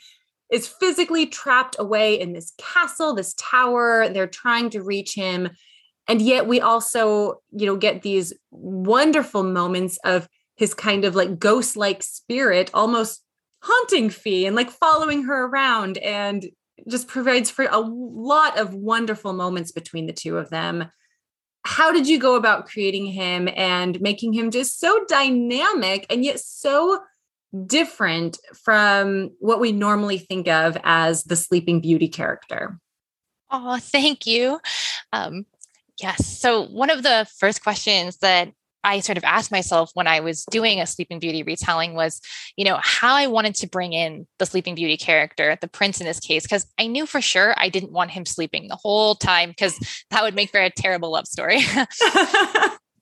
is 0.54 0.70
physically 0.70 1.26
trapped 1.26 1.76
away 1.80 2.18
in 2.18 2.32
this 2.32 2.54
castle 2.58 3.14
this 3.14 3.34
tower 3.38 4.08
they're 4.08 4.26
trying 4.26 4.70
to 4.70 4.82
reach 4.82 5.16
him 5.16 5.50
and 6.08 6.22
yet 6.22 6.48
we 6.48 6.62
also 6.62 7.42
you 7.52 7.66
know 7.66 7.76
get 7.76 8.02
these 8.02 8.34
wonderful 8.52 9.44
moments 9.44 9.98
of 10.04 10.28
his 10.56 10.74
kind 10.74 11.06
of 11.06 11.16
like 11.16 11.40
ghost 11.40 11.78
like 11.78 12.02
spirit 12.02 12.70
almost 12.74 13.24
haunting 13.62 14.10
Fi 14.10 14.46
and 14.46 14.56
like 14.56 14.70
following 14.70 15.24
her 15.24 15.46
around 15.46 15.98
and 16.00 16.46
just 16.88 17.08
provides 17.08 17.50
for 17.50 17.66
a 17.66 17.80
lot 17.80 18.58
of 18.58 18.74
wonderful 18.74 19.34
moments 19.34 19.72
between 19.72 20.08
the 20.08 20.14
two 20.14 20.38
of 20.38 20.50
them. 20.50 20.86
How 21.66 21.92
did 21.92 22.08
you 22.08 22.20
go 22.20 22.36
about 22.36 22.68
creating 22.68 23.08
him 23.08 23.50
and 23.56 24.00
making 24.00 24.34
him 24.34 24.52
just 24.52 24.80
so 24.80 25.04
dynamic 25.06 26.06
and 26.10 26.24
yet 26.24 26.40
so 26.40 27.00
different 27.66 28.38
from 28.54 29.32
what 29.40 29.60
we 29.60 29.72
normally 29.72 30.18
think 30.18 30.48
of 30.48 30.78
as 30.84 31.24
the 31.24 31.36
sleeping 31.36 31.82
beauty 31.82 32.08
character? 32.08 32.80
Oh 33.50 33.80
thank 33.80 34.26
you. 34.26 34.60
Um, 35.12 35.46
yes 36.02 36.40
so 36.40 36.64
one 36.68 36.90
of 36.90 37.04
the 37.04 37.28
first 37.40 37.64
questions 37.64 38.18
that 38.18 38.50
I 38.84 39.02
sort 39.02 39.18
of 39.18 39.26
asked 39.26 39.52
myself 39.52 39.92
when 39.96 40.08
I 40.08 40.22
was 40.22 40.46
doing 40.50 40.80
a 40.80 40.88
Sleeping 40.88 41.20
Beauty 41.20 41.44
retelling 41.44 41.94
was, 41.94 42.22
you 42.56 42.64
know, 42.64 42.80
how 42.82 43.16
I 43.16 43.28
wanted 43.28 43.56
to 43.56 43.68
bring 43.68 43.92
in 43.92 44.28
the 44.40 44.46
Sleeping 44.46 44.76
Beauty 44.76 44.96
character, 44.96 45.58
the 45.60 45.68
prince 45.68 46.00
in 46.00 46.08
this 46.08 46.22
case, 46.22 46.44
because 46.44 46.66
I 46.80 46.88
knew 46.88 47.06
for 47.06 47.20
sure 47.20 47.54
I 47.58 47.68
didn't 47.68 47.92
want 47.92 48.12
him 48.12 48.26
sleeping 48.26 48.70
the 48.70 48.78
whole 48.78 49.16
time 49.16 49.50
because 49.50 49.78
that 50.12 50.24
would 50.24 50.36
make 50.36 50.52
for 50.52 50.62
a 50.62 50.70
terrible 50.70 51.12
love 51.12 51.28
story. 51.28 51.60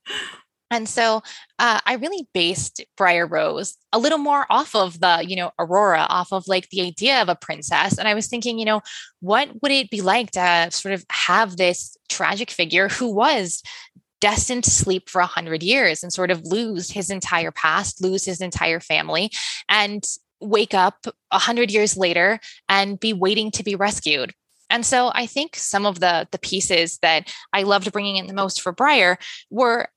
and 0.76 0.90
so 0.90 1.24
uh, 1.58 1.80
I 1.86 1.94
really 1.94 2.28
based 2.34 2.84
Briar 2.98 3.26
Rose 3.26 3.78
a 3.94 3.98
little 3.98 4.18
more 4.18 4.46
off 4.50 4.76
of 4.76 5.00
the, 5.00 5.24
you 5.26 5.38
know, 5.38 5.52
Aurora, 5.58 6.06
off 6.10 6.34
of 6.34 6.50
like 6.50 6.68
the 6.70 6.82
idea 6.82 7.22
of 7.22 7.30
a 7.30 7.36
princess. 7.36 7.98
And 7.98 8.10
I 8.10 8.14
was 8.14 8.28
thinking, 8.28 8.60
you 8.60 8.66
know, 8.66 8.82
what 9.22 9.50
would 9.62 9.72
it 9.72 9.90
be 9.90 10.02
like 10.02 10.32
to 10.32 10.68
sort 10.72 10.94
of 10.94 11.06
have 11.10 11.56
this 11.56 11.96
tragic 12.10 12.52
figure 12.52 12.90
who 12.90 13.10
was 13.10 13.64
destined 14.20 14.66
to 14.66 14.70
sleep 14.70 15.10
for 15.10 15.22
a 15.22 15.26
hundred 15.26 15.64
years 15.64 16.04
and 16.04 16.12
sort 16.12 16.30
of 16.30 16.44
lose 16.44 16.92
his 16.92 17.10
entire 17.10 17.52
past, 17.52 18.02
lose 18.02 18.26
his 18.26 18.42
entire 18.42 18.82
family, 18.82 19.32
and 19.70 20.04
wake 20.42 20.74
up 20.74 21.06
a 21.32 21.40
hundred 21.40 21.72
years 21.72 21.96
later 21.96 22.38
and 22.68 23.00
be 23.00 23.14
waiting 23.14 23.50
to 23.52 23.64
be 23.64 23.76
rescued. 23.76 24.34
And 24.70 24.86
so 24.86 25.12
I 25.14 25.26
think 25.26 25.56
some 25.56 25.86
of 25.86 26.02
the 26.02 26.28
the 26.32 26.40
pieces 26.40 26.98
that 27.02 27.34
I 27.54 27.64
loved 27.64 27.92
bringing 27.94 28.18
in 28.18 28.28
the 28.28 28.34
most 28.34 28.62
for 28.62 28.74
Briar 28.74 29.18
were 29.50 29.88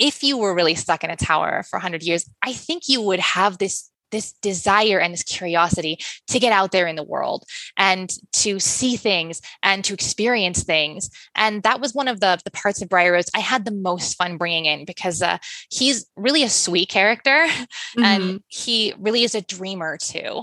if 0.00 0.24
you 0.24 0.36
were 0.38 0.54
really 0.54 0.74
stuck 0.74 1.04
in 1.04 1.10
a 1.10 1.16
tower 1.16 1.62
for 1.68 1.76
100 1.76 2.02
years, 2.02 2.28
I 2.42 2.52
think 2.52 2.88
you 2.88 3.02
would 3.02 3.20
have 3.20 3.58
this 3.58 3.90
this 4.10 4.32
desire 4.42 4.98
and 4.98 5.12
this 5.12 5.22
curiosity 5.22 5.96
to 6.26 6.40
get 6.40 6.52
out 6.52 6.72
there 6.72 6.88
in 6.88 6.96
the 6.96 7.02
world 7.04 7.44
and 7.76 8.10
to 8.32 8.58
see 8.58 8.96
things 8.96 9.40
and 9.62 9.84
to 9.84 9.94
experience 9.94 10.64
things. 10.64 11.10
And 11.36 11.62
that 11.62 11.80
was 11.80 11.94
one 11.94 12.08
of 12.08 12.18
the, 12.18 12.40
the 12.44 12.50
parts 12.50 12.82
of 12.82 12.88
Briar 12.88 13.12
Rose 13.12 13.30
I 13.36 13.38
had 13.38 13.64
the 13.64 13.70
most 13.70 14.16
fun 14.16 14.36
bringing 14.36 14.64
in 14.64 14.84
because 14.84 15.22
uh, 15.22 15.38
he's 15.70 16.06
really 16.16 16.42
a 16.42 16.50
sweet 16.50 16.88
character 16.88 17.30
mm-hmm. 17.46 18.02
and 18.02 18.40
he 18.48 18.94
really 18.98 19.22
is 19.22 19.36
a 19.36 19.42
dreamer 19.42 19.96
too. 19.96 20.42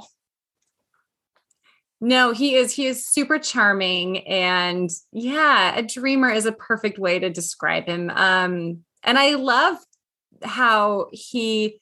No, 1.99 2.31
he 2.31 2.55
is. 2.55 2.73
He 2.73 2.85
is 2.85 3.07
super 3.07 3.39
charming. 3.39 4.25
And 4.27 4.89
yeah, 5.11 5.75
a 5.75 5.81
dreamer 5.81 6.29
is 6.29 6.45
a 6.45 6.51
perfect 6.51 6.99
way 6.99 7.17
to 7.17 7.29
describe 7.29 7.87
him. 7.87 8.11
Um, 8.11 8.85
and 9.07 9.17
I 9.17 9.35
love 9.35 9.77
how 10.43 11.07
he 11.11 11.79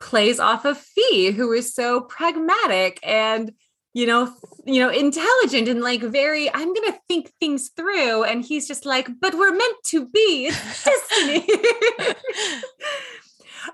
plays 0.00 0.40
off 0.40 0.64
of 0.64 0.78
Fi, 0.78 1.30
who 1.30 1.52
is 1.52 1.72
so 1.72 2.00
pragmatic 2.00 2.98
and 3.04 3.52
you 3.92 4.06
know, 4.06 4.34
you 4.66 4.80
know, 4.80 4.90
intelligent 4.90 5.68
and 5.68 5.80
like 5.80 6.00
very, 6.00 6.52
I'm 6.52 6.74
gonna 6.74 6.98
think 7.06 7.32
things 7.38 7.70
through. 7.76 8.24
And 8.24 8.44
he's 8.44 8.66
just 8.66 8.84
like, 8.84 9.08
but 9.20 9.34
we're 9.34 9.54
meant 9.54 9.76
to 9.86 10.08
be. 10.08 10.50
It's 10.50 10.84
destiny. 10.84 11.36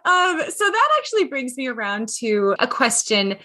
um, 0.05 0.43
so 0.51 0.71
that 0.71 0.89
actually 0.99 1.25
brings 1.25 1.57
me 1.57 1.69
around 1.69 2.11
to 2.19 2.55
a 2.59 2.67
question 2.67 3.39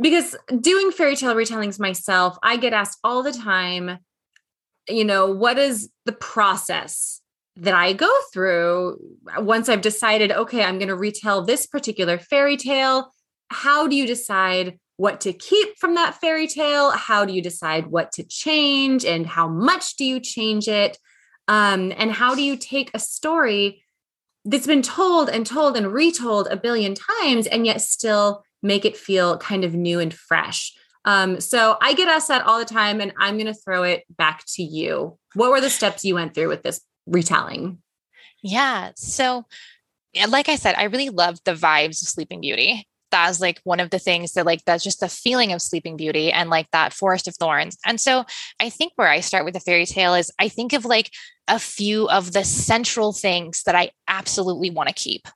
because 0.00 0.36
doing 0.60 0.92
fairy 0.92 1.16
tale 1.16 1.34
retellings 1.34 1.80
myself, 1.80 2.38
I 2.40 2.56
get 2.56 2.72
asked 2.72 3.00
all 3.02 3.24
the 3.24 3.32
time, 3.32 3.98
you 4.88 5.04
know, 5.04 5.32
what 5.32 5.58
is 5.58 5.90
the 6.04 6.12
process 6.12 7.20
that 7.60 7.74
I 7.74 7.92
go 7.92 8.10
through 8.32 8.98
once 9.38 9.68
I've 9.68 9.80
decided, 9.80 10.30
okay, 10.30 10.62
I'm 10.62 10.78
going 10.78 10.88
to 10.88 10.96
retell 10.96 11.44
this 11.44 11.66
particular 11.66 12.18
fairy 12.18 12.56
tale. 12.56 13.12
How 13.50 13.88
do 13.88 13.96
you 13.96 14.06
decide 14.06 14.78
what 14.96 15.20
to 15.22 15.32
keep 15.32 15.76
from 15.78 15.94
that 15.94 16.20
fairy 16.20 16.46
tale? 16.46 16.90
How 16.90 17.24
do 17.24 17.32
you 17.32 17.42
decide 17.42 17.86
what 17.88 18.12
to 18.12 18.22
change 18.22 19.04
and 19.04 19.26
how 19.26 19.48
much 19.48 19.96
do 19.96 20.04
you 20.04 20.20
change 20.20 20.68
it? 20.68 20.98
Um, 21.48 21.92
and 21.96 22.12
how 22.12 22.34
do 22.34 22.42
you 22.42 22.56
take 22.56 22.90
a 22.94 22.98
story 22.98 23.82
that's 24.44 24.66
been 24.66 24.82
told 24.82 25.28
and 25.28 25.44
told 25.46 25.76
and 25.76 25.92
retold 25.92 26.48
a 26.48 26.56
billion 26.56 26.94
times 26.94 27.46
and 27.46 27.66
yet 27.66 27.80
still 27.80 28.44
make 28.62 28.84
it 28.84 28.96
feel 28.96 29.38
kind 29.38 29.64
of 29.64 29.74
new 29.74 29.98
and 29.98 30.14
fresh? 30.14 30.72
Um, 31.04 31.40
so 31.40 31.76
I 31.80 31.94
get 31.94 32.08
asked 32.08 32.28
that 32.28 32.44
all 32.44 32.58
the 32.58 32.64
time, 32.64 33.00
and 33.00 33.14
I'm 33.18 33.36
going 33.36 33.46
to 33.46 33.54
throw 33.54 33.82
it 33.82 34.04
back 34.10 34.44
to 34.54 34.62
you. 34.62 35.18
What 35.34 35.50
were 35.50 35.60
the 35.60 35.70
steps 35.70 36.04
you 36.04 36.14
went 36.14 36.34
through 36.34 36.48
with 36.48 36.62
this 36.62 36.80
retelling? 37.08 37.78
Yeah. 38.42 38.92
So, 38.96 39.46
like 40.28 40.48
I 40.48 40.56
said, 40.56 40.74
I 40.76 40.84
really 40.84 41.10
loved 41.10 41.44
the 41.44 41.54
vibes 41.54 42.02
of 42.02 42.08
Sleeping 42.08 42.40
Beauty. 42.40 42.86
That 43.10 43.26
was 43.28 43.40
like 43.40 43.60
one 43.64 43.80
of 43.80 43.90
the 43.90 43.98
things 43.98 44.34
that, 44.34 44.44
like, 44.46 44.64
that's 44.64 44.84
just 44.84 45.00
the 45.00 45.08
feeling 45.08 45.52
of 45.52 45.62
Sleeping 45.62 45.96
Beauty 45.96 46.30
and 46.30 46.50
like 46.50 46.70
that 46.72 46.92
Forest 46.92 47.26
of 47.26 47.36
Thorns. 47.36 47.78
And 47.86 48.00
so, 48.00 48.24
I 48.60 48.70
think 48.70 48.92
where 48.96 49.08
I 49.08 49.20
start 49.20 49.44
with 49.44 49.54
the 49.54 49.60
fairy 49.60 49.86
tale 49.86 50.14
is 50.14 50.30
I 50.38 50.48
think 50.48 50.72
of 50.72 50.84
like 50.84 51.10
a 51.48 51.58
few 51.58 52.08
of 52.10 52.32
the 52.32 52.44
central 52.44 53.12
things 53.12 53.62
that 53.64 53.74
I 53.74 53.90
absolutely 54.06 54.70
want 54.70 54.88
to 54.88 54.94
keep. 54.94 55.26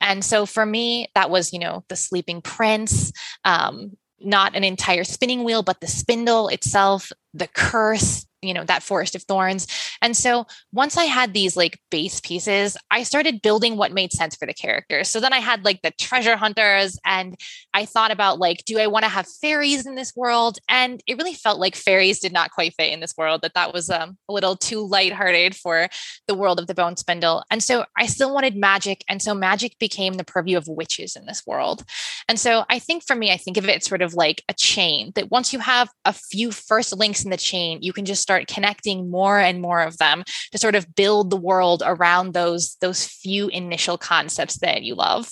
And 0.00 0.24
so 0.24 0.46
for 0.46 0.64
me, 0.64 1.08
that 1.14 1.30
was, 1.30 1.52
you 1.52 1.58
know, 1.58 1.84
the 1.88 1.96
sleeping 1.96 2.40
prince, 2.40 3.12
um, 3.44 3.96
not 4.20 4.54
an 4.54 4.64
entire 4.64 5.04
spinning 5.04 5.44
wheel, 5.44 5.62
but 5.62 5.80
the 5.80 5.86
spindle 5.86 6.48
itself, 6.48 7.10
the 7.34 7.46
curse, 7.46 8.26
you 8.42 8.54
know 8.54 8.64
that 8.64 8.82
forest 8.82 9.14
of 9.14 9.22
thorns. 9.22 9.66
And 10.02 10.16
so 10.16 10.46
once 10.72 10.96
i 10.96 11.04
had 11.04 11.34
these 11.34 11.56
like 11.56 11.78
base 11.90 12.20
pieces 12.20 12.76
i 12.90 13.02
started 13.02 13.42
building 13.42 13.76
what 13.76 13.92
made 13.92 14.12
sense 14.12 14.36
for 14.36 14.46
the 14.46 14.54
characters. 14.54 15.08
So 15.08 15.20
then 15.20 15.32
i 15.32 15.38
had 15.38 15.64
like 15.64 15.82
the 15.82 15.90
treasure 15.92 16.36
hunters 16.36 16.98
and 17.04 17.36
i 17.74 17.84
thought 17.84 18.10
about 18.10 18.38
like 18.38 18.64
do 18.64 18.78
i 18.78 18.86
want 18.86 19.04
to 19.04 19.08
have 19.08 19.26
fairies 19.26 19.86
in 19.86 19.94
this 19.94 20.14
world? 20.16 20.58
And 20.68 21.02
it 21.06 21.18
really 21.18 21.34
felt 21.34 21.60
like 21.60 21.74
fairies 21.74 22.20
did 22.20 22.32
not 22.32 22.50
quite 22.50 22.74
fit 22.74 22.92
in 22.92 23.00
this 23.00 23.16
world 23.16 23.42
that 23.42 23.54
that 23.54 23.72
was 23.72 23.90
um, 23.90 24.16
a 24.28 24.32
little 24.32 24.56
too 24.56 24.86
lighthearted 24.86 25.54
for 25.54 25.88
the 26.26 26.34
world 26.34 26.58
of 26.58 26.66
the 26.66 26.74
bone 26.74 26.96
spindle. 26.96 27.44
And 27.50 27.62
so 27.62 27.84
i 27.96 28.06
still 28.06 28.32
wanted 28.32 28.56
magic 28.56 29.04
and 29.08 29.20
so 29.20 29.34
magic 29.34 29.78
became 29.78 30.14
the 30.14 30.24
purview 30.24 30.56
of 30.56 30.68
witches 30.68 31.16
in 31.16 31.26
this 31.26 31.42
world. 31.46 31.84
And 32.28 32.38
so 32.38 32.64
i 32.70 32.78
think 32.78 33.04
for 33.06 33.16
me 33.16 33.30
i 33.30 33.36
think 33.36 33.56
of 33.56 33.68
it 33.68 33.84
sort 33.84 34.02
of 34.02 34.14
like 34.14 34.42
a 34.48 34.54
chain 34.54 35.12
that 35.14 35.30
once 35.30 35.52
you 35.52 35.58
have 35.58 35.90
a 36.04 36.12
few 36.12 36.50
first 36.50 36.96
links 36.96 37.24
in 37.24 37.30
the 37.30 37.36
chain 37.36 37.78
you 37.82 37.92
can 37.92 38.04
just 38.04 38.22
start 38.30 38.46
connecting 38.46 39.10
more 39.10 39.40
and 39.40 39.60
more 39.60 39.82
of 39.82 39.98
them 39.98 40.22
to 40.52 40.58
sort 40.58 40.76
of 40.76 40.94
build 40.94 41.30
the 41.30 41.36
world 41.36 41.82
around 41.84 42.32
those 42.32 42.76
those 42.80 43.04
few 43.04 43.48
initial 43.48 43.98
concepts 43.98 44.58
that 44.58 44.82
you 44.82 44.94
love 44.94 45.30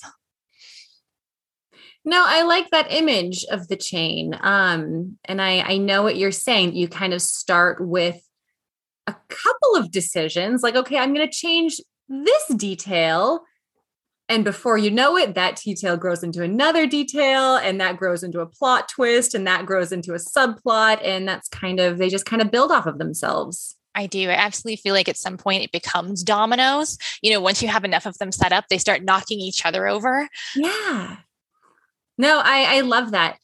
no, 2.04 2.24
I 2.26 2.42
like 2.44 2.70
that 2.70 2.90
image 2.90 3.44
of 3.50 3.68
the 3.68 3.76
chain. 3.76 4.34
Um, 4.40 5.18
and 5.26 5.42
I, 5.42 5.61
I 5.61 5.76
know 5.76 6.02
what 6.02 6.16
you're 6.16 6.32
saying. 6.32 6.74
You 6.74 6.88
kind 6.88 7.12
of 7.12 7.20
start 7.20 7.87
with 7.87 8.18
a 9.07 9.14
couple 9.28 9.76
of 9.76 9.90
decisions, 9.90 10.62
like, 10.62 10.74
okay, 10.74 10.96
I'm 10.96 11.12
going 11.12 11.28
to 11.28 11.32
change 11.32 11.82
this 12.09 12.46
detail 12.57 13.42
and 14.29 14.45
before 14.45 14.76
you 14.76 14.91
know 14.91 15.16
it, 15.16 15.35
that 15.35 15.57
detail 15.57 15.97
grows 15.97 16.22
into 16.22 16.43
another 16.43 16.87
detail, 16.87 17.57
and 17.57 17.81
that 17.81 17.97
grows 17.97 18.22
into 18.22 18.41
a 18.41 18.47
plot 18.47 18.89
twist, 18.89 19.35
and 19.35 19.47
that 19.47 19.64
grows 19.64 19.91
into 19.91 20.12
a 20.12 20.18
subplot. 20.18 21.01
And 21.03 21.26
that's 21.26 21.49
kind 21.49 21.81
of, 21.81 21.99
they 21.99 22.09
just 22.09 22.26
kind 22.26 22.43
of 22.43 22.51
build 22.51 22.70
off 22.70 22.87
of 22.87 22.99
themselves. 22.99 23.76
I 23.95 24.07
do. 24.07 24.29
I 24.29 24.35
absolutely 24.35 24.76
feel 24.76 24.95
like 24.95 25.09
at 25.09 25.16
some 25.16 25.39
point 25.39 25.64
it 25.64 25.72
becomes 25.72 26.22
dominoes. 26.22 26.99
You 27.22 27.33
know, 27.33 27.41
once 27.41 27.62
you 27.62 27.68
have 27.68 27.85
enough 27.85 28.07
of 28.07 28.18
them 28.18 28.31
set 28.31 28.53
up, 28.53 28.66
they 28.68 28.79
start 28.79 29.03
knocking 29.03 29.41
each 29.41 29.64
other 29.64 29.89
over. 29.89 30.29
Yeah. 30.55 31.16
No, 32.16 32.41
I, 32.45 32.76
I 32.76 32.81
love 32.83 33.12
that. 33.12 33.39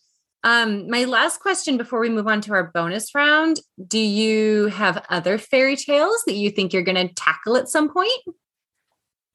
Um, 0.45 0.91
my 0.91 1.05
last 1.05 1.41
question 1.41 1.79
before 1.79 2.01
we 2.01 2.11
move 2.11 2.29
on 2.29 2.43
to 2.43 2.53
our 2.53 2.71
bonus 2.75 3.15
round 3.15 3.61
Do 3.89 3.99
you 3.99 4.67
have 4.67 5.05
other 5.09 5.39
fairy 5.39 5.75
tales 5.75 6.23
that 6.27 6.35
you 6.35 6.51
think 6.51 6.73
you're 6.73 6.83
going 6.83 7.09
to 7.09 7.15
tackle 7.15 7.57
at 7.57 7.69
some 7.69 7.91
point? 7.91 8.13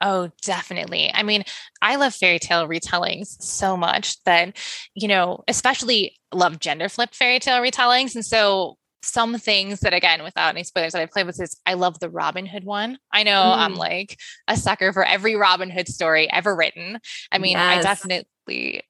Oh, 0.01 0.29
definitely. 0.43 1.11
I 1.13 1.23
mean, 1.23 1.43
I 1.81 1.97
love 1.97 2.15
fairy 2.15 2.39
tale 2.39 2.67
retellings 2.67 3.41
so 3.41 3.75
much 3.75 4.21
that, 4.23 4.57
you 4.95 5.07
know, 5.07 5.43
especially 5.47 6.17
love 6.31 6.59
gender 6.59 6.87
flip 6.87 7.13
fairy 7.13 7.39
tale 7.39 7.61
retellings. 7.61 8.15
And 8.15 8.25
so 8.25 8.77
some 9.01 9.37
things 9.37 9.79
that 9.79 9.93
again 9.93 10.23
without 10.23 10.49
any 10.49 10.63
spoilers 10.63 10.93
that 10.93 11.01
I 11.01 11.05
played 11.05 11.25
with 11.25 11.41
is 11.41 11.57
I 11.65 11.73
love 11.73 11.99
the 11.99 12.09
Robin 12.09 12.45
Hood 12.45 12.63
one. 12.63 12.97
I 13.11 13.23
know 13.23 13.31
mm. 13.31 13.57
I'm 13.57 13.75
like 13.75 14.17
a 14.47 14.57
sucker 14.57 14.93
for 14.93 15.05
every 15.05 15.35
Robin 15.35 15.69
Hood 15.69 15.87
story 15.87 16.29
ever 16.31 16.55
written. 16.55 16.99
I 17.31 17.37
mean, 17.37 17.53
yes. 17.53 17.79
I 17.79 17.81
definitely 17.81 18.81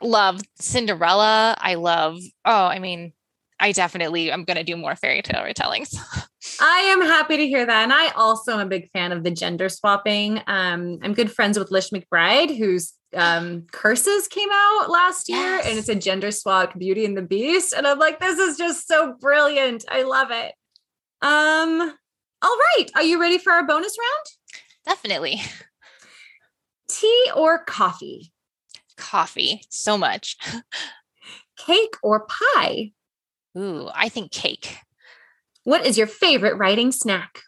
love 0.00 0.40
Cinderella. 0.56 1.56
I 1.58 1.74
love 1.74 2.18
oh, 2.44 2.66
I 2.66 2.78
mean, 2.78 3.12
I 3.60 3.72
definitely 3.72 4.30
am 4.30 4.44
going 4.44 4.56
to 4.56 4.64
do 4.64 4.76
more 4.76 4.96
fairy 4.96 5.22
tale 5.22 5.42
retellings. 5.42 5.96
I 6.60 6.80
am 6.80 7.00
happy 7.00 7.36
to 7.36 7.46
hear 7.46 7.64
that. 7.64 7.82
And 7.82 7.92
I 7.92 8.10
also 8.10 8.52
am 8.52 8.60
a 8.60 8.66
big 8.66 8.90
fan 8.90 9.12
of 9.12 9.24
the 9.24 9.30
gender 9.30 9.68
swapping. 9.68 10.38
Um, 10.46 10.98
I'm 11.02 11.14
good 11.14 11.32
friends 11.32 11.58
with 11.58 11.70
Lish 11.70 11.90
McBride, 11.90 12.56
whose 12.56 12.92
um, 13.14 13.66
Curses 13.72 14.28
came 14.28 14.48
out 14.52 14.90
last 14.90 15.28
year, 15.28 15.38
yes. 15.38 15.66
and 15.66 15.78
it's 15.78 15.88
a 15.88 15.94
gender 15.94 16.30
swapped 16.30 16.78
Beauty 16.78 17.04
and 17.04 17.16
the 17.16 17.22
Beast. 17.22 17.72
And 17.72 17.86
I'm 17.86 17.98
like, 17.98 18.20
this 18.20 18.38
is 18.38 18.58
just 18.58 18.86
so 18.86 19.14
brilliant. 19.20 19.84
I 19.88 20.02
love 20.02 20.28
it. 20.30 20.52
Um, 21.22 21.92
all 22.42 22.56
right. 22.76 22.86
Are 22.94 23.02
you 23.02 23.20
ready 23.20 23.38
for 23.38 23.52
our 23.52 23.66
bonus 23.66 23.96
round? 23.98 24.26
Definitely. 24.84 25.40
Tea 26.88 27.30
or 27.34 27.64
coffee? 27.64 28.32
Coffee. 28.96 29.62
So 29.70 29.96
much. 29.96 30.36
Cake 31.56 31.94
or 32.02 32.26
pie? 32.26 32.92
Ooh, 33.56 33.88
I 33.94 34.08
think 34.08 34.32
cake. 34.32 34.76
What 35.64 35.84
is 35.86 35.98
your 35.98 36.06
favorite 36.06 36.56
writing 36.56 36.92
snack? 36.92 37.40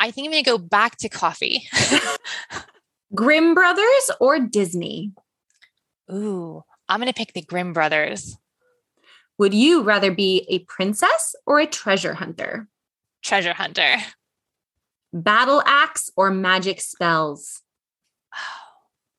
I 0.00 0.10
think 0.10 0.26
I'm 0.26 0.32
going 0.32 0.44
to 0.44 0.50
go 0.50 0.58
back 0.58 0.96
to 0.98 1.08
coffee. 1.08 1.68
Grimm 3.14 3.54
Brothers 3.54 4.10
or 4.20 4.40
Disney? 4.40 5.12
Ooh, 6.12 6.62
I'm 6.88 7.00
going 7.00 7.12
to 7.12 7.16
pick 7.16 7.32
the 7.32 7.42
Grimm 7.42 7.72
Brothers. 7.72 8.36
Would 9.38 9.54
you 9.54 9.82
rather 9.82 10.12
be 10.12 10.46
a 10.48 10.60
princess 10.60 11.34
or 11.46 11.60
a 11.60 11.66
treasure 11.66 12.14
hunter? 12.14 12.68
Treasure 13.22 13.54
hunter. 13.54 13.96
Battle 15.12 15.62
axe 15.64 16.10
or 16.16 16.30
magic 16.30 16.80
spells? 16.80 17.62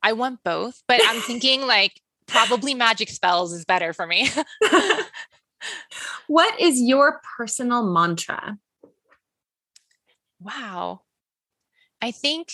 I 0.03 0.13
want 0.13 0.39
both, 0.43 0.81
but 0.87 1.01
I'm 1.03 1.21
thinking 1.21 1.65
like 1.65 1.99
probably 2.27 2.73
magic 2.73 3.09
spells 3.09 3.53
is 3.53 3.65
better 3.65 3.93
for 3.93 4.05
me. 4.05 4.29
what 6.27 6.59
is 6.59 6.81
your 6.81 7.21
personal 7.37 7.83
mantra? 7.83 8.57
Wow. 10.39 11.01
I 12.01 12.11
think 12.11 12.49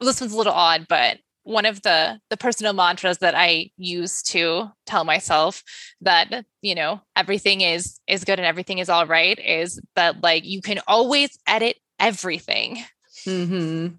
this 0.00 0.20
one's 0.20 0.32
a 0.32 0.36
little 0.36 0.52
odd, 0.52 0.86
but 0.88 1.18
one 1.44 1.66
of 1.66 1.82
the 1.82 2.18
the 2.30 2.36
personal 2.36 2.72
mantras 2.72 3.18
that 3.18 3.34
I 3.36 3.70
use 3.76 4.22
to 4.24 4.70
tell 4.86 5.04
myself 5.04 5.62
that 6.00 6.44
you 6.62 6.74
know 6.74 7.02
everything 7.16 7.60
is 7.60 8.00
is 8.06 8.24
good 8.24 8.38
and 8.38 8.46
everything 8.46 8.78
is 8.78 8.88
all 8.88 9.06
right 9.06 9.38
is 9.38 9.80
that 9.94 10.22
like 10.22 10.44
you 10.44 10.62
can 10.62 10.80
always 10.86 11.38
edit 11.46 11.76
everything. 11.98 12.82
Mm-hmm. 13.26 13.94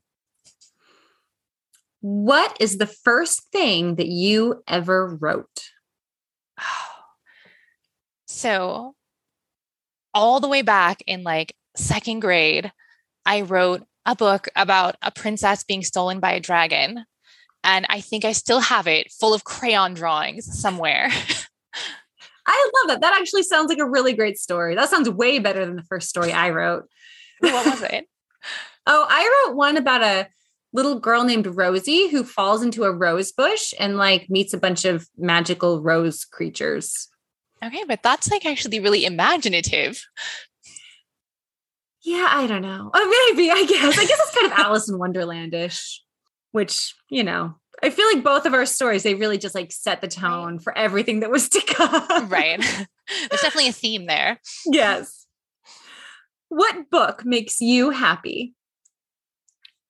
What 2.01 2.57
is 2.59 2.77
the 2.77 2.87
first 2.87 3.51
thing 3.51 3.95
that 3.95 4.07
you 4.07 4.63
ever 4.67 5.15
wrote? 5.15 5.71
So, 8.35 8.95
all 10.13 10.41
the 10.41 10.49
way 10.49 10.61
back 10.61 11.01
in 11.07 11.23
like 11.23 11.55
second 11.77 12.19
grade, 12.19 12.69
I 13.25 13.41
wrote 13.41 13.83
a 14.05 14.13
book 14.13 14.49
about 14.57 14.97
a 15.01 15.09
princess 15.09 15.63
being 15.63 15.83
stolen 15.83 16.19
by 16.19 16.33
a 16.33 16.41
dragon. 16.41 17.05
And 17.63 17.85
I 17.87 18.01
think 18.01 18.25
I 18.25 18.33
still 18.33 18.59
have 18.59 18.87
it 18.87 19.09
full 19.09 19.33
of 19.33 19.45
crayon 19.45 19.93
drawings 19.93 20.59
somewhere. 20.59 21.07
I 22.45 22.71
love 22.75 22.89
that. 22.89 22.99
That 22.99 23.17
actually 23.17 23.43
sounds 23.43 23.69
like 23.69 23.79
a 23.79 23.89
really 23.89 24.11
great 24.11 24.37
story. 24.37 24.75
That 24.75 24.89
sounds 24.89 25.09
way 25.09 25.39
better 25.39 25.65
than 25.65 25.77
the 25.77 25.83
first 25.83 26.09
story 26.09 26.33
I 26.33 26.49
wrote. 26.49 26.89
what 27.39 27.65
was 27.65 27.83
it? 27.83 28.05
oh, 28.85 29.05
I 29.09 29.45
wrote 29.47 29.55
one 29.55 29.77
about 29.77 30.03
a 30.03 30.27
little 30.73 30.99
girl 30.99 31.23
named 31.23 31.47
Rosie 31.47 32.09
who 32.09 32.25
falls 32.25 32.63
into 32.63 32.83
a 32.83 32.91
rose 32.91 33.31
bush 33.31 33.73
and 33.79 33.95
like 33.95 34.29
meets 34.29 34.53
a 34.53 34.59
bunch 34.59 34.83
of 34.83 35.07
magical 35.17 35.81
rose 35.81 36.25
creatures. 36.25 37.07
Okay, 37.65 37.83
but 37.87 38.03
that's 38.03 38.29
like 38.29 38.45
actually 38.45 38.79
really 38.79 39.05
imaginative. 39.05 40.05
Yeah, 42.03 42.27
I 42.29 42.45
don't 42.45 42.61
know. 42.61 42.91
Oh, 42.93 43.33
maybe, 43.33 43.49
I 43.49 43.65
guess. 43.65 43.97
I 43.97 44.05
guess 44.05 44.19
it's 44.19 44.35
kind 44.35 44.51
of 44.51 44.59
Alice 44.59 44.87
in 44.87 44.99
Wonderlandish, 44.99 45.97
which, 46.51 46.93
you 47.09 47.23
know, 47.23 47.55
I 47.81 47.89
feel 47.89 48.05
like 48.13 48.23
both 48.23 48.45
of 48.45 48.53
our 48.53 48.67
stories, 48.67 49.01
they 49.01 49.15
really 49.15 49.39
just 49.39 49.55
like 49.55 49.71
set 49.71 50.01
the 50.01 50.07
tone 50.07 50.59
for 50.59 50.77
everything 50.77 51.21
that 51.21 51.31
was 51.31 51.49
to 51.49 51.61
come. 51.61 52.29
right. 52.29 52.59
There's 53.29 53.41
definitely 53.41 53.69
a 53.69 53.73
theme 53.73 54.05
there. 54.07 54.39
Yes. 54.65 55.25
What 56.49 56.89
book 56.89 57.25
makes 57.25 57.61
you 57.61 57.89
happy? 57.89 58.53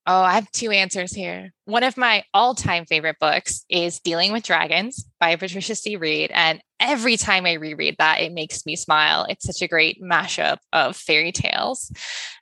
Oh, 0.08 0.22
I 0.22 0.34
have 0.34 0.50
two 0.52 0.70
answers 0.70 1.12
here. 1.12 1.52
One 1.64 1.82
of 1.82 1.96
my 1.96 2.22
all 2.32 2.54
time 2.54 2.84
favorite 2.84 3.16
books 3.18 3.64
is 3.68 3.98
Dealing 3.98 4.30
with 4.30 4.44
Dragons 4.44 5.04
by 5.18 5.34
Patricia 5.34 5.74
C. 5.74 5.96
Wrede. 5.96 6.30
And 6.32 6.62
every 6.78 7.16
time 7.16 7.44
I 7.44 7.54
reread 7.54 7.96
that, 7.98 8.20
it 8.20 8.32
makes 8.32 8.64
me 8.64 8.76
smile. 8.76 9.26
It's 9.28 9.44
such 9.44 9.62
a 9.62 9.68
great 9.68 10.00
mashup 10.00 10.58
of 10.72 10.96
fairy 10.96 11.32
tales. 11.32 11.90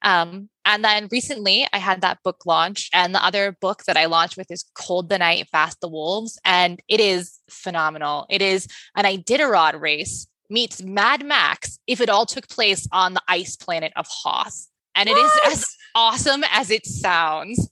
Um, 0.02 0.50
and 0.66 0.84
then 0.84 1.08
recently, 1.10 1.66
I 1.72 1.78
had 1.78 2.02
that 2.02 2.18
book 2.22 2.44
launch. 2.44 2.90
And 2.92 3.14
the 3.14 3.24
other 3.24 3.56
book 3.58 3.84
that 3.84 3.96
I 3.96 4.06
launched 4.06 4.36
with 4.36 4.50
is 4.50 4.66
Cold 4.74 5.08
the 5.08 5.16
Night, 5.16 5.48
Fast 5.50 5.80
the 5.80 5.88
Wolves. 5.88 6.38
And 6.44 6.80
it 6.86 7.00
is 7.00 7.38
phenomenal. 7.48 8.26
It 8.28 8.42
is 8.42 8.68
an 8.94 9.06
Iditarod 9.06 9.80
race 9.80 10.26
meets 10.50 10.82
Mad 10.82 11.24
Max 11.24 11.78
if 11.86 12.02
it 12.02 12.10
all 12.10 12.26
took 12.26 12.46
place 12.48 12.86
on 12.92 13.14
the 13.14 13.22
ice 13.26 13.56
planet 13.56 13.94
of 13.96 14.06
Hoth 14.06 14.66
and 14.94 15.08
what? 15.08 15.18
it 15.18 15.22
is 15.22 15.58
as 15.58 15.76
awesome 15.94 16.44
as 16.50 16.70
it 16.70 16.86
sounds. 16.86 17.68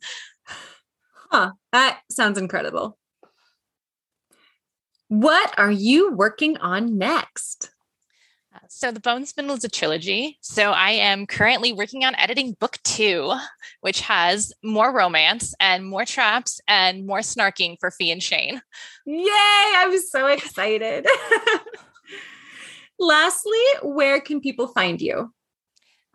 Huh, 1.30 1.52
that 1.72 2.00
sounds 2.10 2.38
incredible. 2.38 2.98
What 5.08 5.58
are 5.58 5.70
you 5.70 6.12
working 6.12 6.56
on 6.58 6.98
next? 6.98 7.70
So, 8.68 8.90
The 8.90 9.00
Bone 9.00 9.26
Spindle 9.26 9.56
is 9.56 9.64
a 9.64 9.68
trilogy. 9.68 10.38
So, 10.40 10.72
I 10.72 10.92
am 10.92 11.26
currently 11.26 11.72
working 11.72 12.04
on 12.04 12.14
editing 12.14 12.54
book 12.58 12.78
two, 12.84 13.32
which 13.82 14.00
has 14.00 14.52
more 14.62 14.94
romance 14.94 15.54
and 15.60 15.86
more 15.86 16.04
traps 16.04 16.60
and 16.66 17.06
more 17.06 17.20
snarking 17.20 17.76
for 17.80 17.90
Fi 17.90 18.10
and 18.10 18.22
Shane. 18.22 18.62
Yay! 19.04 19.26
I'm 19.28 19.98
so 20.00 20.26
excited. 20.26 21.06
Lastly, 22.98 23.60
where 23.82 24.20
can 24.20 24.40
people 24.40 24.68
find 24.68 25.00
you? 25.00 25.32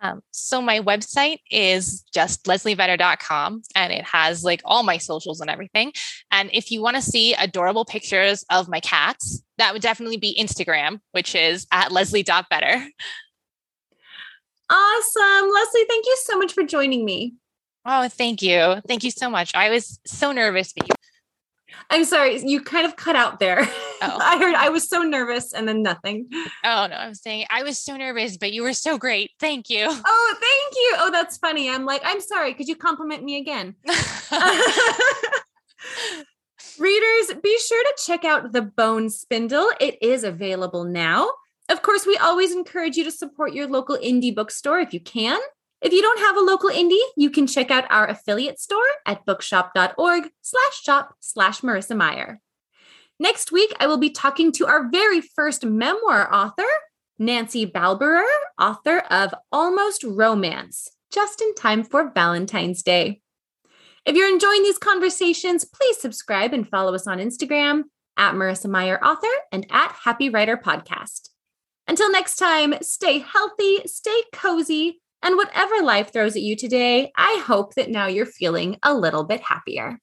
Um, 0.02 0.22
so 0.32 0.62
my 0.62 0.80
website 0.80 1.40
is 1.50 2.04
just 2.14 2.46
leslievedder.com 2.46 3.64
and 3.76 3.94
it 3.94 4.04
has 4.06 4.44
like 4.44 4.62
all 4.64 4.84
my 4.84 4.98
socials 4.98 5.42
and 5.42 5.50
everything. 5.50 5.92
And 6.32 6.50
if 6.54 6.72
you 6.72 6.82
want 6.82 6.98
to 6.98 7.02
see 7.02 7.34
adorable 7.34 7.86
pictures 7.86 8.46
of 8.52 8.70
my 8.70 8.80
cats, 8.80 9.42
that 9.58 9.74
would 9.74 9.82
definitely 9.82 10.18
be 10.18 10.38
Instagram, 10.40 11.00
which 11.12 11.34
is 11.34 11.66
at 11.72 11.92
leslie.vedder. 11.92 12.88
Awesome. 14.70 15.52
Leslie, 15.54 15.86
thank 15.88 16.06
you 16.06 16.18
so 16.24 16.38
much 16.38 16.54
for 16.54 16.64
joining 16.64 17.06
me. 17.06 17.36
Oh, 17.86 18.08
thank 18.10 18.42
you. 18.42 18.82
Thank 18.88 19.04
you 19.04 19.12
so 19.12 19.30
much. 19.30 19.56
I 19.56 19.70
was 19.70 20.00
so 20.06 20.34
nervous, 20.34 20.74
but 20.74 20.88
you 20.90 20.96
I'm 21.90 22.06
sorry, 22.06 22.40
you 22.46 22.62
kind 22.62 22.86
of 22.86 22.96
cut 22.96 23.16
out 23.16 23.40
there. 23.40 23.60
Oh. 23.62 23.98
I 24.02 24.38
heard 24.38 24.56
I 24.56 24.70
was 24.70 24.90
so 24.90 25.02
nervous 25.02 25.54
and 25.54 25.68
then 25.68 25.82
nothing. 25.82 26.28
Oh 26.64 26.88
no, 26.88 26.96
I'm 26.96 27.14
saying 27.14 27.46
I 27.50 27.64
was 27.64 27.80
so 27.80 27.98
nervous, 27.98 28.38
but 28.38 28.54
you 28.54 28.64
were 28.64 28.74
so 28.74 28.98
great. 28.98 29.32
Thank 29.40 29.70
you. 29.70 29.86
Oh, 29.88 30.36
thank 30.40 30.76
you. 30.76 30.96
Oh, 31.00 31.12
that's 31.12 31.38
funny. 31.38 31.70
I'm 31.70 31.86
like, 31.86 32.02
I'm 32.06 32.22
sorry. 32.22 32.54
Could 32.54 32.68
you 32.68 32.76
compliment 32.76 33.24
me 33.24 33.38
again? 33.38 33.76
Readers, 36.80 37.34
be 37.42 37.58
sure 37.58 37.84
to 37.84 37.94
check 38.06 38.24
out 38.24 38.52
The 38.52 38.62
Bone 38.62 39.10
Spindle. 39.10 39.70
It 39.80 39.98
is 40.02 40.24
available 40.24 40.84
now. 40.84 41.30
Of 41.70 41.82
course, 41.82 42.06
we 42.06 42.18
always 42.18 42.54
encourage 42.54 42.98
you 42.98 43.04
to 43.04 43.12
support 43.12 43.54
your 43.54 43.68
local 43.68 43.98
indie 43.98 44.34
bookstore 44.34 44.80
if 44.80 44.94
you 44.94 45.00
can. 45.00 45.40
If 45.82 45.94
you 45.94 46.02
don't 46.02 46.20
have 46.20 46.38
a 46.38 46.42
local 46.42 46.70
indie, 46.70 47.04
you 47.16 47.30
can 47.30 47.48
check 47.48 47.70
out 47.70 47.90
our 47.92 48.08
affiliate 48.08 48.60
store 48.60 48.80
at 49.06 49.26
bookshop.org 49.26 50.30
slash 50.42 50.82
shop 50.84 51.16
slash 51.20 51.62
Marissa 51.62 51.96
Meyer. 51.96 52.40
Next 53.20 53.52
week, 53.52 53.74
I 53.80 53.88
will 53.88 53.98
be 53.98 54.10
talking 54.10 54.52
to 54.54 54.68
our 54.68 54.90
very 54.90 55.22
first 55.22 55.66
memoir 55.66 56.34
author, 56.34 56.68
Nancy 57.20 57.66
Balbirer, 57.66 58.26
author 58.60 59.00
of 59.10 59.34
Almost 59.52 60.04
Romance, 60.04 60.90
just 61.12 61.42
in 61.42 61.54
time 61.56 61.84
for 61.84 62.12
Valentine's 62.12 62.84
Day. 62.84 63.22
If 64.06 64.16
you're 64.16 64.32
enjoying 64.32 64.64
these 64.64 64.78
conversations, 64.78 65.66
please 65.66 66.00
subscribe 66.00 66.54
and 66.54 66.68
follow 66.68 66.94
us 66.96 67.08
on 67.08 67.20
Instagram 67.20 67.84
at 68.18 68.34
Marissa 68.34 68.70
Meyer 68.70 69.04
Author, 69.04 69.28
and 69.52 69.66
at 69.70 69.92
Happy 70.04 70.30
Writer 70.30 70.58
Podcast. 70.58 71.30
Until 71.88 72.12
next 72.12 72.36
time, 72.36 72.74
stay 72.82 73.20
healthy, 73.20 73.82
stay 73.86 74.24
cozy, 74.34 75.02
and 75.28 75.36
whatever 75.36 75.84
life 75.84 76.14
throws 76.14 76.38
at 76.38 76.42
you 76.42 76.56
today, 76.56 77.12
I 77.18 77.44
hope 77.46 77.76
that 77.76 77.90
now 77.90 78.08
you're 78.08 78.26
feeling 78.26 78.78
a 78.82 78.94
little 78.94 79.26
bit 79.26 79.42
happier. 79.42 80.00